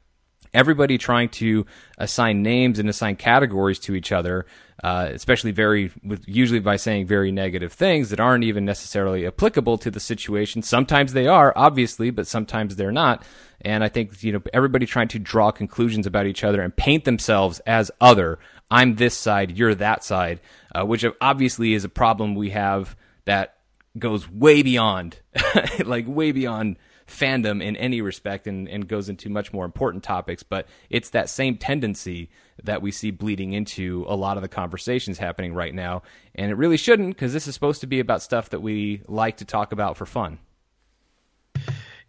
everybody 0.53 0.97
trying 0.97 1.29
to 1.29 1.65
assign 1.97 2.41
names 2.41 2.79
and 2.79 2.89
assign 2.89 3.15
categories 3.15 3.79
to 3.79 3.95
each 3.95 4.11
other, 4.11 4.45
uh, 4.83 5.09
especially 5.11 5.51
very 5.51 5.91
with 6.03 6.23
usually 6.27 6.59
by 6.59 6.75
saying 6.75 7.07
very 7.07 7.31
negative 7.31 7.73
things 7.73 8.09
that 8.09 8.19
aren't 8.19 8.43
even 8.43 8.63
necessarily 8.65 9.25
applicable 9.25 9.77
to 9.79 9.89
the 9.89 9.99
situation. 9.99 10.61
Sometimes 10.61 11.13
they 11.13 11.27
are, 11.27 11.51
obviously, 11.55 12.09
but 12.09 12.27
sometimes 12.27 12.75
they're 12.75 12.91
not. 12.91 13.23
And 13.61 13.83
I 13.83 13.89
think 13.89 14.21
you 14.23 14.31
know 14.31 14.41
everybody 14.53 14.85
trying 14.85 15.07
to 15.09 15.19
draw 15.19 15.51
conclusions 15.51 16.05
about 16.05 16.27
each 16.27 16.43
other 16.43 16.61
and 16.61 16.75
paint 16.75 17.05
themselves 17.05 17.59
as 17.61 17.89
other. 17.99 18.39
I'm 18.69 18.95
this 18.95 19.15
side, 19.15 19.57
you're 19.57 19.75
that 19.75 20.03
side, 20.03 20.41
uh, 20.75 20.85
which 20.85 21.05
obviously 21.21 21.73
is 21.73 21.85
a 21.85 21.89
problem 21.89 22.35
we 22.35 22.49
have 22.51 22.95
that 23.25 23.55
goes 23.97 24.29
way 24.29 24.61
beyond, 24.61 25.19
like 25.85 26.05
way 26.07 26.31
beyond 26.31 26.77
fandom 27.07 27.63
in 27.63 27.75
any 27.77 28.01
respect 28.01 28.47
and, 28.47 28.67
and 28.67 28.87
goes 28.87 29.09
into 29.09 29.29
much 29.29 29.53
more 29.53 29.65
important 29.65 30.03
topics. 30.03 30.43
But 30.43 30.67
it's 30.89 31.09
that 31.11 31.29
same 31.29 31.57
tendency 31.57 32.29
that 32.63 32.81
we 32.81 32.91
see 32.91 33.11
bleeding 33.11 33.53
into 33.53 34.05
a 34.07 34.15
lot 34.15 34.37
of 34.37 34.43
the 34.43 34.49
conversations 34.49 35.17
happening 35.17 35.53
right 35.53 35.73
now. 35.73 36.03
And 36.35 36.51
it 36.51 36.55
really 36.55 36.77
shouldn't 36.77 37.09
because 37.09 37.33
this 37.33 37.47
is 37.47 37.53
supposed 37.53 37.81
to 37.81 37.87
be 37.87 37.99
about 37.99 38.21
stuff 38.21 38.49
that 38.49 38.61
we 38.61 39.01
like 39.07 39.37
to 39.37 39.45
talk 39.45 39.71
about 39.71 39.97
for 39.97 40.05
fun 40.05 40.39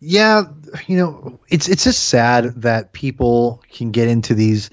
yeah, 0.00 0.44
you 0.86 0.96
know, 0.96 1.40
it's 1.48 1.68
it's 1.68 1.84
just 1.84 2.08
sad 2.08 2.62
that 2.62 2.92
people 2.92 3.62
can 3.70 3.90
get 3.90 4.08
into 4.08 4.34
these 4.34 4.70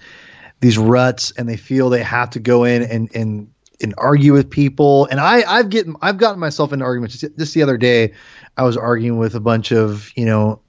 these 0.59 0.77
ruts 0.77 1.31
and 1.31 1.49
they 1.49 1.57
feel 1.57 1.89
they 1.89 2.03
have 2.03 2.31
to 2.31 2.39
go 2.39 2.63
in 2.63 2.83
and 2.83 3.15
and 3.15 3.51
and 3.81 3.95
argue 3.97 4.33
with 4.33 4.51
people. 4.51 5.07
And 5.07 5.19
I 5.19 5.41
I've 5.41 5.69
getting 5.69 5.95
I've 6.01 6.17
gotten 6.17 6.39
myself 6.39 6.73
into 6.73 6.85
arguments. 6.85 7.17
just, 7.17 7.37
Just 7.37 7.53
the 7.55 7.63
other 7.63 7.77
day, 7.77 8.13
I 8.57 8.63
was 8.63 8.77
arguing 8.77 9.17
with 9.17 9.35
a 9.35 9.39
bunch 9.39 9.71
of 9.71 10.11
you 10.15 10.25
know 10.25 10.61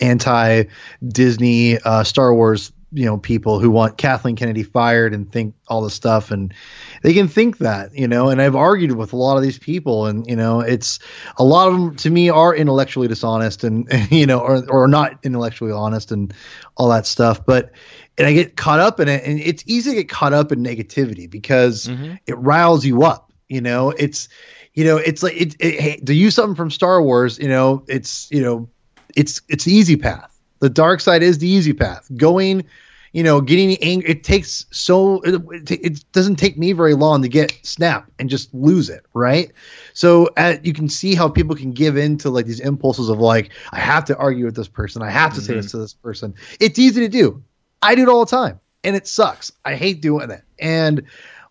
anti 0.00 0.64
Disney 1.06 1.78
uh, 1.78 2.04
Star 2.04 2.34
Wars 2.34 2.72
you 2.92 3.04
know 3.04 3.18
people 3.18 3.60
who 3.60 3.70
want 3.70 3.98
Kathleen 3.98 4.36
Kennedy 4.36 4.62
fired 4.62 5.12
and 5.12 5.30
think 5.30 5.54
all 5.68 5.82
this 5.82 5.92
stuff 5.92 6.30
and 6.30 6.54
they 7.02 7.12
can 7.12 7.28
think 7.28 7.58
that 7.58 7.94
you 7.94 8.08
know 8.08 8.30
and 8.30 8.40
I've 8.40 8.56
argued 8.56 8.92
with 8.92 9.12
a 9.12 9.16
lot 9.16 9.36
of 9.36 9.42
these 9.42 9.58
people 9.58 10.06
and 10.06 10.26
you 10.26 10.36
know 10.36 10.60
it's 10.60 10.98
a 11.36 11.44
lot 11.44 11.68
of 11.68 11.74
them 11.74 11.96
to 11.96 12.10
me 12.10 12.30
are 12.30 12.54
intellectually 12.54 13.08
dishonest 13.08 13.64
and, 13.64 13.88
you 14.10 14.26
know 14.26 14.40
or 14.40 14.64
or 14.70 14.88
not 14.88 15.18
intellectually 15.22 15.72
honest 15.72 16.12
and 16.12 16.32
all 16.76 16.88
that 16.88 17.06
stuff 17.06 17.44
but 17.44 17.72
and 18.16 18.26
I 18.26 18.32
get 18.32 18.56
caught 18.56 18.80
up 18.80 19.00
in 19.00 19.08
it 19.08 19.22
and 19.24 19.38
it's 19.38 19.64
easy 19.66 19.90
to 19.90 19.96
get 19.96 20.08
caught 20.08 20.32
up 20.32 20.50
in 20.50 20.60
negativity 20.64 21.28
because 21.28 21.86
mm-hmm. 21.86 22.14
it 22.26 22.38
riles 22.38 22.86
you 22.86 23.02
up 23.02 23.32
you 23.48 23.60
know 23.60 23.90
it's 23.90 24.30
you 24.78 24.84
know 24.84 24.96
it's 24.96 25.22
like 25.22 25.34
it, 25.34 25.56
it, 25.58 25.80
hey, 25.80 25.96
to 25.96 26.14
use 26.14 26.34
something 26.34 26.54
from 26.54 26.70
Star 26.70 27.02
Wars 27.02 27.38
you 27.38 27.48
know 27.48 27.84
it's 27.88 28.30
you 28.30 28.42
know 28.42 28.68
it's 29.16 29.42
it's 29.48 29.64
the 29.64 29.72
easy 29.72 29.96
path 29.96 30.38
the 30.60 30.70
dark 30.70 31.00
side 31.00 31.22
is 31.22 31.38
the 31.38 31.48
easy 31.48 31.72
path. 31.72 32.08
Going, 32.16 32.64
you 33.12 33.22
know, 33.22 33.40
getting 33.40 33.76
angry. 33.82 34.10
It 34.10 34.24
takes 34.24 34.66
so 34.70 35.20
it, 35.22 35.70
it, 35.70 36.12
doesn't 36.12 36.36
take 36.36 36.58
me 36.58 36.72
very 36.72 36.94
long 36.94 37.22
to 37.22 37.28
get 37.28 37.58
snap 37.62 38.10
and 38.18 38.28
just 38.28 38.52
lose 38.52 38.90
it, 38.90 39.04
right? 39.14 39.52
So 39.94 40.28
at, 40.36 40.64
you 40.64 40.72
can 40.72 40.88
see 40.88 41.14
how 41.14 41.28
people 41.28 41.56
can 41.56 41.72
give 41.72 41.96
in 41.96 42.18
to 42.18 42.30
like 42.30 42.46
these 42.46 42.60
impulses 42.60 43.08
of 43.08 43.20
like, 43.20 43.50
I 43.72 43.78
have 43.78 44.04
to 44.06 44.16
argue 44.16 44.44
with 44.44 44.56
this 44.56 44.68
person. 44.68 45.02
I 45.02 45.10
have 45.10 45.34
to 45.34 45.40
mm-hmm. 45.40 45.46
say 45.46 45.54
this 45.54 45.66
mm-hmm. 45.66 45.78
to 45.78 45.82
this 45.82 45.94
person. 45.94 46.34
It's 46.60 46.78
easy 46.78 47.02
to 47.02 47.08
do. 47.08 47.42
I 47.80 47.94
do 47.94 48.02
it 48.02 48.08
all 48.08 48.24
the 48.24 48.30
time, 48.30 48.58
and 48.82 48.96
it 48.96 49.06
sucks. 49.06 49.52
I 49.64 49.76
hate 49.76 50.02
doing 50.02 50.30
it. 50.30 50.42
And 50.58 51.04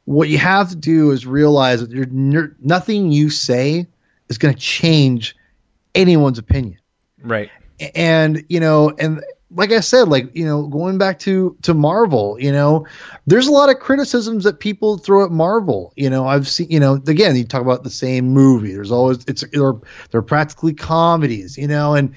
what 0.07 0.29
you 0.29 0.37
have 0.37 0.69
to 0.69 0.75
do 0.75 1.11
is 1.11 1.25
realize 1.25 1.81
that 1.81 1.91
you're, 1.91 2.55
nothing 2.59 3.11
you 3.11 3.29
say 3.29 3.87
is 4.29 4.37
going 4.37 4.53
to 4.53 4.59
change 4.59 5.35
anyone's 5.93 6.39
opinion. 6.39 6.79
Right 7.21 7.49
and 7.95 8.43
you 8.49 8.59
know 8.59 8.91
and 8.97 9.23
like 9.51 9.71
I 9.71 9.79
said, 9.79 10.09
like 10.09 10.35
you 10.35 10.45
know, 10.45 10.67
going 10.67 10.97
back 10.97 11.19
to 11.19 11.55
to 11.61 11.73
Marvel, 11.73 12.37
you 12.39 12.51
know, 12.51 12.85
there's 13.27 13.47
a 13.47 13.51
lot 13.51 13.69
of 13.69 13.79
criticisms 13.79 14.43
that 14.43 14.59
people 14.59 14.97
throw 14.97 15.23
at 15.23 15.31
Marvel. 15.31 15.93
You 15.95 16.09
know, 16.09 16.27
I've 16.27 16.47
seen, 16.47 16.69
you 16.69 16.79
know, 16.79 16.95
again, 17.07 17.35
you 17.35 17.45
talk 17.45 17.61
about 17.61 17.83
the 17.83 17.89
same 17.89 18.29
movie. 18.29 18.73
There's 18.73 18.91
always 18.91 19.23
it's 19.25 19.45
they're, 19.53 19.73
they're 20.11 20.21
practically 20.21 20.73
comedies, 20.73 21.57
you 21.57 21.67
know, 21.67 21.95
and 21.95 22.13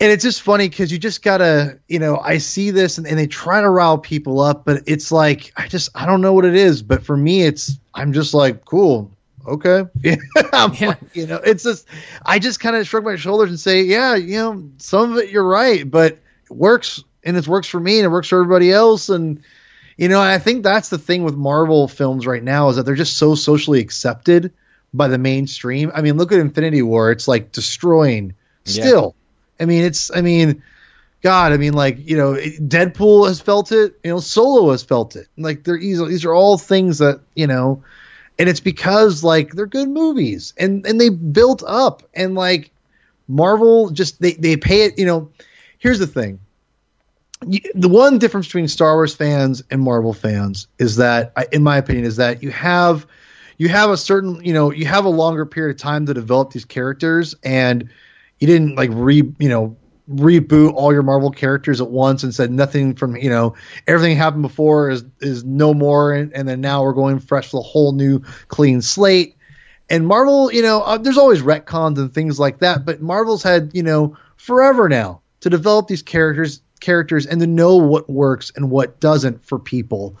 and 0.00 0.10
it's 0.10 0.24
just 0.24 0.42
funny 0.42 0.68
because 0.68 0.90
you 0.90 0.98
just 0.98 1.22
gotta, 1.22 1.78
you 1.88 1.98
know, 1.98 2.18
I 2.18 2.38
see 2.38 2.70
this 2.70 2.98
and, 2.98 3.06
and 3.06 3.18
they 3.18 3.26
try 3.26 3.60
to 3.60 3.70
rile 3.70 3.98
people 3.98 4.40
up, 4.40 4.64
but 4.64 4.82
it's 4.86 5.12
like 5.12 5.52
I 5.56 5.68
just 5.68 5.90
I 5.94 6.06
don't 6.06 6.20
know 6.20 6.32
what 6.32 6.44
it 6.44 6.54
is, 6.54 6.82
but 6.82 7.04
for 7.04 7.16
me, 7.16 7.42
it's 7.42 7.78
I'm 7.94 8.12
just 8.12 8.34
like 8.34 8.64
cool, 8.64 9.12
okay. 9.46 9.84
yeah. 10.02 10.16
Like, 10.52 10.98
you 11.14 11.26
know, 11.26 11.36
it's 11.36 11.62
just, 11.62 11.86
I 12.24 12.38
just 12.38 12.60
kind 12.60 12.76
of 12.76 12.86
shrug 12.86 13.04
my 13.04 13.16
shoulders 13.16 13.50
and 13.50 13.60
say, 13.60 13.82
yeah, 13.82 14.14
you 14.16 14.36
know, 14.36 14.70
some 14.78 15.12
of 15.12 15.18
it 15.18 15.30
you're 15.30 15.46
right, 15.46 15.88
but 15.88 16.12
it 16.12 16.50
works 16.50 17.02
and 17.22 17.36
it 17.36 17.48
works 17.48 17.68
for 17.68 17.80
me 17.80 17.98
and 17.98 18.06
it 18.06 18.08
works 18.08 18.28
for 18.28 18.40
everybody 18.40 18.72
else. 18.72 19.08
And, 19.08 19.42
you 19.96 20.08
know, 20.08 20.20
I 20.20 20.38
think 20.38 20.62
that's 20.62 20.88
the 20.88 20.98
thing 20.98 21.24
with 21.24 21.34
Marvel 21.34 21.88
films 21.88 22.26
right 22.26 22.42
now 22.42 22.68
is 22.68 22.76
that 22.76 22.84
they're 22.84 22.94
just 22.94 23.16
so 23.16 23.34
socially 23.34 23.80
accepted 23.80 24.52
by 24.92 25.08
the 25.08 25.18
mainstream. 25.18 25.90
I 25.94 26.02
mean, 26.02 26.16
look 26.16 26.32
at 26.32 26.38
Infinity 26.38 26.82
War. 26.82 27.10
It's 27.10 27.28
like 27.28 27.52
destroying 27.52 28.34
still. 28.64 29.14
I 29.58 29.66
mean, 29.66 29.84
it's, 29.84 30.10
I 30.14 30.20
mean, 30.20 30.62
God, 31.22 31.52
I 31.52 31.56
mean, 31.56 31.72
like 31.72 32.08
you 32.08 32.16
know, 32.16 32.34
Deadpool 32.34 33.28
has 33.28 33.40
felt 33.40 33.72
it. 33.72 33.98
You 34.04 34.10
know, 34.10 34.20
Solo 34.20 34.70
has 34.72 34.82
felt 34.82 35.16
it. 35.16 35.26
Like 35.38 35.64
they're 35.64 35.78
easy. 35.78 36.04
These 36.06 36.24
are 36.24 36.34
all 36.34 36.58
things 36.58 36.98
that 36.98 37.20
you 37.34 37.46
know 37.46 37.82
and 38.38 38.48
it's 38.48 38.60
because 38.60 39.22
like 39.22 39.52
they're 39.52 39.66
good 39.66 39.88
movies 39.88 40.54
and 40.56 40.86
and 40.86 41.00
they 41.00 41.08
built 41.08 41.62
up 41.66 42.02
and 42.14 42.34
like 42.34 42.70
Marvel 43.28 43.90
just 43.90 44.20
they 44.20 44.32
they 44.32 44.56
pay 44.56 44.82
it. 44.82 44.98
You 44.98 45.06
know, 45.06 45.30
here's 45.78 45.98
the 45.98 46.06
thing. 46.06 46.40
The 47.74 47.88
one 47.88 48.18
difference 48.18 48.46
between 48.46 48.68
Star 48.68 48.94
Wars 48.94 49.14
fans 49.14 49.62
and 49.70 49.82
Marvel 49.82 50.14
fans 50.14 50.66
is 50.78 50.96
that, 50.96 51.32
in 51.52 51.62
my 51.62 51.76
opinion, 51.76 52.06
is 52.06 52.16
that 52.16 52.42
you 52.42 52.50
have 52.50 53.06
you 53.58 53.68
have 53.68 53.90
a 53.90 53.96
certain 53.96 54.44
you 54.44 54.52
know 54.52 54.72
you 54.72 54.86
have 54.86 55.04
a 55.04 55.10
longer 55.10 55.46
period 55.46 55.76
of 55.76 55.80
time 55.80 56.06
to 56.06 56.14
develop 56.14 56.52
these 56.52 56.64
characters 56.64 57.34
and 57.44 57.90
you 58.40 58.46
didn't 58.46 58.76
like 58.76 58.90
re 58.92 59.22
you 59.38 59.48
know 59.48 59.76
reboot 60.10 60.74
all 60.74 60.92
your 60.92 61.02
Marvel 61.02 61.30
characters 61.30 61.80
at 61.80 61.88
once 61.88 62.22
and 62.22 62.34
said 62.34 62.50
nothing 62.50 62.94
from 62.94 63.16
you 63.16 63.30
know 63.30 63.54
everything 63.86 64.16
happened 64.16 64.42
before 64.42 64.90
is 64.90 65.04
is 65.20 65.44
no 65.44 65.72
more 65.72 66.12
and, 66.12 66.32
and 66.34 66.46
then 66.46 66.60
now 66.60 66.82
we're 66.82 66.92
going 66.92 67.18
fresh 67.18 67.52
with 67.52 67.60
a 67.60 67.66
whole 67.66 67.92
new 67.92 68.20
clean 68.48 68.82
slate. 68.82 69.36
And 69.90 70.06
Marvel, 70.06 70.50
you 70.50 70.62
know, 70.62 70.80
uh, 70.80 70.96
there's 70.96 71.18
always 71.18 71.42
retcons 71.42 71.98
and 71.98 72.12
things 72.12 72.40
like 72.40 72.60
that, 72.60 72.86
but 72.86 73.00
Marvel's 73.00 73.42
had 73.42 73.70
you 73.74 73.82
know 73.82 74.16
forever 74.36 74.88
now 74.88 75.20
to 75.40 75.50
develop 75.50 75.88
these 75.88 76.02
characters 76.02 76.60
characters 76.80 77.26
and 77.26 77.40
to 77.40 77.46
know 77.46 77.76
what 77.76 78.08
works 78.08 78.52
and 78.56 78.70
what 78.70 79.00
doesn't 79.00 79.44
for 79.44 79.58
people. 79.58 80.16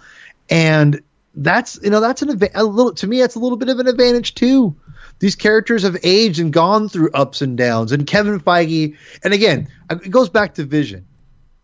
And 0.48 1.02
that's 1.34 1.78
you 1.82 1.90
know 1.90 2.00
that's 2.00 2.22
an 2.22 2.40
a 2.54 2.64
little 2.64 2.94
to 2.94 3.06
me 3.06 3.20
that's 3.20 3.34
a 3.34 3.40
little 3.40 3.58
bit 3.58 3.68
of 3.68 3.80
an 3.80 3.88
advantage 3.88 4.34
too 4.34 4.76
these 5.24 5.36
characters 5.36 5.84
have 5.84 5.96
aged 6.02 6.38
and 6.38 6.52
gone 6.52 6.86
through 6.86 7.08
ups 7.14 7.40
and 7.40 7.56
downs. 7.56 7.92
And 7.92 8.06
Kevin 8.06 8.40
Feige, 8.40 8.98
and 9.22 9.32
again, 9.32 9.68
it 9.90 10.10
goes 10.10 10.28
back 10.28 10.56
to 10.56 10.64
vision. 10.64 11.06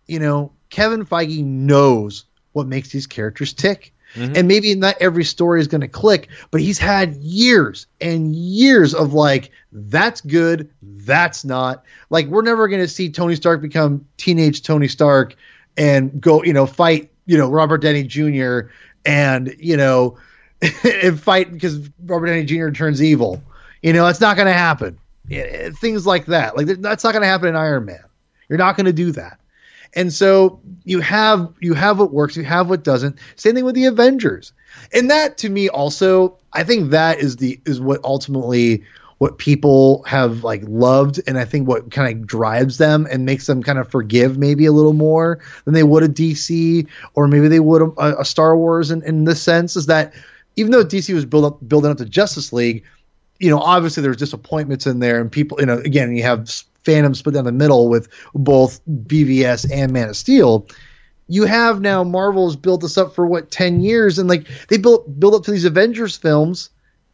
You 0.07 0.19
know, 0.19 0.53
Kevin 0.71 1.05
Feige 1.05 1.45
knows 1.45 2.25
what 2.53 2.67
makes 2.67 2.89
these 2.89 3.07
characters 3.07 3.53
tick. 3.53 3.93
Mm-hmm. 4.15 4.33
And 4.35 4.49
maybe 4.49 4.75
not 4.77 4.97
every 4.99 5.25
story 5.25 5.61
is 5.61 5.69
going 5.69 5.83
to 5.83 5.89
click, 5.89 6.29
but 6.51 6.63
he's 6.63 6.79
had 6.79 7.17
years 7.17 7.87
and 8.01 8.35
years 8.35 8.95
of 8.95 9.13
like, 9.13 9.51
that's 9.71 10.23
good, 10.23 10.71
that's 10.81 11.45
not. 11.45 11.85
Like, 12.09 12.29
we're 12.29 12.41
never 12.41 12.67
going 12.67 12.81
to 12.81 12.89
see 12.89 13.11
Tony 13.11 13.37
Stark 13.37 13.61
become 13.61 14.07
teenage 14.17 14.63
Tony 14.63 14.89
Stark 14.89 15.37
and 15.77 16.19
go, 16.19 16.43
you 16.43 16.55
know, 16.55 16.65
fight, 16.65 17.11
you 17.27 17.37
know, 17.37 17.51
Robert 17.51 17.83
Downey 17.83 18.05
Jr. 18.05 18.71
and, 19.05 19.55
you 19.59 19.77
know, 19.77 20.17
and 20.83 21.21
fight 21.21 21.53
because 21.53 21.91
Robert 22.07 22.29
Downey 22.29 22.45
Jr. 22.47 22.71
turns 22.71 23.03
evil. 23.03 23.43
You 23.83 23.93
know, 23.93 24.07
it's 24.07 24.21
not 24.21 24.37
going 24.37 24.47
to 24.47 24.53
happen. 24.53 24.99
It, 25.29 25.77
things 25.77 26.07
like 26.07 26.27
that. 26.27 26.57
Like 26.57 26.67
that's 26.67 27.05
not 27.05 27.13
going 27.13 27.23
to 27.23 27.29
happen 27.29 27.49
in 27.49 27.57
Iron 27.57 27.85
Man. 27.85 28.05
You're 28.49 28.59
not 28.59 28.77
going 28.77 28.87
to 28.87 28.93
do 28.93 29.13
that. 29.13 29.39
And 29.95 30.13
so 30.13 30.61
you 30.85 31.01
have 31.01 31.53
you 31.61 31.75
have 31.75 31.99
what 31.99 32.13
works, 32.13 32.37
you 32.37 32.45
have 32.45 32.69
what 32.69 32.85
doesn't. 32.85 33.19
Same 33.37 33.55
thing 33.55 33.65
with 33.65 33.75
the 33.75 33.87
Avengers. 33.87 34.53
And 34.93 35.11
that 35.11 35.39
to 35.39 35.49
me 35.49 35.69
also, 35.69 36.39
I 36.53 36.65
think 36.65 36.91
that 36.91 37.19
is 37.19 37.37
the 37.37 37.61
is 37.65 37.81
what 37.81 38.01
ultimately 38.05 38.85
what 39.19 39.37
people 39.37 40.03
have 40.05 40.45
like 40.45 40.63
loved 40.65 41.21
and 41.27 41.37
I 41.37 41.45
think 41.45 41.69
what 41.69 41.91
kind 41.91 42.17
of 42.17 42.27
drives 42.27 42.79
them 42.79 43.07
and 43.11 43.27
makes 43.27 43.47
them 43.47 43.63
kind 43.63 43.79
of 43.79 43.91
forgive 43.91 44.39
maybe 44.39 44.65
a 44.65 44.73
little 44.73 44.95
more 44.95 45.41
than 45.67 45.75
they 45.75 45.83
would 45.83 46.03
a 46.03 46.09
DC 46.09 46.87
or 47.15 47.29
maybe 47.29 47.49
they 47.49 47.61
would 47.61 47.83
a, 47.99 48.21
a 48.21 48.25
Star 48.25 48.57
Wars 48.57 48.91
in, 48.91 49.03
in 49.03 49.25
this 49.25 49.43
sense 49.43 49.77
is 49.77 49.87
that 49.87 50.15
even 50.57 50.73
though 50.73 50.85
DC 50.85 51.13
was 51.13 51.27
build 51.27 51.45
up, 51.45 51.69
building 51.69 51.91
up 51.91 51.99
the 51.99 52.07
Justice 52.07 52.53
League, 52.53 52.85
you 53.41 53.51
know, 53.51 53.59
obviously 53.59 54.03
there's 54.03 54.19
disappointments 54.19 54.87
in 54.87 55.01
there, 55.01 55.21
and 55.21 55.33
people, 55.33 55.59
you 55.61 55.67
know, 55.67 55.79
again, 55.79 56.15
you 56.15 56.23
have 56.23 56.41
fandom 56.85 57.17
split 57.17 57.35
down 57.35 57.45
the 57.45 57.53
middle 57.53 57.89
with 57.89 58.09
both 58.35 58.81
BVS 58.87 59.71
and 59.73 59.93
Man 59.93 60.11
of 60.11 60.17
Steel. 60.17 60.67
You 61.27 61.45
have 61.45 61.81
now 61.81 62.05
Marvel's 62.05 62.57
built 62.57 62.83
this 62.83 62.99
up 62.99 63.15
for 63.15 63.27
what 63.27 63.51
ten 63.51 63.81
years, 63.81 64.19
and 64.19 64.29
like 64.29 64.47
they 64.69 64.77
built 64.77 65.19
build 65.19 65.35
up 65.35 65.45
to 65.45 65.51
these 65.51 65.65
Avengers 65.65 66.17
films 66.17 66.71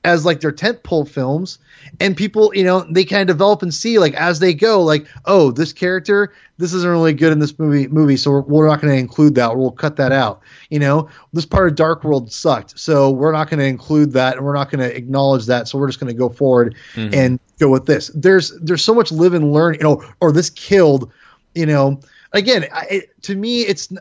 as 0.06 0.24
like 0.24 0.38
their 0.38 0.52
tent 0.52 0.84
pole 0.84 1.04
films, 1.04 1.58
and 1.98 2.16
people, 2.16 2.52
you 2.54 2.62
know, 2.62 2.86
they 2.88 3.04
kind 3.04 3.22
of 3.22 3.26
develop 3.26 3.60
and 3.60 3.74
see 3.74 3.98
like 3.98 4.14
as 4.14 4.38
they 4.38 4.54
go, 4.54 4.80
like, 4.80 5.08
oh, 5.24 5.50
this 5.50 5.72
character, 5.72 6.32
this 6.58 6.72
isn't 6.72 6.88
really 6.88 7.12
good 7.12 7.32
in 7.32 7.40
this 7.40 7.58
movie, 7.58 7.88
movie, 7.88 8.16
so 8.16 8.30
we're, 8.30 8.40
we're 8.42 8.68
not 8.68 8.80
going 8.80 8.94
to 8.94 8.98
include 8.98 9.34
that, 9.34 9.50
or 9.50 9.56
we'll 9.56 9.72
cut 9.72 9.96
that 9.96 10.12
out. 10.12 10.42
You 10.70 10.78
know, 10.78 11.08
this 11.32 11.44
part 11.44 11.66
of 11.68 11.74
Dark 11.74 12.04
World 12.04 12.30
sucked, 12.30 12.78
so 12.78 13.10
we're 13.10 13.32
not 13.32 13.50
going 13.50 13.58
to 13.58 13.66
include 13.66 14.12
that, 14.12 14.36
and 14.36 14.46
we're 14.46 14.54
not 14.54 14.70
going 14.70 14.88
to 14.88 14.96
acknowledge 14.96 15.46
that, 15.46 15.66
so 15.66 15.76
we're 15.76 15.88
just 15.88 15.98
going 15.98 16.14
to 16.14 16.18
go 16.18 16.28
forward 16.28 16.76
mm-hmm. 16.94 17.12
and 17.12 17.40
go 17.58 17.68
with 17.68 17.86
this. 17.86 18.08
There's 18.14 18.56
there's 18.60 18.84
so 18.84 18.94
much 18.94 19.10
live 19.10 19.34
and 19.34 19.52
learn, 19.52 19.74
you 19.74 19.80
know, 19.80 20.04
or 20.20 20.30
this 20.30 20.50
killed, 20.50 21.10
you 21.56 21.66
know. 21.66 22.00
Again, 22.32 22.66
I, 22.72 22.86
it, 22.90 23.22
to 23.22 23.34
me, 23.34 23.62
it's 23.62 23.92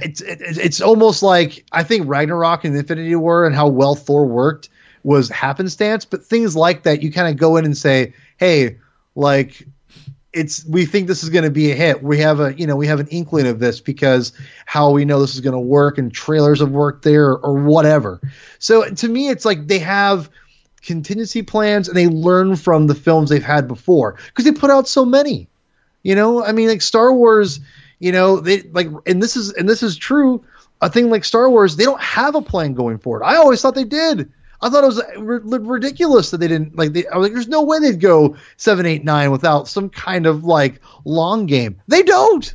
it's 0.00 0.22
it's 0.22 0.80
almost 0.80 1.22
like 1.22 1.64
I 1.70 1.84
think 1.84 2.08
Ragnarok 2.08 2.64
and 2.64 2.76
Infinity 2.76 3.14
War 3.14 3.46
and 3.46 3.54
how 3.54 3.68
well 3.68 3.94
Thor 3.94 4.26
worked 4.26 4.70
was 5.06 5.28
happenstance, 5.28 6.04
but 6.04 6.24
things 6.24 6.56
like 6.56 6.82
that, 6.82 7.00
you 7.00 7.12
kind 7.12 7.28
of 7.28 7.36
go 7.36 7.56
in 7.58 7.64
and 7.64 7.78
say, 7.78 8.12
hey, 8.38 8.78
like 9.14 9.64
it's 10.32 10.64
we 10.64 10.84
think 10.84 11.06
this 11.06 11.22
is 11.22 11.30
going 11.30 11.44
to 11.44 11.50
be 11.50 11.70
a 11.70 11.76
hit. 11.76 12.02
We 12.02 12.18
have 12.18 12.40
a 12.40 12.52
you 12.52 12.66
know 12.66 12.74
we 12.74 12.88
have 12.88 12.98
an 12.98 13.06
inkling 13.06 13.46
of 13.46 13.60
this 13.60 13.78
because 13.78 14.32
how 14.66 14.90
we 14.90 15.04
know 15.04 15.20
this 15.20 15.36
is 15.36 15.42
going 15.42 15.52
to 15.52 15.60
work 15.60 15.98
and 15.98 16.12
trailers 16.12 16.58
have 16.58 16.72
worked 16.72 17.04
there 17.04 17.36
or, 17.38 17.54
whatever. 17.54 18.20
So 18.58 18.90
to 18.90 19.08
me, 19.08 19.28
it's 19.28 19.44
like 19.44 19.68
they 19.68 19.78
have 19.78 20.28
contingency 20.82 21.42
plans 21.42 21.86
and 21.86 21.96
they 21.96 22.08
learn 22.08 22.56
from 22.56 22.88
the 22.88 22.96
films 22.96 23.30
they've 23.30 23.40
had 23.40 23.68
before 23.68 24.16
because 24.26 24.44
they 24.44 24.52
put 24.52 24.70
out 24.70 24.88
so 24.88 25.04
many. 25.04 25.46
You 26.02 26.16
know, 26.16 26.44
I 26.44 26.50
mean, 26.50 26.68
like 26.68 26.82
Star 26.82 27.12
Wars. 27.12 27.60
You 28.00 28.12
know, 28.12 28.40
they 28.40 28.62
like, 28.62 28.88
and 29.06 29.22
this 29.22 29.36
is 29.36 29.52
and 29.52 29.68
this 29.68 29.84
is 29.84 29.96
true. 29.96 30.44
A 30.82 30.90
thing 30.90 31.10
like 31.10 31.24
Star 31.24 31.48
Wars, 31.48 31.76
they 31.76 31.84
don't 31.84 32.00
have 32.00 32.34
a 32.34 32.42
plan 32.42 32.74
going 32.74 32.98
forward. 32.98 33.22
I 33.22 33.36
always 33.36 33.62
thought 33.62 33.76
they 33.76 33.84
did. 33.84 34.32
I 34.60 34.70
thought 34.70 34.84
it 34.84 34.86
was 34.86 35.00
r- 35.00 35.60
ridiculous 35.60 36.30
that 36.30 36.38
they 36.38 36.48
didn't 36.48 36.76
like. 36.76 36.92
They, 36.92 37.06
I 37.06 37.16
was 37.16 37.26
like, 37.26 37.34
"There's 37.34 37.48
no 37.48 37.62
way 37.62 37.78
they'd 37.78 38.00
go 38.00 38.36
seven, 38.56 38.86
eight, 38.86 39.04
nine 39.04 39.30
without 39.30 39.68
some 39.68 39.90
kind 39.90 40.26
of 40.26 40.44
like 40.44 40.80
long 41.04 41.46
game." 41.46 41.80
They 41.88 42.02
don't. 42.02 42.54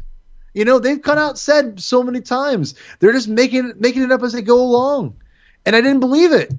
You 0.54 0.66
know, 0.66 0.80
they've 0.80 1.02
come 1.02 1.18
out 1.18 1.39
said 1.39 1.80
so 1.80 2.04
many 2.04 2.22
times 2.22 2.76
they're 2.99 3.14
just 3.14 3.28
making 3.28 3.74
making 3.78 4.04
it 4.04 4.12
up 4.12 4.24
as 4.24 4.34
they 4.34 4.41
go 4.41 4.62
along, 4.62 5.22
and 5.66 5.76
I 5.76 5.82
didn't 5.82 6.02
believe 6.02 6.34
it, 6.34 6.54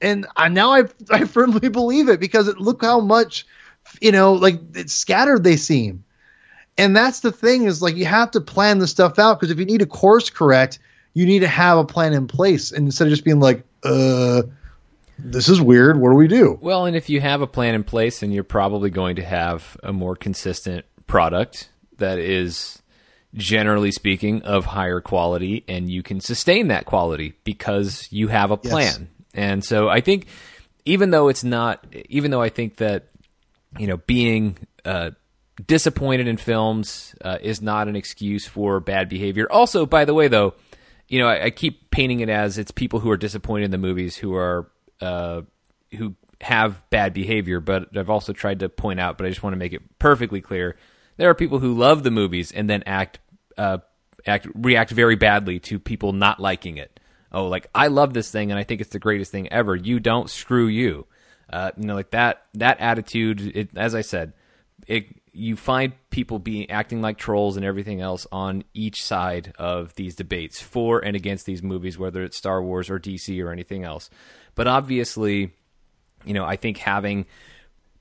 and 0.00 0.26
I, 0.36 0.48
now 0.48 0.72
I 0.72 0.84
I 1.10 1.24
firmly 1.24 1.68
believe 1.68 2.08
it 2.08 2.20
because 2.20 2.48
it, 2.48 2.58
look 2.58 2.82
how 2.82 3.00
much, 3.00 3.46
you 4.00 4.12
know, 4.12 4.34
like 4.34 4.60
scattered 4.86 5.44
they 5.44 5.56
seem, 5.56 6.04
and 6.76 6.96
that's 6.96 7.20
the 7.20 7.32
thing 7.32 7.64
is 7.64 7.80
like 7.80 7.96
you 7.96 8.04
have 8.04 8.32
to 8.32 8.40
plan 8.40 8.78
the 8.78 8.86
stuff 8.86 9.18
out 9.18 9.38
because 9.38 9.50
if 9.50 9.58
you 9.58 9.64
need 9.64 9.80
to 9.80 9.86
course 9.86 10.28
correct, 10.28 10.78
you 11.14 11.24
need 11.24 11.40
to 11.40 11.48
have 11.48 11.78
a 11.78 11.84
plan 11.84 12.12
in 12.12 12.26
place 12.26 12.72
and 12.72 12.86
instead 12.86 13.06
of 13.06 13.12
just 13.12 13.24
being 13.24 13.40
like, 13.40 13.64
uh 13.82 14.42
this 15.18 15.48
is 15.48 15.60
weird. 15.60 16.00
What 16.00 16.10
do 16.10 16.16
we 16.16 16.28
do? 16.28 16.58
Well, 16.60 16.86
and 16.86 16.96
if 16.96 17.10
you 17.10 17.20
have 17.20 17.42
a 17.42 17.46
plan 17.46 17.74
in 17.74 17.84
place, 17.84 18.20
then 18.20 18.30
you're 18.30 18.44
probably 18.44 18.90
going 18.90 19.16
to 19.16 19.24
have 19.24 19.76
a 19.82 19.92
more 19.92 20.16
consistent 20.16 20.86
product 21.06 21.68
that 21.98 22.18
is 22.18 22.80
generally 23.34 23.92
speaking 23.92 24.42
of 24.42 24.64
higher 24.64 25.00
quality 25.00 25.64
and 25.68 25.90
you 25.90 26.02
can 26.02 26.20
sustain 26.20 26.68
that 26.68 26.86
quality 26.86 27.34
because 27.44 28.08
you 28.10 28.28
have 28.28 28.50
a 28.50 28.56
plan. 28.56 28.80
Yes. 28.80 29.00
And 29.34 29.64
so 29.64 29.88
I 29.88 30.00
think 30.00 30.26
even 30.84 31.10
though 31.10 31.28
it's 31.28 31.44
not 31.44 31.84
even 32.08 32.30
though 32.30 32.40
I 32.40 32.48
think 32.48 32.76
that 32.76 33.08
you 33.78 33.86
know 33.86 33.98
being 33.98 34.56
uh, 34.84 35.10
disappointed 35.66 36.26
in 36.26 36.36
films 36.36 37.14
uh, 37.22 37.38
is 37.42 37.60
not 37.60 37.88
an 37.88 37.96
excuse 37.96 38.46
for 38.46 38.80
bad 38.80 39.08
behavior. 39.08 39.46
Also, 39.50 39.84
by 39.84 40.04
the 40.04 40.14
way, 40.14 40.28
though, 40.28 40.54
you 41.06 41.18
know 41.18 41.28
I, 41.28 41.44
I 41.44 41.50
keep 41.50 41.90
painting 41.90 42.20
it 42.20 42.30
as 42.30 42.56
it's 42.56 42.70
people 42.70 43.00
who 43.00 43.10
are 43.10 43.18
disappointed 43.18 43.66
in 43.66 43.70
the 43.70 43.78
movies 43.78 44.16
who 44.16 44.34
are 44.34 44.70
uh, 45.00 45.42
who 45.96 46.14
have 46.40 46.88
bad 46.90 47.14
behavior, 47.14 47.60
but 47.60 47.96
I've 47.96 48.10
also 48.10 48.32
tried 48.32 48.60
to 48.60 48.68
point 48.68 49.00
out, 49.00 49.18
but 49.18 49.26
I 49.26 49.30
just 49.30 49.42
want 49.42 49.54
to 49.54 49.58
make 49.58 49.72
it 49.72 49.98
perfectly 49.98 50.40
clear 50.40 50.76
there 51.16 51.28
are 51.28 51.34
people 51.34 51.58
who 51.58 51.74
love 51.74 52.02
the 52.04 52.10
movies 52.10 52.52
and 52.52 52.70
then 52.70 52.82
act 52.86 53.18
uh, 53.58 53.78
act 54.26 54.46
react 54.54 54.90
very 54.90 55.16
badly 55.16 55.58
to 55.60 55.78
people 55.78 56.12
not 56.12 56.40
liking 56.40 56.78
it. 56.78 56.98
Oh, 57.30 57.46
like 57.46 57.66
I 57.74 57.88
love 57.88 58.14
this 58.14 58.30
thing 58.30 58.50
and 58.50 58.58
I 58.58 58.64
think 58.64 58.80
it's 58.80 58.90
the 58.90 58.98
greatest 58.98 59.30
thing 59.30 59.52
ever. 59.52 59.76
You 59.76 60.00
don't 60.00 60.30
screw 60.30 60.66
you. 60.66 61.06
Uh, 61.52 61.72
you 61.76 61.86
know, 61.86 61.94
like 61.94 62.10
that 62.10 62.44
that 62.54 62.80
attitude. 62.80 63.56
It, 63.56 63.70
as 63.76 63.94
I 63.94 64.00
said, 64.00 64.32
it 64.86 65.06
you 65.32 65.56
find 65.56 65.92
people 66.10 66.38
being 66.38 66.70
acting 66.70 67.00
like 67.00 67.16
trolls 67.16 67.56
and 67.56 67.64
everything 67.64 68.00
else 68.00 68.26
on 68.32 68.64
each 68.74 69.04
side 69.04 69.52
of 69.58 69.94
these 69.94 70.14
debates 70.16 70.60
for 70.60 70.98
and 70.98 71.14
against 71.14 71.46
these 71.46 71.62
movies, 71.62 71.98
whether 71.98 72.22
it's 72.22 72.36
Star 72.36 72.62
Wars 72.62 72.90
or 72.90 72.98
DC 72.98 73.42
or 73.44 73.52
anything 73.52 73.84
else. 73.84 74.10
But 74.58 74.66
obviously, 74.66 75.52
you 76.24 76.34
know, 76.34 76.44
I 76.44 76.56
think 76.56 76.78
having 76.78 77.26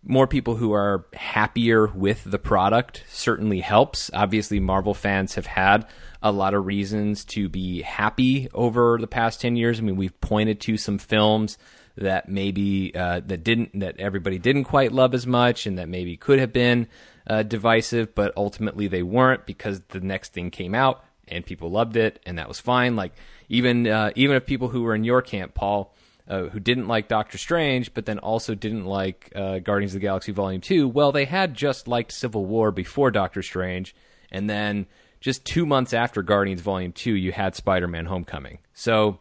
more 0.04 0.26
people 0.26 0.56
who 0.56 0.74
are 0.74 1.06
happier 1.14 1.86
with 1.86 2.24
the 2.24 2.40
product 2.40 3.04
certainly 3.08 3.60
helps. 3.60 4.10
Obviously, 4.12 4.60
Marvel 4.60 4.96
fans 4.96 5.36
have 5.36 5.46
had 5.46 5.86
a 6.24 6.32
lot 6.32 6.56
of 6.56 6.66
reasons 6.66 7.26
to 7.26 7.48
be 7.48 7.84
happy 7.84 8.50
over 8.56 8.98
the 9.00 9.06
past 9.06 9.40
10 9.40 9.56
years. 9.56 9.78
I 9.78 9.84
mean, 9.84 9.98
we've 9.98 10.20
pointed 10.20 10.60
to 10.62 10.78
some 10.78 10.98
films 10.98 11.60
that 11.96 12.28
maybe 12.28 12.92
uh, 12.96 13.22
that 13.28 13.44
didn't 13.44 13.80
that 13.82 14.00
everybody 14.00 14.40
didn't 14.40 14.64
quite 14.64 14.92
love 14.92 15.14
as 15.14 15.28
much 15.28 15.68
and 15.68 15.78
that 15.78 15.88
maybe 15.88 16.18
could 16.18 16.40
have 16.40 16.54
been 16.54 16.88
uh, 17.28 17.44
divisive, 17.44 18.16
but 18.16 18.34
ultimately 18.36 18.88
they 18.88 19.04
weren't 19.04 19.46
because 19.46 19.82
the 19.90 20.00
next 20.00 20.34
thing 20.34 20.50
came 20.50 20.74
out 20.74 21.06
and 21.28 21.46
people 21.46 21.70
loved 21.70 21.98
it 21.98 22.20
and 22.26 22.40
that 22.40 22.48
was 22.48 22.60
fine. 22.60 22.96
Like 22.96 23.14
even 23.48 23.86
uh, 23.86 24.10
even 24.16 24.36
if 24.36 24.48
people 24.48 24.70
who 24.70 24.82
were 24.82 24.96
in 24.96 25.04
your 25.04 25.22
camp, 25.22 25.54
Paul, 25.54 25.94
uh, 26.30 26.44
who 26.44 26.60
didn't 26.60 26.88
like 26.88 27.08
Doctor 27.08 27.38
Strange, 27.38 27.94
but 27.94 28.06
then 28.06 28.20
also 28.20 28.56
didn't 28.56 28.86
like 28.86 29.32
uh, 29.36 29.60
Guardians 29.60 29.94
of 29.94 30.02
the 30.02 30.06
Galaxy 30.06 30.32
Volume 30.32 30.62
Two, 30.62 30.88
well, 30.88 31.12
they 31.12 31.26
had 31.26 31.54
just 31.54 31.88
liked 31.88 32.12
Civil 32.12 32.46
War 32.46 32.72
before 32.72 33.12
Doctor 33.12 33.42
Strange, 33.42 33.96
and 34.32 34.50
then 34.50 34.88
just 35.20 35.46
two 35.46 35.66
months 35.66 35.94
after 35.94 36.22
Guardians 36.22 36.62
Volume 36.62 36.92
Two, 36.92 37.16
you 37.16 37.32
had 37.32 37.56
Spider 37.56 37.88
Man 37.88 38.06
Homecoming. 38.06 38.60
So 38.74 39.20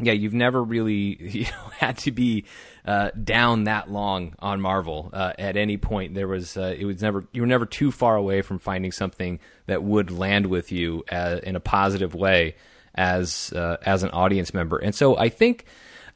yeah, 0.00 0.12
you've 0.12 0.34
never 0.34 0.62
really 0.62 1.16
you 1.20 1.44
know, 1.44 1.70
had 1.78 1.98
to 1.98 2.10
be 2.10 2.44
uh, 2.84 3.10
down 3.22 3.64
that 3.64 3.90
long 3.90 4.34
on 4.38 4.60
Marvel 4.60 5.10
uh, 5.12 5.32
at 5.38 5.56
any 5.56 5.76
point. 5.76 6.14
There 6.14 6.28
was 6.28 6.56
uh, 6.56 6.74
it 6.78 6.84
was 6.84 7.00
never 7.00 7.24
you 7.32 7.42
were 7.42 7.46
never 7.46 7.66
too 7.66 7.90
far 7.90 8.16
away 8.16 8.42
from 8.42 8.58
finding 8.58 8.92
something 8.92 9.40
that 9.66 9.82
would 9.82 10.10
land 10.10 10.46
with 10.46 10.72
you 10.72 11.04
uh, 11.10 11.40
in 11.42 11.56
a 11.56 11.60
positive 11.60 12.14
way 12.14 12.56
as 12.94 13.52
as 13.54 14.02
an 14.02 14.10
audience 14.10 14.54
member. 14.54 14.78
And 14.78 14.94
so 14.94 15.16
I 15.16 15.28
think 15.28 15.64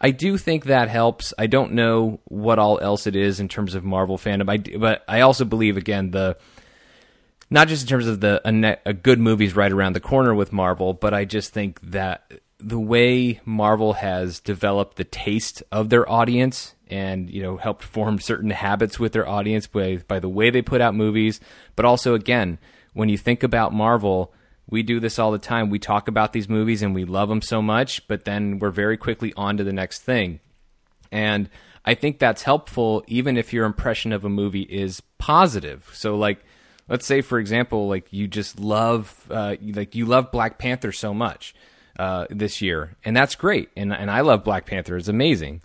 I 0.01 0.12
do 0.12 0.36
think 0.38 0.64
that 0.64 0.88
helps. 0.88 1.34
I 1.38 1.46
don't 1.46 1.72
know 1.72 2.20
what 2.24 2.59
all 2.59 2.78
else 2.78 3.07
it 3.07 3.16
is 3.16 3.40
in 3.40 3.49
terms 3.49 3.74
of 3.74 3.84
Marvel 3.84 4.16
fandom. 4.16 4.49
I 4.49 4.78
but 4.78 5.05
I 5.09 5.22
also 5.22 5.44
believe 5.44 5.76
again 5.76 6.12
the 6.12 6.36
not 7.51 7.68
just 7.68 7.82
in 7.82 7.88
terms 7.88 8.07
of 8.07 8.20
the 8.20 8.40
a, 8.44 8.53
net, 8.53 8.82
a 8.84 8.92
good 8.92 9.18
movies 9.18 9.57
right 9.57 9.72
around 9.72 9.94
the 9.94 10.01
corner 10.01 10.34
with 10.34 10.53
Marvel, 10.53 10.92
but 10.92 11.14
I 11.14 11.24
just 11.24 11.53
think 11.53 11.80
that 11.82 12.30
the 12.59 12.78
way 12.78 13.40
Marvel 13.44 13.94
has 13.94 14.40
developed 14.40 14.96
the 14.96 15.05
taste 15.05 15.62
of 15.72 15.88
their 15.88 16.09
audience 16.09 16.74
and 16.88 17.30
you 17.30 17.42
know 17.42 17.57
helped 17.57 17.82
form 17.82 18.20
certain 18.20 18.51
habits 18.51 18.99
with 18.99 19.12
their 19.12 19.28
audience 19.28 19.66
by 19.66 19.99
by 20.09 20.18
the 20.20 20.28
way 20.28 20.51
they 20.51 20.62
put 20.62 20.80
out 20.80 20.94
movies, 20.94 21.40
but 21.74 21.84
also 21.84 22.14
again 22.14 22.59
when 22.94 23.09
you 23.09 23.18
think 23.18 23.42
about 23.42 23.72
Marvel, 23.72 24.32
we 24.69 24.83
do 24.83 25.01
this 25.01 25.19
all 25.19 25.33
the 25.33 25.39
time. 25.39 25.71
We 25.71 25.79
talk 25.79 26.09
about 26.09 26.33
these 26.33 26.49
movies 26.49 26.83
and 26.83 26.95
we 26.95 27.05
love 27.05 27.29
them 27.29 27.43
so 27.43 27.62
much, 27.62 28.07
but 28.07 28.25
then 28.25 28.59
we're 28.59 28.71
very 28.71 28.97
quickly 28.97 29.33
on 29.37 29.57
to 29.57 29.64
the 29.64 29.73
next 29.73 30.03
thing. 30.03 30.41
And 31.11 31.49
I 31.85 31.95
think 31.95 32.19
that's 32.19 32.43
helpful 32.43 33.03
even 33.07 33.37
if 33.37 33.53
your 33.53 33.64
impression 33.64 34.12
of 34.12 34.25
a 34.25 34.29
movie 34.29 34.62
is 34.62 35.01
positive. 35.19 35.91
So 35.95 36.16
like 36.16 36.45
let's 36.89 37.07
say 37.07 37.21
for 37.21 37.39
example 37.39 37.89
like 37.89 38.12
you 38.12 38.29
just 38.29 38.61
love 38.61 39.27
uh, 39.31 39.57
like 39.75 39.95
you 39.95 40.05
love 40.05 40.31
Black 40.31 40.59
Panther 40.59 40.93
so 40.93 41.14
much 41.14 41.55
uh, 41.99 42.27
this 42.31 42.62
year, 42.62 42.97
and 43.05 43.16
that's 43.16 43.35
great. 43.35 43.71
And 43.77 43.93
and 43.93 44.11
I 44.11 44.21
love 44.21 44.45
Black 44.45 44.66
Panther; 44.66 44.97
it's 44.97 45.09
amazing. 45.09 45.62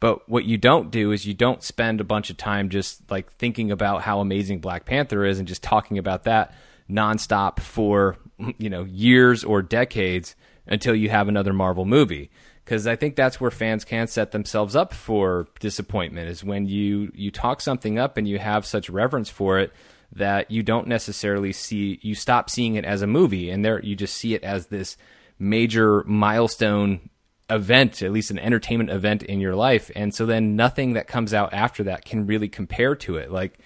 But 0.00 0.28
what 0.28 0.44
you 0.44 0.56
don't 0.56 0.90
do 0.90 1.10
is 1.10 1.26
you 1.26 1.34
don't 1.34 1.62
spend 1.62 2.00
a 2.00 2.04
bunch 2.04 2.30
of 2.30 2.36
time 2.36 2.68
just 2.68 3.10
like 3.10 3.32
thinking 3.32 3.72
about 3.72 4.02
how 4.02 4.20
amazing 4.20 4.60
Black 4.60 4.84
Panther 4.84 5.24
is 5.24 5.38
and 5.38 5.48
just 5.48 5.62
talking 5.62 5.98
about 5.98 6.24
that 6.24 6.54
nonstop 6.88 7.58
for 7.58 8.16
you 8.58 8.70
know 8.70 8.84
years 8.84 9.44
or 9.44 9.62
decades 9.62 10.36
until 10.66 10.94
you 10.94 11.08
have 11.10 11.28
another 11.28 11.52
Marvel 11.52 11.84
movie. 11.84 12.30
Because 12.64 12.86
I 12.86 12.96
think 12.96 13.16
that's 13.16 13.40
where 13.40 13.50
fans 13.50 13.86
can 13.86 14.08
set 14.08 14.32
themselves 14.32 14.76
up 14.76 14.92
for 14.92 15.48
disappointment 15.58 16.28
is 16.28 16.44
when 16.44 16.66
you 16.66 17.10
you 17.14 17.30
talk 17.30 17.60
something 17.60 17.98
up 17.98 18.16
and 18.16 18.28
you 18.28 18.38
have 18.38 18.66
such 18.66 18.90
reverence 18.90 19.30
for 19.30 19.58
it 19.58 19.72
that 20.12 20.50
you 20.50 20.62
don't 20.62 20.86
necessarily 20.86 21.52
see 21.52 21.98
you 22.02 22.14
stop 22.14 22.50
seeing 22.50 22.74
it 22.74 22.84
as 22.84 23.00
a 23.00 23.06
movie 23.06 23.50
and 23.50 23.64
there 23.64 23.82
you 23.82 23.96
just 23.96 24.14
see 24.14 24.34
it 24.34 24.42
as 24.42 24.66
this 24.66 24.98
major 25.38 26.02
milestone 26.04 27.08
event, 27.50 28.02
at 28.02 28.12
least 28.12 28.30
an 28.30 28.38
entertainment 28.38 28.90
event 28.90 29.22
in 29.22 29.40
your 29.40 29.54
life. 29.54 29.90
And 29.96 30.14
so 30.14 30.26
then 30.26 30.56
nothing 30.56 30.94
that 30.94 31.06
comes 31.06 31.32
out 31.32 31.52
after 31.52 31.84
that 31.84 32.04
can 32.04 32.26
really 32.26 32.48
compare 32.48 32.94
to 32.96 33.16
it. 33.16 33.30
Like 33.30 33.58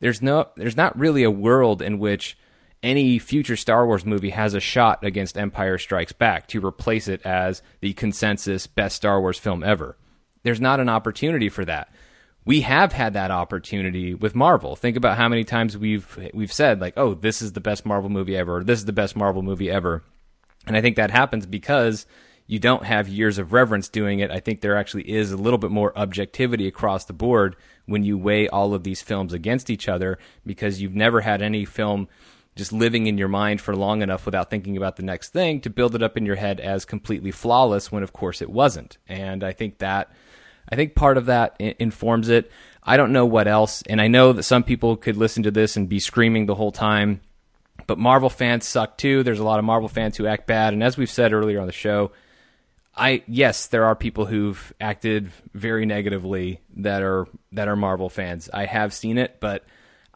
there's 0.00 0.22
no 0.22 0.48
there's 0.56 0.76
not 0.76 0.98
really 0.98 1.22
a 1.22 1.30
world 1.30 1.82
in 1.82 1.98
which 1.98 2.38
any 2.82 3.18
future 3.18 3.56
Star 3.56 3.86
Wars 3.86 4.04
movie 4.04 4.30
has 4.30 4.54
a 4.54 4.60
shot 4.60 5.04
against 5.04 5.38
Empire 5.38 5.78
Strikes 5.78 6.12
Back 6.12 6.46
to 6.48 6.64
replace 6.64 7.08
it 7.08 7.24
as 7.24 7.62
the 7.80 7.92
consensus 7.94 8.66
best 8.66 8.96
Star 8.96 9.20
Wars 9.20 9.38
film 9.38 9.62
ever. 9.62 9.96
There's 10.42 10.60
not 10.60 10.80
an 10.80 10.88
opportunity 10.88 11.48
for 11.48 11.64
that. 11.64 11.92
We 12.44 12.60
have 12.60 12.92
had 12.92 13.14
that 13.14 13.32
opportunity 13.32 14.14
with 14.14 14.36
Marvel. 14.36 14.76
Think 14.76 14.96
about 14.96 15.16
how 15.16 15.28
many 15.28 15.42
times 15.42 15.76
we've 15.76 16.30
we've 16.32 16.52
said 16.52 16.80
like, 16.80 16.94
"Oh, 16.96 17.14
this 17.14 17.42
is 17.42 17.52
the 17.52 17.60
best 17.60 17.84
Marvel 17.84 18.08
movie 18.08 18.36
ever," 18.36 18.58
or 18.58 18.64
"This 18.64 18.78
is 18.78 18.84
the 18.84 18.92
best 18.92 19.16
Marvel 19.16 19.42
movie 19.42 19.70
ever." 19.70 20.04
And 20.66 20.76
I 20.76 20.80
think 20.80 20.96
that 20.96 21.10
happens 21.10 21.46
because 21.46 22.06
you 22.46 22.60
don't 22.60 22.84
have 22.84 23.08
years 23.08 23.38
of 23.38 23.52
reverence 23.52 23.88
doing 23.88 24.20
it. 24.20 24.30
I 24.30 24.38
think 24.38 24.60
there 24.60 24.76
actually 24.76 25.10
is 25.10 25.32
a 25.32 25.36
little 25.36 25.58
bit 25.58 25.72
more 25.72 25.96
objectivity 25.98 26.68
across 26.68 27.04
the 27.04 27.12
board 27.12 27.56
when 27.86 28.04
you 28.04 28.16
weigh 28.16 28.48
all 28.48 28.74
of 28.74 28.84
these 28.84 29.02
films 29.02 29.32
against 29.32 29.68
each 29.68 29.88
other 29.88 30.18
because 30.44 30.80
you've 30.80 30.94
never 30.94 31.22
had 31.22 31.42
any 31.42 31.64
film 31.64 32.08
just 32.56 32.72
living 32.72 33.06
in 33.06 33.18
your 33.18 33.28
mind 33.28 33.60
for 33.60 33.76
long 33.76 34.02
enough 34.02 34.26
without 34.26 34.50
thinking 34.50 34.76
about 34.76 34.96
the 34.96 35.02
next 35.02 35.28
thing 35.28 35.60
to 35.60 35.70
build 35.70 35.94
it 35.94 36.02
up 36.02 36.16
in 36.16 36.26
your 36.26 36.36
head 36.36 36.58
as 36.58 36.84
completely 36.84 37.30
flawless 37.30 37.92
when 37.92 38.02
of 38.02 38.12
course 38.12 38.42
it 38.42 38.50
wasn't. 38.50 38.98
And 39.06 39.44
I 39.44 39.52
think 39.52 39.78
that 39.78 40.10
I 40.68 40.74
think 40.74 40.96
part 40.96 41.16
of 41.16 41.26
that 41.26 41.54
informs 41.60 42.28
it. 42.28 42.50
I 42.82 42.96
don't 42.96 43.12
know 43.12 43.26
what 43.26 43.46
else, 43.46 43.82
and 43.88 44.00
I 44.00 44.08
know 44.08 44.32
that 44.32 44.42
some 44.42 44.64
people 44.64 44.96
could 44.96 45.16
listen 45.16 45.44
to 45.44 45.50
this 45.50 45.76
and 45.76 45.88
be 45.88 46.00
screaming 46.00 46.46
the 46.46 46.54
whole 46.56 46.72
time 46.72 47.20
but 47.86 47.98
Marvel 47.98 48.30
fans 48.30 48.66
suck 48.66 48.98
too. 48.98 49.22
There's 49.22 49.38
a 49.38 49.44
lot 49.44 49.58
of 49.58 49.64
Marvel 49.64 49.88
fans 49.88 50.16
who 50.16 50.26
act 50.26 50.46
bad, 50.46 50.72
and 50.72 50.82
as 50.82 50.96
we've 50.96 51.10
said 51.10 51.32
earlier 51.32 51.60
on 51.60 51.66
the 51.66 51.72
show, 51.72 52.12
I 52.94 53.22
yes, 53.26 53.66
there 53.66 53.84
are 53.84 53.94
people 53.94 54.26
who've 54.26 54.72
acted 54.80 55.30
very 55.52 55.86
negatively 55.86 56.60
that 56.76 57.02
are 57.02 57.26
that 57.52 57.68
are 57.68 57.76
Marvel 57.76 58.08
fans. 58.08 58.48
I 58.52 58.64
have 58.64 58.94
seen 58.94 59.18
it, 59.18 59.36
but 59.40 59.64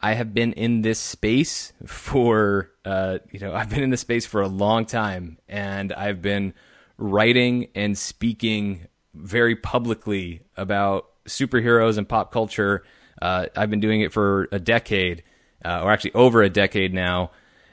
I 0.01 0.13
have 0.13 0.33
been 0.33 0.53
in 0.53 0.81
this 0.81 0.99
space 0.99 1.73
for 1.85 2.71
uh, 2.85 3.19
you 3.31 3.39
know 3.39 3.53
I've 3.55 3.69
been 3.69 3.83
in 3.83 3.89
this 3.89 4.01
space 4.01 4.25
for 4.25 4.41
a 4.41 4.47
long 4.47 4.85
time, 4.85 5.37
and 5.47 5.93
I've 5.93 6.21
been 6.21 6.53
writing 6.97 7.67
and 7.75 7.97
speaking 7.97 8.87
very 9.13 9.55
publicly 9.55 10.41
about 10.55 11.09
superheroes 11.25 11.97
and 11.97 12.07
pop 12.07 12.31
culture. 12.31 12.83
Uh, 13.21 13.47
I've 13.55 13.69
been 13.69 13.79
doing 13.79 14.01
it 14.01 14.11
for 14.11 14.47
a 14.51 14.59
decade, 14.59 15.23
uh, 15.63 15.81
or 15.83 15.91
actually 15.91 16.13
over 16.13 16.41
a 16.41 16.49
decade 16.49 16.93
now, 16.93 17.31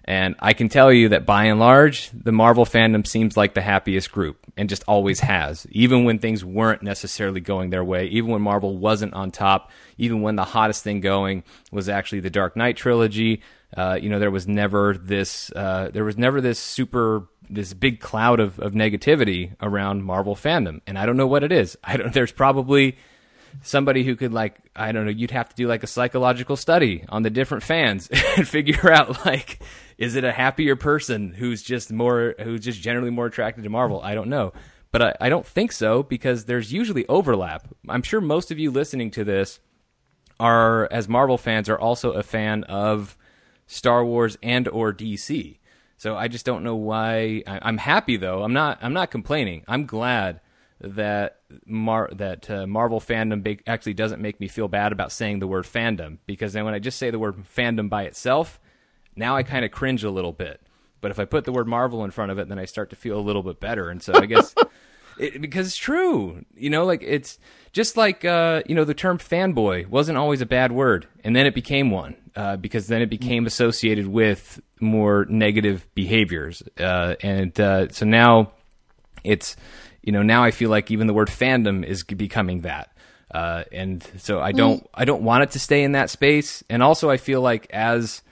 and 0.08 0.36
I 0.38 0.54
can 0.54 0.70
tell 0.70 0.90
you 0.90 1.10
that 1.10 1.26
by 1.26 1.44
and 1.44 1.60
large, 1.60 2.10
the 2.14 2.32
Marvel 2.32 2.64
fandom 2.64 3.06
seems 3.06 3.36
like 3.36 3.52
the 3.52 3.60
happiest 3.60 4.10
group 4.10 4.38
and 4.56 4.66
just 4.66 4.82
always 4.88 5.20
has. 5.20 5.66
Even 5.70 6.04
when 6.04 6.18
things 6.18 6.42
weren't 6.42 6.82
necessarily 6.82 7.40
going 7.40 7.68
their 7.68 7.84
way, 7.84 8.06
even 8.06 8.30
when 8.30 8.40
Marvel 8.40 8.78
wasn't 8.78 9.12
on 9.12 9.30
top, 9.30 9.70
even 9.98 10.22
when 10.22 10.34
the 10.34 10.44
hottest 10.44 10.82
thing 10.82 11.02
going 11.02 11.44
was 11.70 11.90
actually 11.90 12.20
the 12.20 12.30
Dark 12.30 12.56
Knight 12.56 12.74
trilogy, 12.74 13.42
uh, 13.76 13.98
you 14.00 14.08
know, 14.08 14.18
there 14.18 14.30
was 14.30 14.48
never 14.48 14.94
this, 14.94 15.52
uh, 15.54 15.90
there 15.92 16.04
was 16.04 16.16
never 16.16 16.40
this 16.40 16.58
super, 16.58 17.28
this 17.50 17.74
big 17.74 18.00
cloud 18.00 18.40
of, 18.40 18.58
of 18.60 18.72
negativity 18.72 19.56
around 19.60 20.04
Marvel 20.04 20.34
fandom. 20.34 20.80
And 20.86 20.98
I 20.98 21.04
don't 21.04 21.18
know 21.18 21.26
what 21.26 21.44
it 21.44 21.52
is. 21.52 21.76
I 21.84 21.98
don't, 21.98 22.12
there's 22.14 22.32
probably, 22.32 22.96
somebody 23.62 24.04
who 24.04 24.14
could 24.14 24.32
like 24.32 24.56
I 24.76 24.92
don't 24.92 25.06
know, 25.06 25.10
you'd 25.10 25.30
have 25.30 25.48
to 25.48 25.56
do 25.56 25.66
like 25.66 25.82
a 25.82 25.86
psychological 25.86 26.54
study 26.54 27.04
on 27.08 27.22
the 27.22 27.30
different 27.30 27.64
fans 27.64 28.08
and 28.36 28.46
figure 28.46 28.92
out 28.92 29.24
like 29.24 29.58
is 29.98 30.14
it 30.14 30.24
a 30.24 30.32
happier 30.32 30.76
person 30.76 31.32
who's 31.32 31.62
just 31.62 31.92
more 31.92 32.34
who's 32.40 32.60
just 32.60 32.80
generally 32.80 33.10
more 33.10 33.26
attracted 33.26 33.64
to 33.64 33.70
Marvel? 33.70 34.00
I 34.02 34.14
don't 34.14 34.28
know. 34.28 34.52
But 34.90 35.02
I, 35.02 35.14
I 35.20 35.28
don't 35.28 35.44
think 35.44 35.72
so 35.72 36.02
because 36.02 36.46
there's 36.46 36.72
usually 36.72 37.06
overlap. 37.08 37.68
I'm 37.88 38.02
sure 38.02 38.20
most 38.20 38.50
of 38.50 38.58
you 38.58 38.70
listening 38.70 39.10
to 39.12 39.24
this 39.24 39.60
are 40.40 40.88
as 40.90 41.08
Marvel 41.08 41.36
fans 41.36 41.68
are 41.68 41.78
also 41.78 42.12
a 42.12 42.22
fan 42.22 42.64
of 42.64 43.18
Star 43.66 44.04
Wars 44.04 44.38
and 44.42 44.66
or 44.68 44.94
DC. 44.94 45.58
So 45.98 46.16
I 46.16 46.28
just 46.28 46.46
don't 46.46 46.62
know 46.62 46.76
why 46.76 47.42
I, 47.46 47.68
am 47.68 47.78
happy 47.78 48.16
though. 48.16 48.44
I'm 48.44 48.52
not 48.52 48.78
I'm 48.80 48.92
not 48.92 49.10
complaining. 49.10 49.64
I'm 49.66 49.84
glad 49.84 50.40
that 50.80 51.40
Mar- 51.66 52.10
that 52.12 52.48
uh, 52.48 52.66
Marvel 52.68 53.00
fandom 53.00 53.42
ba- 53.42 53.68
actually 53.68 53.94
doesn't 53.94 54.22
make 54.22 54.38
me 54.38 54.46
feel 54.46 54.68
bad 54.68 54.92
about 54.92 55.10
saying 55.10 55.40
the 55.40 55.48
word 55.48 55.64
fandom 55.64 56.18
because 56.24 56.52
then 56.52 56.64
when 56.64 56.74
I 56.74 56.78
just 56.78 56.98
say 56.98 57.10
the 57.10 57.18
word 57.18 57.44
fandom 57.54 57.90
by 57.90 58.04
itself, 58.04 58.60
now 59.18 59.36
I 59.36 59.42
kind 59.42 59.64
of 59.64 59.70
cringe 59.70 60.04
a 60.04 60.10
little 60.10 60.32
bit. 60.32 60.60
But 61.00 61.10
if 61.10 61.18
I 61.18 61.24
put 61.24 61.44
the 61.44 61.52
word 61.52 61.68
Marvel 61.68 62.04
in 62.04 62.10
front 62.10 62.32
of 62.32 62.38
it, 62.38 62.48
then 62.48 62.58
I 62.58 62.64
start 62.64 62.90
to 62.90 62.96
feel 62.96 63.18
a 63.18 63.20
little 63.20 63.42
bit 63.42 63.60
better. 63.60 63.88
And 63.88 64.02
so 64.02 64.14
I 64.14 64.26
guess 64.26 64.54
it, 65.18 65.40
because 65.40 65.66
it's 65.68 65.76
true, 65.76 66.44
you 66.56 66.70
know, 66.70 66.84
like 66.84 67.02
it's 67.02 67.38
just 67.72 67.96
like 67.96 68.24
uh, 68.24 68.62
you 68.66 68.74
know 68.74 68.84
the 68.84 68.94
term 68.94 69.18
fanboy 69.18 69.86
wasn't 69.86 70.18
always 70.18 70.40
a 70.40 70.46
bad 70.46 70.72
word, 70.72 71.06
and 71.22 71.36
then 71.36 71.46
it 71.46 71.54
became 71.54 71.90
one 71.90 72.16
uh, 72.34 72.56
because 72.56 72.86
then 72.86 73.02
it 73.02 73.10
became 73.10 73.46
associated 73.46 74.06
with 74.08 74.60
more 74.80 75.26
negative 75.28 75.86
behaviors, 75.94 76.62
uh, 76.78 77.14
and 77.22 77.58
uh, 77.60 77.88
so 77.90 78.06
now 78.06 78.52
it's 79.24 79.56
you 80.02 80.12
know 80.12 80.22
now 80.22 80.44
I 80.44 80.50
feel 80.50 80.70
like 80.70 80.90
even 80.90 81.06
the 81.06 81.14
word 81.14 81.28
fandom 81.28 81.84
is 81.84 82.02
becoming 82.04 82.62
that. 82.62 82.92
Uh, 83.30 83.64
and 83.72 84.02
so 84.16 84.40
I 84.40 84.52
don't 84.52 84.88
I 84.94 85.04
don't 85.04 85.22
want 85.22 85.42
it 85.42 85.50
to 85.50 85.58
stay 85.58 85.82
in 85.82 85.92
that 85.92 86.08
space. 86.08 86.64
And 86.70 86.82
also 86.82 87.10
I 87.10 87.18
feel 87.18 87.42
like 87.42 87.68
as 87.70 88.22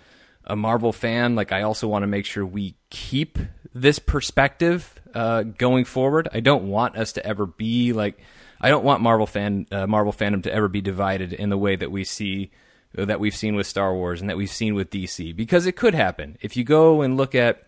a 0.46 0.56
Marvel 0.56 0.92
fan, 0.92 1.34
like 1.34 1.52
I 1.52 1.62
also 1.62 1.88
want 1.88 2.02
to 2.02 2.06
make 2.06 2.26
sure 2.26 2.44
we 2.44 2.76
keep 2.90 3.38
this 3.74 3.98
perspective 3.98 4.94
uh, 5.14 5.42
going 5.42 5.84
forward. 5.84 6.28
I 6.32 6.40
don't 6.40 6.68
want 6.68 6.96
us 6.96 7.12
to 7.14 7.26
ever 7.26 7.46
be 7.46 7.92
like 7.92 8.18
I 8.60 8.70
don't 8.70 8.84
want 8.84 9.02
Marvel 9.02 9.26
fan 9.26 9.66
uh, 9.70 9.86
Marvel 9.86 10.12
fandom 10.12 10.42
to 10.44 10.52
ever 10.52 10.68
be 10.68 10.80
divided 10.80 11.32
in 11.32 11.50
the 11.50 11.58
way 11.58 11.76
that 11.76 11.90
we 11.90 12.04
see 12.04 12.50
that 12.94 13.20
we've 13.20 13.36
seen 13.36 13.56
with 13.56 13.66
Star 13.66 13.94
Wars 13.94 14.20
and 14.20 14.30
that 14.30 14.38
we've 14.38 14.50
seen 14.50 14.74
with 14.74 14.90
DC 14.90 15.36
because 15.36 15.66
it 15.66 15.76
could 15.76 15.94
happen. 15.94 16.38
If 16.40 16.56
you 16.56 16.64
go 16.64 17.02
and 17.02 17.16
look 17.16 17.34
at 17.34 17.66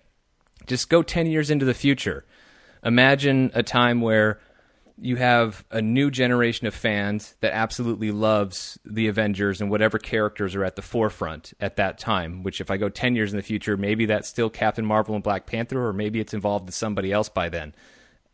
just 0.66 0.88
go 0.88 1.02
10 1.02 1.26
years 1.26 1.50
into 1.50 1.64
the 1.64 1.74
future. 1.74 2.24
Imagine 2.84 3.50
a 3.54 3.62
time 3.62 4.00
where 4.00 4.38
you 5.01 5.16
have 5.16 5.64
a 5.70 5.80
new 5.80 6.11
generation 6.11 6.66
of 6.66 6.74
fans 6.74 7.36
that 7.40 7.55
absolutely 7.55 8.11
loves 8.11 8.78
the 8.84 9.09
Avengers 9.09 9.61
and 9.61 9.70
whatever 9.70 9.99
characters 9.99 10.55
are 10.55 10.64
at 10.64 10.76
the 10.76 10.82
forefront 10.82 11.53
at 11.61 11.76
that 11.76 11.99
time. 11.99 12.42
Which, 12.42 12.61
if 12.61 12.70
I 12.70 12.76
go 12.76 12.88
10 12.88 13.14
years 13.14 13.32
in 13.32 13.36
the 13.36 13.42
future, 13.42 13.76
maybe 13.76 14.07
that's 14.07 14.28
still 14.28 14.51
Captain 14.51 14.84
Marvel 14.84 15.14
and 15.14 15.22
Black 15.22 15.46
Panther, 15.46 15.86
or 15.86 15.92
maybe 15.92 16.20
it's 16.20 16.34
involved 16.34 16.66
with 16.66 16.74
somebody 16.74 17.12
else 17.12 17.28
by 17.28 17.49
then. 17.49 17.74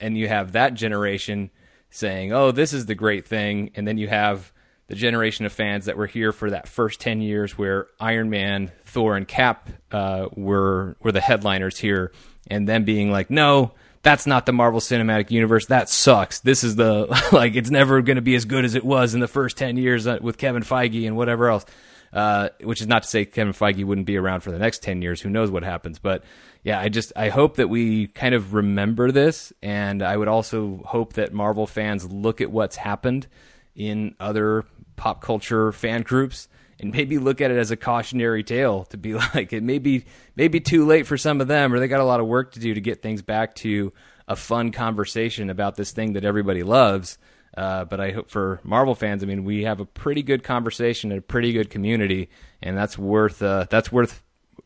And 0.01 0.17
you 0.17 0.29
have 0.29 0.53
that 0.53 0.75
generation 0.75 1.51
saying, 1.91 2.33
oh, 2.33 2.51
this 2.51 2.73
is 2.73 2.87
the 2.87 2.95
great 2.95 3.27
thing. 3.27 3.71
And 3.75 3.87
then 3.87 3.99
you 3.99 4.09
have 4.09 4.53
the 4.89 4.95
generation 4.95 5.47
of 5.47 5.53
fans 5.53 5.87
that 5.87 5.97
were 5.97 6.07
here 6.07 6.33
for 6.33 6.51
that 6.51 6.69
first 6.69 7.01
10 7.01 7.21
years 7.21 7.57
where 7.57 7.87
Iron 8.01 8.31
Man, 8.31 8.73
Thor, 8.85 9.17
and 9.17 9.27
Cap 9.27 9.71
uh, 9.93 10.29
were, 10.35 10.97
were 11.01 11.13
the 11.13 11.21
headliners 11.21 11.79
here. 11.79 12.13
And 12.49 12.69
then 12.69 12.85
being 12.85 13.11
like, 13.11 13.31
no, 13.31 13.73
that's 14.05 14.27
not 14.27 14.47
the 14.47 14.53
Marvel 14.53 14.81
Cinematic 14.81 15.31
Universe. 15.31 15.67
That 15.67 15.89
sucks. 15.89 16.41
This 16.41 16.63
is 16.63 16.77
the 16.77 17.07
like 17.33 17.57
it's 17.57 17.71
never 17.71 18.03
going 18.03 18.17
to 18.17 18.23
be 18.23 18.37
as 18.37 18.45
good 18.45 18.65
as 18.65 18.77
it 18.77 18.85
was 18.85 19.15
in 19.15 19.21
the 19.21 19.29
first 19.29 19.57
ten 19.57 19.77
years 19.77 20.07
uh, 20.07 20.19
with 20.21 20.39
Kevin 20.39 20.63
Feige 20.63 21.07
and 21.07 21.17
whatever 21.17 21.49
else. 21.49 21.65
Uh, 22.13 22.51
which 22.63 22.81
is 22.81 22.87
not 22.87 23.03
to 23.03 23.09
say 23.09 23.25
Kevin 23.25 23.53
Feige 23.53 23.85
wouldn't 23.85 24.07
be 24.07 24.17
around 24.17 24.43
for 24.43 24.53
the 24.53 24.59
next 24.59 24.85
ten 24.85 25.03
years. 25.03 25.21
Who 25.21 25.31
knows 25.31 25.51
what 25.51 25.65
happens? 25.65 25.99
But 25.99 26.23
yeah, 26.63 26.79
I 26.79 26.89
just 26.89 27.13
I 27.17 27.29
hope 27.29 27.57
that 27.57 27.69
we 27.69 28.07
kind 28.07 28.37
of 28.37 28.55
remember 28.55 29.11
this, 29.11 29.53
and 29.63 30.01
I 30.01 30.17
would 30.17 30.29
also 30.29 30.81
hope 30.87 31.15
that 31.15 31.33
Marvel 31.33 31.67
fans 31.67 32.09
look 32.09 32.41
at 32.41 32.53
what's 32.53 32.77
happened 32.77 33.27
in 33.75 34.15
other 34.21 34.65
pop 34.95 35.23
culture 35.23 35.73
fan 35.73 36.03
groups 36.03 36.47
and 36.81 36.93
maybe 36.93 37.19
look 37.19 37.41
at 37.41 37.51
it 37.51 37.57
as 37.57 37.71
a 37.71 37.77
cautionary 37.77 38.43
tale 38.43 38.85
to 38.85 38.97
be 38.97 39.15
like 39.35 39.53
it 39.53 39.63
may 39.63 39.79
be 39.79 40.05
maybe 40.37 40.61
too 40.61 40.87
late 40.87 41.07
for 41.07 41.17
some 41.17 41.41
of 41.41 41.49
them 41.49 41.73
or 41.73 41.79
they 41.79 41.89
got 41.89 42.01
a 42.01 42.05
lot 42.05 42.21
of 42.21 42.27
work 42.27 42.53
to 42.53 42.61
do 42.61 42.75
to 42.75 42.81
get 42.81 43.03
things 43.03 43.23
back 43.23 43.55
to 43.55 43.93
a 44.27 44.37
fun 44.37 44.73
conversation 44.73 45.51
about 45.51 45.77
this 45.77 45.93
thing 45.93 46.15
that 46.15 46.25
everybody 46.25 46.63
loves 46.63 47.19
uh, 47.57 47.85
but 47.85 48.01
I 48.01 48.11
hope 48.11 48.31
for 48.31 48.61
Marvel 48.65 48.95
fans, 48.95 49.23
I 49.23 49.27
mean, 49.27 49.45
we 49.45 49.65
have 49.65 49.81
a 49.81 49.85
pretty 49.85 50.23
good 50.23 50.43
conversation 50.43 51.13
and 51.13 51.19
a 51.21 51.23
pretty 51.23 51.53
good 51.53 51.71
community, 51.71 52.31
and 52.61 52.77
that's 52.77 52.99
worth 52.99 53.43
uh, 53.43 53.67
that's 53.71 53.93
worth 53.93 54.23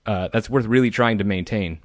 uh, 0.07 0.29
that's 0.33 0.49
worth 0.49 0.65
really 0.65 0.91
trying 0.91 1.19
to 1.19 1.25
maintain. 1.25 1.81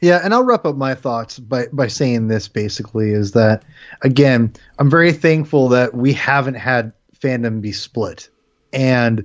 Yeah, 0.00 0.20
and 0.22 0.32
I'll 0.32 0.44
wrap 0.44 0.64
up 0.64 0.76
my 0.76 0.94
thoughts 0.94 1.38
by 1.38 1.66
by 1.72 1.88
saying 1.88 2.28
this 2.28 2.46
basically 2.46 3.10
is 3.10 3.32
that 3.32 3.64
again, 4.02 4.52
I'm 4.78 4.90
very 4.90 5.12
thankful 5.12 5.70
that 5.70 5.94
we 5.94 6.12
haven't 6.12 6.54
had 6.54 6.92
fandom 7.18 7.60
be 7.60 7.72
split, 7.72 8.28
and 8.72 9.24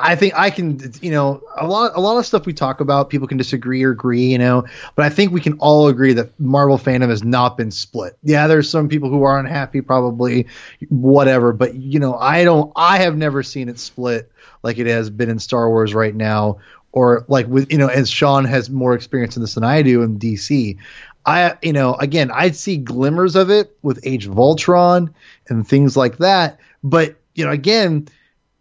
I 0.00 0.16
think 0.16 0.34
I 0.36 0.50
can, 0.50 0.80
you 1.02 1.10
know, 1.10 1.42
a 1.56 1.66
lot, 1.66 1.92
a 1.94 2.00
lot 2.00 2.16
of 2.16 2.24
stuff 2.24 2.46
we 2.46 2.52
talk 2.52 2.80
about, 2.80 3.10
people 3.10 3.28
can 3.28 3.38
disagree 3.38 3.82
or 3.82 3.90
agree, 3.90 4.26
you 4.26 4.38
know, 4.38 4.64
but 4.94 5.04
I 5.04 5.08
think 5.08 5.32
we 5.32 5.40
can 5.40 5.54
all 5.58 5.88
agree 5.88 6.12
that 6.14 6.38
Marvel 6.40 6.78
fandom 6.78 7.08
has 7.08 7.22
not 7.22 7.56
been 7.56 7.70
split. 7.70 8.16
Yeah, 8.22 8.46
there's 8.46 8.70
some 8.70 8.88
people 8.88 9.10
who 9.10 9.22
are 9.22 9.38
unhappy, 9.38 9.80
probably, 9.80 10.46
whatever, 10.88 11.52
but 11.52 11.74
you 11.74 11.98
know, 11.98 12.16
I 12.16 12.44
don't, 12.44 12.72
I 12.76 12.98
have 12.98 13.16
never 13.16 13.42
seen 13.42 13.68
it 13.68 13.78
split 13.78 14.30
like 14.62 14.78
it 14.78 14.86
has 14.86 15.10
been 15.10 15.28
in 15.28 15.38
Star 15.38 15.68
Wars 15.68 15.94
right 15.94 16.14
now, 16.14 16.58
or 16.92 17.24
like 17.28 17.46
with, 17.46 17.70
you 17.70 17.78
know, 17.78 17.88
as 17.88 18.10
Sean 18.10 18.44
has 18.44 18.70
more 18.70 18.94
experience 18.94 19.36
in 19.36 19.42
this 19.42 19.54
than 19.54 19.64
I 19.64 19.82
do 19.82 20.02
in 20.02 20.18
DC. 20.18 20.78
I, 21.24 21.56
you 21.62 21.72
know, 21.72 21.94
again, 21.94 22.30
I'd 22.32 22.56
see 22.56 22.78
glimmers 22.78 23.36
of 23.36 23.50
it 23.50 23.76
with 23.82 24.00
Age 24.04 24.26
of 24.26 24.38
Ultron 24.38 25.14
and 25.48 25.66
things 25.66 25.96
like 25.96 26.18
that, 26.18 26.58
but 26.82 27.16
you 27.34 27.44
know, 27.44 27.50
again 27.50 28.08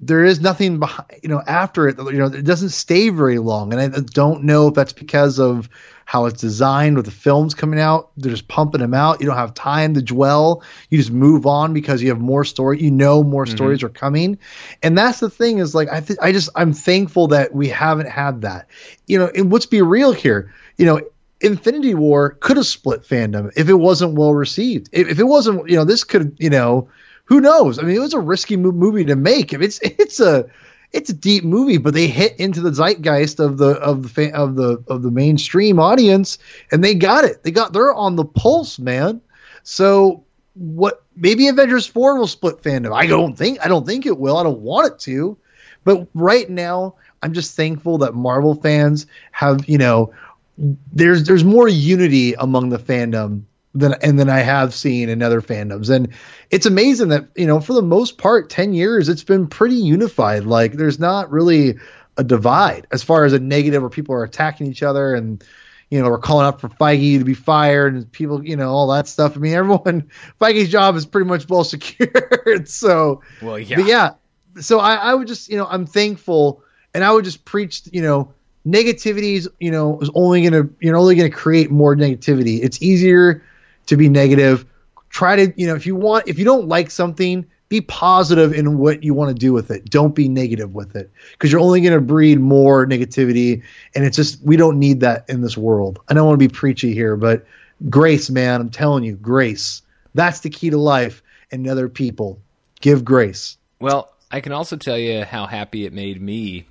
there 0.02 0.26
is 0.26 0.42
nothing 0.42 0.80
behind, 0.80 1.08
you 1.22 1.30
know, 1.30 1.42
after 1.46 1.88
it, 1.88 1.98
you 1.98 2.14
know, 2.14 2.26
it 2.26 2.44
doesn't 2.44 2.70
stay 2.70 3.10
very 3.10 3.38
long. 3.38 3.72
And 3.72 3.96
I 3.96 4.00
don't 4.00 4.44
know 4.44 4.68
if 4.68 4.74
that's 4.74 4.94
because 4.94 5.40
of 5.40 5.70
how 6.06 6.26
it's 6.26 6.42
designed 6.42 6.98
with 6.98 7.06
the 7.06 7.12
films 7.12 7.54
coming 7.54 7.80
out. 7.80 8.12
They're 8.18 8.32
just 8.32 8.48
pumping 8.48 8.82
them 8.82 8.96
out. 8.96 9.22
You 9.22 9.28
don't 9.28 9.38
have 9.38 9.54
time 9.54 9.94
to 9.94 10.02
dwell. 10.02 10.64
You 10.90 10.98
just 10.98 11.12
move 11.12 11.46
on 11.46 11.74
because 11.74 12.02
you 12.02 12.10
have 12.10 12.20
more 12.20 12.44
story. 12.44 12.82
You 12.82 12.90
know, 12.90 13.24
more 13.24 13.46
mm-hmm. 13.46 13.56
stories 13.56 13.84
are 13.84 13.90
coming. 13.90 14.40
And 14.82 14.98
that's 14.98 15.20
the 15.20 15.30
thing 15.30 15.60
is 15.60 15.76
like, 15.76 15.90
I 15.90 16.02
th- 16.02 16.20
I 16.20 16.32
just, 16.32 16.50
I'm 16.56 16.74
thankful 16.74 17.28
that 17.28 17.54
we 17.54 17.68
haven't 17.70 18.10
had 18.10 18.42
that, 18.42 18.68
you 19.06 19.20
know, 19.20 19.30
and 19.34 19.54
let's 19.54 19.68
be 19.68 19.84
real 19.84 20.12
here, 20.12 20.52
you 20.78 20.86
know, 20.86 21.02
Infinity 21.40 21.96
War 21.96 22.32
could 22.40 22.58
have 22.58 22.66
split 22.66 23.04
fandom 23.04 23.52
if 23.56 23.70
it 23.70 23.74
wasn't 23.74 24.16
well 24.16 24.34
received. 24.34 24.90
If, 24.92 25.10
if 25.10 25.20
it 25.20 25.24
wasn't, 25.24 25.70
you 25.70 25.76
know, 25.76 25.86
this 25.86 26.04
could, 26.04 26.38
you 26.40 26.50
know, 26.50 26.90
who 27.32 27.40
knows? 27.40 27.80
I 27.80 27.84
mean, 27.84 27.96
it 27.96 28.00
was 28.00 28.14
a 28.14 28.20
risky 28.20 28.58
movie 28.58 29.06
to 29.06 29.16
make. 29.16 29.54
If 29.54 29.62
it's 29.62 29.80
it's 29.82 30.20
a 30.20 30.48
it's 30.92 31.10
a 31.10 31.14
deep 31.14 31.46
movie, 31.46 31.78
but 31.78 31.94
they 31.94 32.08
hit 32.08 32.42
into 32.42 32.60
the 32.60 32.74
zeitgeist 32.74 33.40
of 33.40 33.58
the 33.58 33.70
of 33.70 34.04
the 34.04 34.10
fa- 34.10 34.36
of 34.36 34.58
the 34.58 34.84
of 34.90 35.02
the 35.02 35.12
mainstream 35.12 35.80
audience, 35.80 36.40
and 36.74 36.84
they 36.84 36.94
got 36.94 37.24
it. 37.24 37.42
They 37.42 37.52
got 37.52 37.72
they're 37.72 37.94
on 37.94 38.18
the 38.18 38.26
pulse, 38.26 38.80
man. 38.80 39.22
So 39.64 40.26
what? 40.56 41.04
Maybe 41.16 41.48
Avengers 41.48 41.86
four 41.88 42.18
will 42.18 42.28
split 42.28 42.62
fandom. 42.64 42.94
I 42.94 43.08
don't 43.08 43.38
think 43.38 43.66
I 43.66 43.70
don't 43.70 43.88
think 43.88 44.06
it 44.06 44.18
will. 44.18 44.36
I 44.36 44.44
don't 44.44 44.60
want 44.60 44.92
it 44.92 45.00
to, 45.04 45.38
but 45.86 46.10
right 46.14 46.50
now 46.50 46.96
I'm 47.24 47.32
just 47.32 47.56
thankful 47.56 48.00
that 48.00 48.14
Marvel 48.14 48.56
fans 48.56 49.06
have 49.32 49.70
you 49.70 49.78
know 49.78 50.14
there's 50.58 51.24
there's 51.24 51.46
more 51.46 51.70
unity 51.70 52.34
among 52.34 52.72
the 52.72 52.78
fandom 52.78 53.44
than 53.74 53.94
and 54.02 54.20
than 54.20 54.30
I 54.30 54.40
have 54.40 54.74
seen 54.74 55.10
in 55.10 55.22
other 55.22 55.42
fandoms. 55.42 55.90
And 55.90 56.10
it's 56.50 56.66
amazing 56.66 57.10
that, 57.10 57.28
you 57.36 57.48
know, 57.48 57.60
for 57.60 57.74
the 57.74 57.82
most 57.82 58.18
part, 58.18 58.50
10 58.50 58.74
years, 58.74 59.10
it's 59.10 59.24
been 59.24 59.48
pretty 59.48 59.76
unified. 59.76 60.44
Like 60.44 60.74
there's 60.74 61.00
not 61.00 61.32
really 61.32 61.76
a 62.18 62.24
divide 62.24 62.88
as 62.92 63.04
far 63.04 63.24
as 63.24 63.34
a 63.34 63.40
negative 63.40 63.82
where 63.82 63.90
people 63.90 64.14
are 64.14 64.24
attacking 64.24 64.68
each 64.68 64.84
other 64.84 65.16
and, 65.16 65.44
you 65.90 66.02
know, 66.02 66.10
we're 66.10 66.20
calling 66.20 66.46
out 66.46 66.60
for 66.60 66.70
Feige 66.70 67.20
to 67.20 67.26
be 67.26 67.34
fired 67.34 67.94
and 67.94 68.12
people, 68.12 68.46
you 68.46 68.56
know, 68.56 68.70
all 68.70 68.88
that 68.92 69.08
stuff. 69.08 69.36
I 69.36 69.40
mean, 69.40 69.54
everyone, 69.54 70.10
Feige's 70.42 70.70
job 70.70 70.96
is 70.96 71.06
pretty 71.06 71.28
much 71.28 71.48
well 71.48 71.64
secured. 71.66 72.68
so, 72.68 73.22
well, 73.42 73.60
yeah. 73.60 73.78
But 73.78 73.86
yeah. 73.86 74.14
So 74.60 74.80
I, 74.80 74.96
I 74.96 75.14
would 75.14 75.28
just, 75.28 75.50
you 75.50 75.58
know, 75.58 75.66
I'm 75.66 75.86
thankful 75.86 76.62
and 76.94 77.06
I 77.06 77.12
would 77.14 77.24
just 77.24 77.46
preach, 77.46 77.84
you 77.94 78.02
know, 78.02 78.34
negativity 78.68 79.36
is, 79.36 79.50
you 79.62 79.72
know, 79.72 79.98
is 80.02 80.10
only 80.14 80.50
to, 80.50 80.70
you're 80.82 80.98
only 80.98 81.16
going 81.16 81.32
to 81.32 81.36
create 81.36 81.72
more 81.72 81.96
negativity. 81.96 82.60
It's 82.62 82.82
easier 82.82 83.44
to 83.92 83.98
be 83.98 84.10
negative. 84.10 84.66
Try 85.10 85.36
to, 85.36 85.54
you 85.58 85.68
know, 85.68 85.76
if 85.76 85.86
you 85.86 85.96
want, 85.96 86.28
if 86.28 86.40
you 86.40 86.46
don't 86.46 86.68
like 86.70 86.90
something, 86.90 87.46
be 87.68 87.82
positive 87.82 88.54
in 88.54 88.78
what 88.78 89.04
you 89.04 89.14
want 89.14 89.30
to 89.30 89.34
do 89.34 89.52
with 89.52 89.70
it. 89.70 89.90
Don't 89.90 90.16
be 90.16 90.30
negative 90.30 90.74
with 90.74 90.96
it 90.96 91.12
because 91.34 91.52
you're 91.52 91.62
only 91.62 91.82
going 91.82 91.94
to 91.94 92.02
breed 92.02 92.40
more 92.40 92.86
negativity. 92.86 93.64
And 93.94 94.06
it's 94.06 94.16
just, 94.16 94.42
we 94.44 94.56
don't 94.56 94.80
need 94.80 95.02
that 95.02 95.30
in 95.30 95.42
this 95.42 95.58
world. 95.58 96.00
I 96.08 96.14
don't 96.14 96.26
want 96.26 96.40
to 96.40 96.48
be 96.48 96.54
preachy 96.54 96.94
here, 96.94 97.18
but 97.18 97.46
grace, 97.90 98.30
man, 98.30 98.62
I'm 98.62 98.70
telling 98.70 99.04
you, 99.04 99.16
grace. 99.16 99.82
That's 100.14 100.40
the 100.40 100.50
key 100.50 100.70
to 100.70 100.78
life 100.78 101.22
and 101.52 101.68
other 101.68 101.90
people. 101.90 102.40
Give 102.80 103.04
grace. 103.04 103.58
Well, 103.80 104.14
I 104.32 104.40
can 104.40 104.54
also 104.54 104.78
tell 104.78 104.98
you 104.98 105.26
how 105.26 105.48
happy 105.48 105.86
it 105.86 105.92
made 105.92 106.22
me 106.22 106.66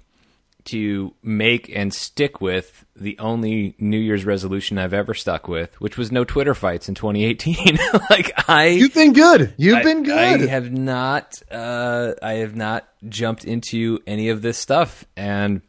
to 0.66 1.14
make 1.22 1.70
and 1.74 1.92
stick 1.92 2.40
with 2.40 2.84
the 2.94 3.18
only 3.18 3.74
New 3.78 3.98
Year's 3.98 4.24
resolution 4.24 4.78
I've 4.78 4.92
ever 4.92 5.14
stuck 5.14 5.48
with, 5.48 5.80
which 5.80 5.96
was 5.96 6.12
no 6.12 6.24
Twitter 6.24 6.54
fights 6.54 6.88
in 6.88 6.94
2018. 6.94 7.78
like 8.11 8.32
I, 8.48 8.66
you've 8.66 8.94
been 8.94 9.12
good. 9.12 9.54
You've 9.56 9.78
I, 9.78 9.82
been 9.82 10.02
good. 10.02 10.18
I 10.18 10.46
have 10.46 10.70
not. 10.72 11.42
Uh, 11.50 12.12
I 12.22 12.34
have 12.34 12.56
not 12.56 12.88
jumped 13.08 13.44
into 13.44 14.00
any 14.06 14.28
of 14.28 14.42
this 14.42 14.58
stuff, 14.58 15.04
and 15.16 15.62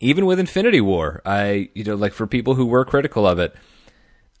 even 0.00 0.26
with 0.26 0.38
Infinity 0.38 0.80
War, 0.80 1.22
I, 1.24 1.70
you 1.74 1.84
know, 1.84 1.94
like 1.94 2.12
for 2.12 2.26
people 2.26 2.54
who 2.54 2.66
were 2.66 2.84
critical 2.84 3.26
of 3.26 3.38
it, 3.38 3.54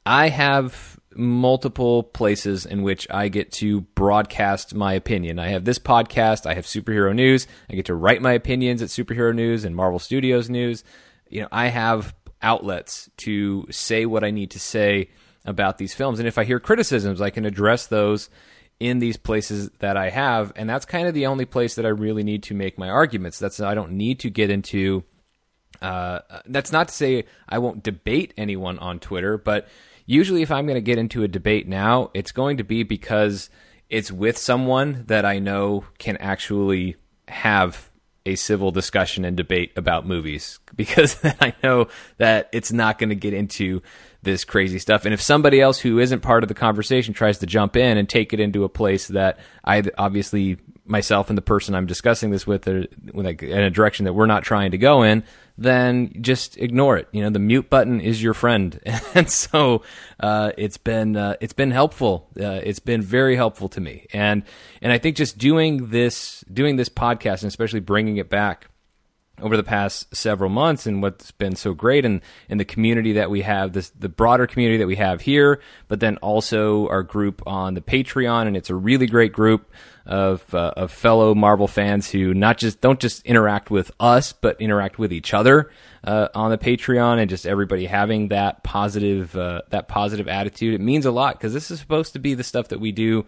I 0.04 0.28
have 0.28 0.97
multiple 1.18 2.04
places 2.04 2.64
in 2.64 2.82
which 2.82 3.06
I 3.10 3.28
get 3.28 3.52
to 3.54 3.80
broadcast 3.80 4.74
my 4.74 4.92
opinion. 4.92 5.38
I 5.38 5.48
have 5.48 5.64
this 5.64 5.78
podcast, 5.78 6.46
I 6.46 6.54
have 6.54 6.64
superhero 6.64 7.14
news, 7.14 7.46
I 7.68 7.74
get 7.74 7.86
to 7.86 7.94
write 7.94 8.22
my 8.22 8.32
opinions 8.32 8.80
at 8.80 8.88
superhero 8.88 9.34
news 9.34 9.64
and 9.64 9.74
Marvel 9.74 9.98
Studios 9.98 10.48
news. 10.48 10.84
you 11.28 11.42
know, 11.42 11.48
I 11.50 11.66
have 11.68 12.14
outlets 12.40 13.10
to 13.18 13.66
say 13.70 14.06
what 14.06 14.24
I 14.24 14.30
need 14.30 14.52
to 14.52 14.60
say 14.60 15.10
about 15.44 15.78
these 15.78 15.94
films. 15.94 16.18
And 16.18 16.28
if 16.28 16.38
I 16.38 16.44
hear 16.44 16.60
criticisms, 16.60 17.20
I 17.20 17.30
can 17.30 17.44
address 17.44 17.86
those 17.86 18.30
in 18.78 19.00
these 19.00 19.16
places 19.16 19.70
that 19.80 19.96
I 19.96 20.10
have. 20.10 20.52
And 20.54 20.68
that's 20.70 20.84
kind 20.84 21.08
of 21.08 21.14
the 21.14 21.26
only 21.26 21.44
place 21.44 21.74
that 21.74 21.86
I 21.86 21.90
really 21.90 22.22
need 22.22 22.44
to 22.44 22.54
make 22.54 22.78
my 22.78 22.88
arguments. 22.88 23.38
That's 23.38 23.60
I 23.60 23.74
don't 23.74 23.92
need 23.92 24.20
to 24.20 24.30
get 24.30 24.50
into. 24.50 25.04
Uh, 25.82 26.20
that's 26.46 26.72
not 26.72 26.88
to 26.88 26.94
say 26.94 27.24
I 27.48 27.58
won't 27.58 27.82
debate 27.82 28.34
anyone 28.36 28.78
on 28.78 29.00
Twitter, 29.00 29.36
but 29.36 29.68
usually 30.08 30.42
if 30.42 30.50
I'm 30.50 30.66
going 30.66 30.76
to 30.76 30.80
get 30.80 30.98
into 30.98 31.22
a 31.22 31.28
debate 31.28 31.68
now, 31.68 32.10
it's 32.14 32.32
going 32.32 32.56
to 32.56 32.64
be 32.64 32.82
because 32.82 33.50
it's 33.90 34.10
with 34.10 34.38
someone 34.38 35.04
that 35.06 35.24
I 35.24 35.38
know 35.38 35.84
can 35.98 36.16
actually 36.16 36.96
have 37.28 37.90
a 38.24 38.34
civil 38.34 38.70
discussion 38.70 39.24
and 39.24 39.36
debate 39.36 39.72
about 39.76 40.06
movies 40.06 40.58
because 40.74 41.16
I 41.40 41.54
know 41.62 41.88
that 42.16 42.48
it's 42.52 42.72
not 42.72 42.98
going 42.98 43.10
to 43.10 43.14
get 43.14 43.34
into 43.34 43.82
this 44.22 44.44
crazy 44.44 44.78
stuff. 44.78 45.04
And 45.04 45.14
if 45.14 45.20
somebody 45.20 45.60
else 45.60 45.78
who 45.78 45.98
isn't 45.98 46.20
part 46.20 46.42
of 46.42 46.48
the 46.48 46.54
conversation 46.54 47.14
tries 47.14 47.38
to 47.38 47.46
jump 47.46 47.76
in 47.76 47.98
and 47.98 48.08
take 48.08 48.32
it 48.32 48.40
into 48.40 48.64
a 48.64 48.68
place 48.68 49.08
that 49.08 49.38
I 49.64 49.84
obviously 49.96 50.56
myself 50.88 51.28
and 51.28 51.38
the 51.38 51.42
person 51.42 51.74
I'm 51.74 51.86
discussing 51.86 52.30
this 52.30 52.46
with 52.46 52.66
are 52.68 52.86
like 53.12 53.42
in 53.42 53.60
a 53.60 53.70
direction 53.70 54.04
that 54.04 54.12
we're 54.12 54.26
not 54.26 54.42
trying 54.42 54.70
to 54.72 54.78
go 54.78 55.02
in, 55.02 55.24
then 55.56 56.12
just 56.20 56.56
ignore 56.56 56.96
it. 56.96 57.08
You 57.12 57.22
know, 57.22 57.30
the 57.30 57.38
mute 57.38 57.68
button 57.68 58.00
is 58.00 58.22
your 58.22 58.34
friend, 58.34 58.80
and 59.14 59.28
so 59.28 59.82
uh, 60.20 60.52
it's 60.56 60.78
been 60.78 61.16
uh, 61.16 61.36
it's 61.40 61.52
been 61.52 61.70
helpful. 61.70 62.28
Uh, 62.40 62.60
it's 62.62 62.78
been 62.78 63.02
very 63.02 63.36
helpful 63.36 63.68
to 63.70 63.80
me, 63.80 64.06
and 64.12 64.44
and 64.80 64.92
I 64.92 64.98
think 64.98 65.16
just 65.16 65.36
doing 65.36 65.88
this 65.88 66.44
doing 66.52 66.76
this 66.76 66.88
podcast 66.88 67.42
and 67.42 67.48
especially 67.48 67.80
bringing 67.80 68.16
it 68.16 68.30
back 68.30 68.68
over 69.40 69.56
the 69.56 69.62
past 69.62 70.14
several 70.14 70.50
months 70.50 70.86
and 70.86 71.02
what's 71.02 71.30
been 71.32 71.54
so 71.54 71.74
great 71.74 72.04
and 72.04 72.20
in 72.48 72.58
the 72.58 72.64
community 72.64 73.12
that 73.12 73.30
we 73.30 73.42
have 73.42 73.72
this 73.72 73.90
the 73.90 74.08
broader 74.08 74.46
community 74.46 74.78
that 74.78 74.86
we 74.86 74.96
have 74.96 75.20
here 75.20 75.60
but 75.86 76.00
then 76.00 76.16
also 76.18 76.88
our 76.88 77.02
group 77.02 77.42
on 77.46 77.74
the 77.74 77.80
patreon 77.80 78.46
and 78.46 78.56
it's 78.56 78.70
a 78.70 78.74
really 78.74 79.06
great 79.06 79.32
group 79.32 79.70
of, 80.08 80.54
uh, 80.54 80.72
of 80.76 80.90
fellow 80.90 81.34
marvel 81.34 81.68
fans 81.68 82.10
who 82.10 82.32
not 82.32 82.56
just 82.56 82.80
don't 82.80 82.98
just 82.98 83.24
interact 83.26 83.70
with 83.70 83.90
us 84.00 84.32
but 84.32 84.60
interact 84.60 84.98
with 84.98 85.12
each 85.12 85.34
other 85.34 85.70
uh, 86.04 86.28
on 86.34 86.50
the 86.50 86.58
patreon 86.58 87.18
and 87.18 87.28
just 87.28 87.46
everybody 87.46 87.84
having 87.84 88.28
that 88.28 88.64
positive 88.64 89.36
uh, 89.36 89.62
that 89.68 89.86
positive 89.86 90.26
attitude. 90.26 90.74
It 90.74 90.80
means 90.80 91.04
a 91.04 91.10
lot 91.10 91.34
because 91.34 91.52
this 91.52 91.70
is 91.70 91.78
supposed 91.78 92.14
to 92.14 92.18
be 92.18 92.34
the 92.34 92.42
stuff 92.42 92.68
that 92.68 92.80
we 92.80 92.90
do 92.90 93.26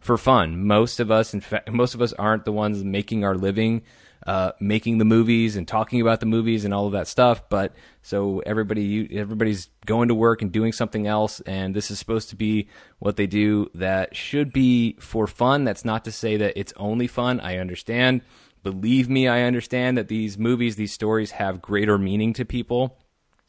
for 0.00 0.16
fun. 0.16 0.66
Most 0.66 1.00
of 1.00 1.10
us 1.10 1.34
in 1.34 1.42
fact 1.42 1.70
most 1.70 1.94
of 1.94 2.00
us 2.00 2.14
aren't 2.14 2.46
the 2.46 2.52
ones 2.52 2.82
making 2.82 3.24
our 3.24 3.36
living 3.36 3.82
uh, 4.26 4.52
making 4.60 4.98
the 4.98 5.04
movies 5.04 5.56
and 5.56 5.66
talking 5.66 6.00
about 6.00 6.20
the 6.20 6.26
movies 6.26 6.64
and 6.64 6.72
all 6.72 6.86
of 6.86 6.92
that 6.92 7.08
stuff. 7.08 7.48
But 7.48 7.74
so 8.02 8.40
everybody, 8.40 9.18
everybody's 9.18 9.68
going 9.86 10.08
to 10.08 10.14
work 10.14 10.42
and 10.42 10.52
doing 10.52 10.72
something 10.72 11.06
else, 11.06 11.40
and 11.40 11.74
this 11.74 11.90
is 11.90 11.98
supposed 11.98 12.30
to 12.30 12.36
be 12.36 12.68
what 12.98 13.16
they 13.16 13.26
do. 13.26 13.70
That 13.74 14.16
should 14.16 14.52
be 14.52 14.96
for 15.00 15.26
fun. 15.26 15.64
That's 15.64 15.84
not 15.84 16.04
to 16.04 16.12
say 16.12 16.36
that 16.36 16.58
it's 16.58 16.72
only 16.76 17.06
fun. 17.06 17.40
I 17.40 17.58
understand. 17.58 18.22
Believe 18.62 19.08
me, 19.08 19.26
I 19.26 19.42
understand 19.42 19.98
that 19.98 20.08
these 20.08 20.38
movies, 20.38 20.76
these 20.76 20.92
stories 20.92 21.32
have 21.32 21.60
greater 21.60 21.98
meaning 21.98 22.32
to 22.34 22.44
people. 22.44 22.96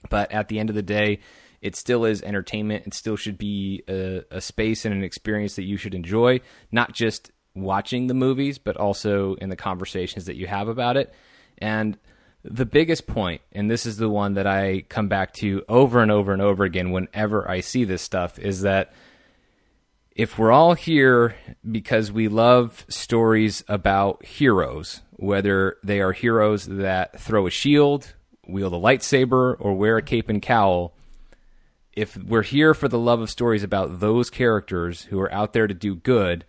But 0.10 0.32
at 0.32 0.48
the 0.48 0.60
end 0.60 0.70
of 0.70 0.76
the 0.76 0.82
day, 0.82 1.20
it 1.62 1.78
still 1.78 2.04
is 2.04 2.22
entertainment. 2.22 2.88
It 2.88 2.94
still 2.94 3.16
should 3.16 3.38
be 3.38 3.84
a, 3.88 4.24
a, 4.30 4.42
space 4.42 4.84
and 4.84 4.94
an 4.94 5.04
experience 5.04 5.56
that 5.56 5.64
you 5.64 5.78
should 5.78 5.96
enjoy, 5.96 6.42
not 6.74 6.92
just 6.92 7.32
watching 7.56 8.08
the 8.08 8.14
movies, 8.14 8.58
but 8.58 8.78
also 8.78 9.36
in 9.36 9.50
the 9.50 9.56
conversations 9.56 10.26
that 10.26 10.36
you 10.36 10.48
have 10.48 10.68
about 10.68 10.98
it. 10.98 11.14
And 11.58 11.98
the 12.44 12.66
biggest 12.66 13.08
point, 13.08 13.42
and 13.52 13.70
this 13.70 13.86
is 13.86 13.98
the 13.98 14.10
one 14.10 14.34
that 14.34 14.48
I 14.48 14.84
come 14.90 15.08
back 15.08 15.34
to 15.36 15.64
over 15.70 16.02
and 16.02 16.12
over 16.12 16.34
and 16.34 16.42
over 16.42 16.64
again 16.64 16.92
whenever 16.92 17.50
I 17.50 17.62
see 17.62 17.86
this 17.86 18.02
stuff, 18.02 18.38
is 18.38 18.62
that 18.62 18.94
if 20.16 20.38
we're 20.38 20.52
all 20.52 20.74
here 20.74 21.36
because 21.70 22.12
we 22.12 22.28
love 22.28 22.86
stories 22.88 23.64
about 23.68 24.26
heroes, 24.26 25.02
whether 25.14 25.78
they 25.84 26.02
are 26.02 26.12
heroes 26.12 26.66
that 26.66 27.20
throw 27.20 27.48
a 27.48 27.52
shield, 27.52 28.14
wield 28.48 28.74
a 28.74 28.78
lightsaber, 28.78 29.56
or 29.60 29.74
wear 29.74 29.98
a 29.98 30.02
cape 30.02 30.30
and 30.30 30.42
cowl, 30.42 30.94
if 31.94 32.18
we're 32.18 32.44
here 32.44 32.74
for 32.74 32.88
the 32.88 33.00
love 33.00 33.22
of 33.22 33.30
stories 33.30 33.64
about 33.64 34.00
those 34.00 34.30
characters 34.30 35.04
who 35.04 35.20
are 35.20 35.32
out 35.32 35.54
there 35.54 35.68
to 35.68 35.74
do 35.74 35.96
good, 35.96 36.44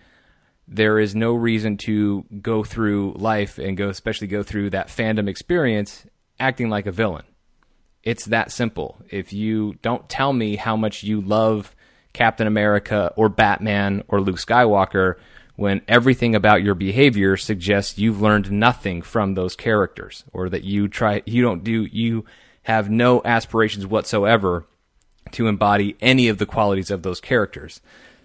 there 0.66 0.98
is 0.98 1.14
no 1.14 1.34
reason 1.34 1.76
to 1.76 2.24
go 2.40 2.64
through 2.64 3.14
life 3.16 3.58
and 3.58 3.76
go, 3.76 3.88
especially 3.88 4.26
go 4.26 4.42
through 4.42 4.70
that 4.70 4.88
fandom 4.88 5.28
experience 5.28 6.06
acting 6.40 6.68
like 6.68 6.86
a 6.86 6.92
villain. 6.92 7.24
It's 8.02 8.26
that 8.26 8.50
simple. 8.50 8.98
If 9.10 9.32
you 9.32 9.74
don't 9.82 10.08
tell 10.08 10.32
me 10.32 10.56
how 10.56 10.76
much 10.76 11.02
you 11.02 11.20
love 11.20 11.74
Captain 12.12 12.46
America 12.46 13.12
or 13.16 13.28
Batman 13.28 14.04
or 14.08 14.20
Luke 14.20 14.36
Skywalker, 14.36 15.16
when 15.56 15.82
everything 15.86 16.34
about 16.34 16.62
your 16.62 16.74
behavior 16.74 17.36
suggests 17.36 17.98
you've 17.98 18.20
learned 18.20 18.50
nothing 18.50 19.02
from 19.02 19.34
those 19.34 19.54
characters 19.54 20.24
or 20.32 20.48
that 20.48 20.64
you 20.64 20.88
try, 20.88 21.22
you 21.26 21.42
don't 21.42 21.62
do, 21.62 21.84
you 21.84 22.24
have 22.64 22.90
no 22.90 23.22
aspirations 23.24 23.86
whatsoever 23.86 24.66
to 25.32 25.46
embody 25.46 25.96
any 26.00 26.28
of 26.28 26.38
the 26.38 26.46
qualities 26.46 26.90
of 26.90 27.02
those 27.02 27.20
characters. 27.20 27.80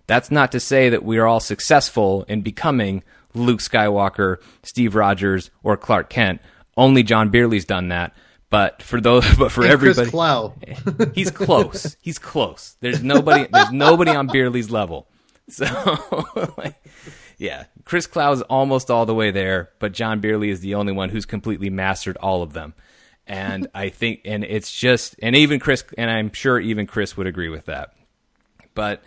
That's 0.10 0.32
not 0.32 0.52
to 0.54 0.60
say 0.60 0.90
that 0.90 1.04
we 1.04 1.20
are 1.20 1.28
all 1.28 1.40
successful 1.40 2.26
in 2.28 2.42
becoming 2.42 3.04
Luke 3.36 3.60
Skywalker, 3.60 4.38
Steve 4.64 4.96
Rogers, 4.96 5.52
or 5.62 5.78
Clark 5.78 6.10
Kent. 6.10 6.42
Only 6.76 7.04
John 7.04 7.30
Bierley's 7.30 7.64
done 7.64 7.90
that. 7.90 8.16
But 8.50 8.82
for 8.82 9.00
those, 9.00 9.24
but 9.38 9.52
for 9.52 9.62
and 9.62 9.72
everybody, 9.72 10.10
he's 11.14 11.30
close. 11.30 11.96
He's 12.02 12.18
close. 12.18 12.76
There's 12.82 13.04
nobody. 13.04 13.48
There's 13.54 13.72
nobody 13.72 14.10
on 14.10 14.26
Bierley's 14.28 14.72
level. 14.72 15.08
So, 15.52 15.66
like, 16.60 16.76
yeah, 17.40 17.64
Chris 17.84 18.06
Clow 18.06 18.32
is 18.34 18.44
almost 18.44 18.92
all 18.92 19.08
the 19.08 19.16
way 19.16 19.32
there, 19.32 19.72
but 19.80 19.94
John 19.94 20.22
Bierley 20.22 20.50
is 20.50 20.60
the 20.60 20.76
only 20.76 20.94
one 20.94 21.10
who's 21.10 21.26
completely 21.26 21.72
mastered 21.72 22.18
all 22.18 22.44
of 22.44 22.54
them. 22.54 22.76
And 23.26 23.68
I 23.74 23.90
think, 23.90 24.22
and 24.26 24.44
it's 24.44 24.72
just, 24.72 25.16
and 25.24 25.36
even 25.36 25.60
Chris, 25.60 25.84
and 25.98 26.12
I'm 26.12 26.32
sure 26.34 26.60
even 26.60 26.86
Chris 26.86 27.18
would 27.18 27.26
agree 27.26 27.50
with 27.50 27.66
that. 27.66 27.96
But 28.76 29.02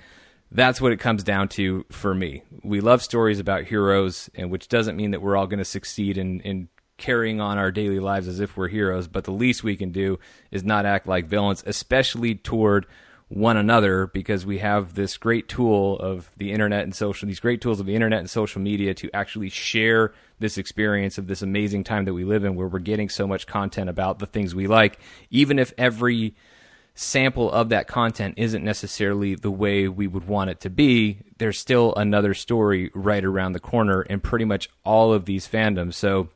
that's 0.54 0.80
what 0.80 0.92
it 0.92 1.00
comes 1.00 1.24
down 1.24 1.48
to 1.48 1.84
for 1.90 2.14
me. 2.14 2.42
We 2.62 2.80
love 2.80 3.02
stories 3.02 3.40
about 3.40 3.64
heroes, 3.64 4.30
and 4.34 4.50
which 4.50 4.68
doesn't 4.68 4.96
mean 4.96 5.12
that 5.12 5.22
we're 5.22 5.36
all 5.36 5.46
going 5.46 5.58
to 5.58 5.64
succeed 5.64 6.18
in, 6.18 6.40
in 6.40 6.68
carrying 6.98 7.40
on 7.40 7.58
our 7.58 7.72
daily 7.72 7.98
lives 7.98 8.28
as 8.28 8.38
if 8.38 8.56
we're 8.56 8.68
heroes. 8.68 9.08
But 9.08 9.24
the 9.24 9.32
least 9.32 9.64
we 9.64 9.76
can 9.76 9.92
do 9.92 10.18
is 10.50 10.62
not 10.62 10.86
act 10.86 11.06
like 11.06 11.26
villains, 11.26 11.64
especially 11.66 12.34
toward 12.34 12.86
one 13.28 13.56
another, 13.56 14.08
because 14.08 14.44
we 14.44 14.58
have 14.58 14.94
this 14.94 15.16
great 15.16 15.48
tool 15.48 15.98
of 15.98 16.30
the 16.36 16.52
internet 16.52 16.82
and 16.82 16.94
social, 16.94 17.26
these 17.26 17.40
great 17.40 17.62
tools 17.62 17.80
of 17.80 17.86
the 17.86 17.94
internet 17.94 18.18
and 18.18 18.28
social 18.28 18.60
media 18.60 18.92
to 18.92 19.10
actually 19.14 19.48
share 19.48 20.12
this 20.38 20.58
experience 20.58 21.16
of 21.16 21.28
this 21.28 21.40
amazing 21.40 21.82
time 21.82 22.04
that 22.04 22.12
we 22.12 22.24
live 22.24 22.44
in, 22.44 22.54
where 22.56 22.68
we're 22.68 22.78
getting 22.78 23.08
so 23.08 23.26
much 23.26 23.46
content 23.46 23.88
about 23.88 24.18
the 24.18 24.26
things 24.26 24.54
we 24.54 24.66
like, 24.66 24.98
even 25.30 25.58
if 25.58 25.72
every 25.78 26.34
sample 26.94 27.50
of 27.50 27.70
that 27.70 27.86
content 27.88 28.34
isn't 28.36 28.64
necessarily 28.64 29.34
the 29.34 29.50
way 29.50 29.88
we 29.88 30.06
would 30.06 30.26
want 30.26 30.50
it 30.50 30.60
to 30.60 30.70
be, 30.70 31.20
there's 31.38 31.58
still 31.58 31.94
another 31.96 32.34
story 32.34 32.90
right 32.94 33.24
around 33.24 33.52
the 33.52 33.60
corner 33.60 34.02
in 34.02 34.20
pretty 34.20 34.44
much 34.44 34.68
all 34.84 35.12
of 35.12 35.24
these 35.24 35.48
fandoms. 35.48 35.94
So 35.94 36.28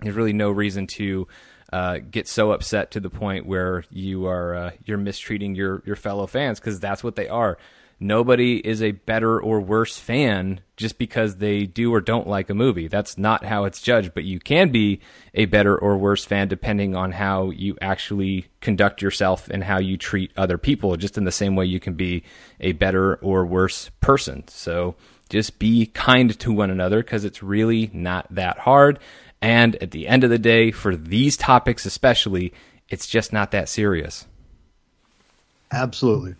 there's 0.00 0.16
really 0.16 0.32
no 0.32 0.50
reason 0.50 0.86
to 0.88 1.28
uh, 1.72 1.98
get 1.98 2.28
so 2.28 2.52
upset 2.52 2.90
to 2.90 3.00
the 3.00 3.10
point 3.10 3.46
where 3.46 3.84
you 3.90 4.26
are 4.26 4.54
uh, 4.54 4.70
you're 4.84 4.98
mistreating 4.98 5.54
your 5.54 5.82
your 5.86 5.96
fellow 5.96 6.26
fans 6.26 6.60
because 6.60 6.78
that's 6.80 7.02
what 7.02 7.16
they 7.16 7.28
are 7.28 7.56
nobody 8.02 8.56
is 8.56 8.82
a 8.82 8.90
better 8.92 9.40
or 9.40 9.60
worse 9.60 9.96
fan 9.96 10.60
just 10.76 10.98
because 10.98 11.36
they 11.36 11.64
do 11.64 11.94
or 11.94 12.00
don't 12.00 12.26
like 12.26 12.50
a 12.50 12.54
movie. 12.54 12.88
That's 12.88 13.16
not 13.16 13.44
how 13.44 13.64
it's 13.64 13.80
judged, 13.80 14.12
but 14.14 14.24
you 14.24 14.40
can 14.40 14.70
be 14.70 15.00
a 15.32 15.44
better 15.46 15.78
or 15.78 15.96
worse 15.96 16.24
fan 16.24 16.48
depending 16.48 16.96
on 16.96 17.12
how 17.12 17.50
you 17.50 17.78
actually 17.80 18.46
conduct 18.60 19.00
yourself 19.00 19.48
and 19.48 19.62
how 19.64 19.78
you 19.78 19.96
treat 19.96 20.32
other 20.36 20.58
people, 20.58 20.96
just 20.96 21.16
in 21.16 21.24
the 21.24 21.32
same 21.32 21.54
way 21.54 21.66
you 21.66 21.80
can 21.80 21.94
be 21.94 22.24
a 22.60 22.72
better 22.72 23.16
or 23.16 23.46
worse 23.46 23.90
person. 24.00 24.46
So 24.48 24.96
just 25.28 25.58
be 25.58 25.86
kind 25.86 26.38
to 26.40 26.52
one 26.52 26.70
another 26.70 27.02
because 27.02 27.24
it's 27.24 27.42
really 27.42 27.90
not 27.92 28.26
that 28.34 28.58
hard. 28.58 28.98
And 29.40 29.76
at 29.76 29.92
the 29.92 30.08
end 30.08 30.24
of 30.24 30.30
the 30.30 30.38
day, 30.38 30.70
for 30.70 30.94
these 30.96 31.36
topics 31.36 31.86
especially, 31.86 32.52
it's 32.88 33.06
just 33.06 33.32
not 33.32 33.52
that 33.52 33.68
serious. 33.68 34.26
Absolutely. 35.70 36.34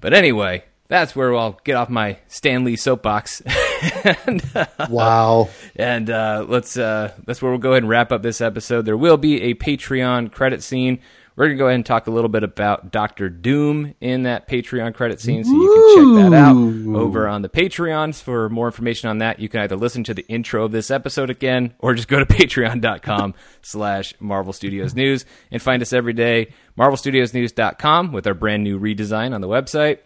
But 0.00 0.14
anyway, 0.14 0.64
that's 0.88 1.14
where 1.14 1.34
I'll 1.36 1.58
get 1.64 1.76
off 1.76 1.88
my 1.88 2.18
Stan 2.28 2.64
Lee 2.64 2.76
soapbox. 2.76 3.42
and, 4.26 4.42
uh, 4.54 4.66
wow. 4.90 5.48
And 5.76 6.10
uh, 6.10 6.44
let's 6.48 6.76
uh, 6.76 7.12
that's 7.26 7.40
where 7.40 7.50
we'll 7.52 7.60
go 7.60 7.72
ahead 7.72 7.82
and 7.82 7.90
wrap 7.90 8.10
up 8.10 8.22
this 8.22 8.40
episode. 8.40 8.86
There 8.86 8.96
will 8.96 9.18
be 9.18 9.42
a 9.42 9.54
Patreon 9.54 10.32
credit 10.32 10.62
scene 10.62 11.00
We're 11.36 11.46
going 11.46 11.56
to 11.56 11.60
go 11.60 11.66
ahead 11.66 11.74
and 11.76 11.86
talk 11.86 12.08
a 12.08 12.10
little 12.10 12.28
bit 12.28 12.42
about 12.42 12.90
Doctor 12.90 13.28
Doom 13.28 13.94
in 14.00 14.24
that 14.24 14.48
Patreon 14.48 14.92
credit 14.94 15.20
scene, 15.20 15.44
so 15.44 15.52
you 15.52 15.94
can 15.94 16.24
check 16.24 16.32
that 16.32 16.36
out 16.36 16.56
over 16.96 17.28
on 17.28 17.42
the 17.42 17.48
Patreons. 17.48 18.20
For 18.20 18.48
more 18.48 18.66
information 18.66 19.08
on 19.08 19.18
that, 19.18 19.38
you 19.38 19.48
can 19.48 19.60
either 19.60 19.76
listen 19.76 20.02
to 20.04 20.14
the 20.14 20.26
intro 20.26 20.64
of 20.64 20.72
this 20.72 20.90
episode 20.90 21.30
again, 21.30 21.74
or 21.78 21.94
just 21.94 22.08
go 22.08 22.18
to 22.18 22.26
patreon.com 22.34 23.34
slash 23.62 24.14
Marvel 24.18 24.52
Studios 24.52 24.96
News 24.96 25.24
and 25.52 25.62
find 25.62 25.80
us 25.80 25.92
every 25.92 26.12
day, 26.12 26.48
marvelstudiosnews.com, 26.76 28.10
with 28.10 28.26
our 28.26 28.34
brand 28.34 28.64
new 28.64 28.80
redesign 28.80 29.32
on 29.32 29.40
the 29.40 29.48
website. 29.48 29.98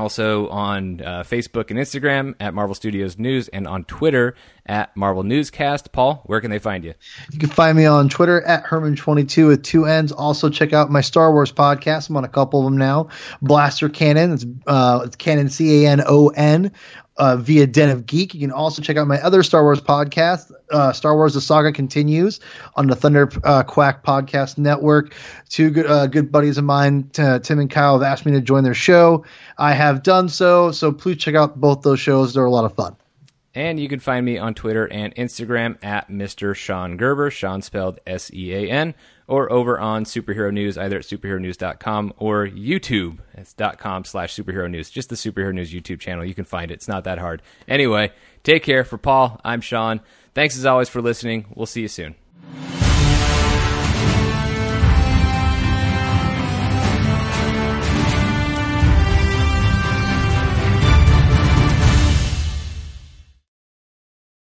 Also 0.00 0.48
on 0.48 1.02
uh, 1.02 1.22
Facebook 1.24 1.70
and 1.70 1.78
Instagram 1.78 2.34
at 2.40 2.54
Marvel 2.54 2.74
Studios 2.74 3.18
News 3.18 3.48
and 3.48 3.68
on 3.68 3.84
Twitter 3.84 4.34
at 4.64 4.96
Marvel 4.96 5.22
Newscast. 5.22 5.92
Paul, 5.92 6.22
where 6.24 6.40
can 6.40 6.50
they 6.50 6.58
find 6.58 6.84
you? 6.84 6.94
You 7.30 7.38
can 7.38 7.50
find 7.50 7.76
me 7.76 7.84
on 7.84 8.08
Twitter 8.08 8.40
at 8.40 8.64
Herman22 8.64 9.46
with 9.46 9.62
two 9.62 9.84
N's. 9.84 10.10
Also, 10.10 10.48
check 10.48 10.72
out 10.72 10.90
my 10.90 11.02
Star 11.02 11.32
Wars 11.32 11.52
podcast. 11.52 12.08
I'm 12.08 12.16
on 12.16 12.24
a 12.24 12.28
couple 12.28 12.60
of 12.60 12.64
them 12.64 12.78
now. 12.78 13.08
Blaster 13.42 13.90
Canon. 13.90 14.32
It's, 14.32 14.46
uh, 14.66 15.02
it's 15.04 15.16
Canon, 15.16 15.50
C 15.50 15.84
A 15.84 15.90
N 15.90 16.02
O 16.06 16.28
N. 16.28 16.72
Uh, 17.20 17.36
via 17.36 17.66
Den 17.66 17.90
of 17.90 18.06
Geek. 18.06 18.32
You 18.32 18.40
can 18.40 18.50
also 18.50 18.80
check 18.80 18.96
out 18.96 19.06
my 19.06 19.20
other 19.20 19.42
Star 19.42 19.62
Wars 19.62 19.78
podcast, 19.78 20.50
uh, 20.70 20.90
Star 20.94 21.14
Wars: 21.14 21.34
The 21.34 21.42
Saga 21.42 21.70
Continues, 21.70 22.40
on 22.76 22.86
the 22.86 22.96
Thunder 22.96 23.30
uh, 23.44 23.62
Quack 23.62 24.02
Podcast 24.02 24.56
Network. 24.56 25.14
Two 25.50 25.68
good 25.68 25.84
uh, 25.84 26.06
good 26.06 26.32
buddies 26.32 26.56
of 26.56 26.64
mine, 26.64 27.10
t- 27.12 27.38
Tim 27.42 27.58
and 27.58 27.68
Kyle, 27.70 27.92
have 27.98 28.02
asked 28.02 28.24
me 28.24 28.32
to 28.32 28.40
join 28.40 28.64
their 28.64 28.72
show. 28.72 29.26
I 29.58 29.74
have 29.74 30.02
done 30.02 30.30
so, 30.30 30.72
so 30.72 30.92
please 30.92 31.18
check 31.18 31.34
out 31.34 31.60
both 31.60 31.82
those 31.82 32.00
shows. 32.00 32.32
They're 32.32 32.46
a 32.46 32.50
lot 32.50 32.64
of 32.64 32.74
fun. 32.74 32.96
And 33.54 33.80
you 33.80 33.88
can 33.88 33.98
find 34.00 34.24
me 34.24 34.38
on 34.38 34.54
Twitter 34.54 34.86
and 34.86 35.14
Instagram 35.16 35.76
at 35.84 36.08
Mr. 36.08 36.54
Sean 36.54 36.96
Gerber, 36.96 37.30
Sean 37.30 37.62
spelled 37.62 37.98
S 38.06 38.32
E 38.32 38.54
A 38.54 38.70
N, 38.70 38.94
or 39.30 39.50
over 39.52 39.78
on 39.78 40.04
Superhero 40.04 40.52
News, 40.52 40.76
either 40.76 40.96
at 40.98 41.04
superheronews.com 41.04 42.12
or 42.18 42.46
YouTube. 42.48 43.18
It's 43.34 43.54
.com 43.78 44.04
slash 44.04 44.34
superhero 44.34 44.68
news. 44.68 44.90
Just 44.90 45.08
the 45.08 45.14
Superhero 45.14 45.54
News 45.54 45.72
YouTube 45.72 46.00
channel. 46.00 46.24
You 46.24 46.34
can 46.34 46.44
find 46.44 46.72
it. 46.72 46.74
It's 46.74 46.88
not 46.88 47.04
that 47.04 47.18
hard. 47.18 47.40
Anyway, 47.68 48.12
take 48.42 48.64
care. 48.64 48.84
For 48.84 48.98
Paul, 48.98 49.40
I'm 49.44 49.60
Sean. 49.60 50.00
Thanks 50.34 50.58
as 50.58 50.66
always 50.66 50.88
for 50.88 51.00
listening. 51.00 51.46
We'll 51.54 51.66
see 51.66 51.82
you 51.82 51.88
soon. 51.88 52.16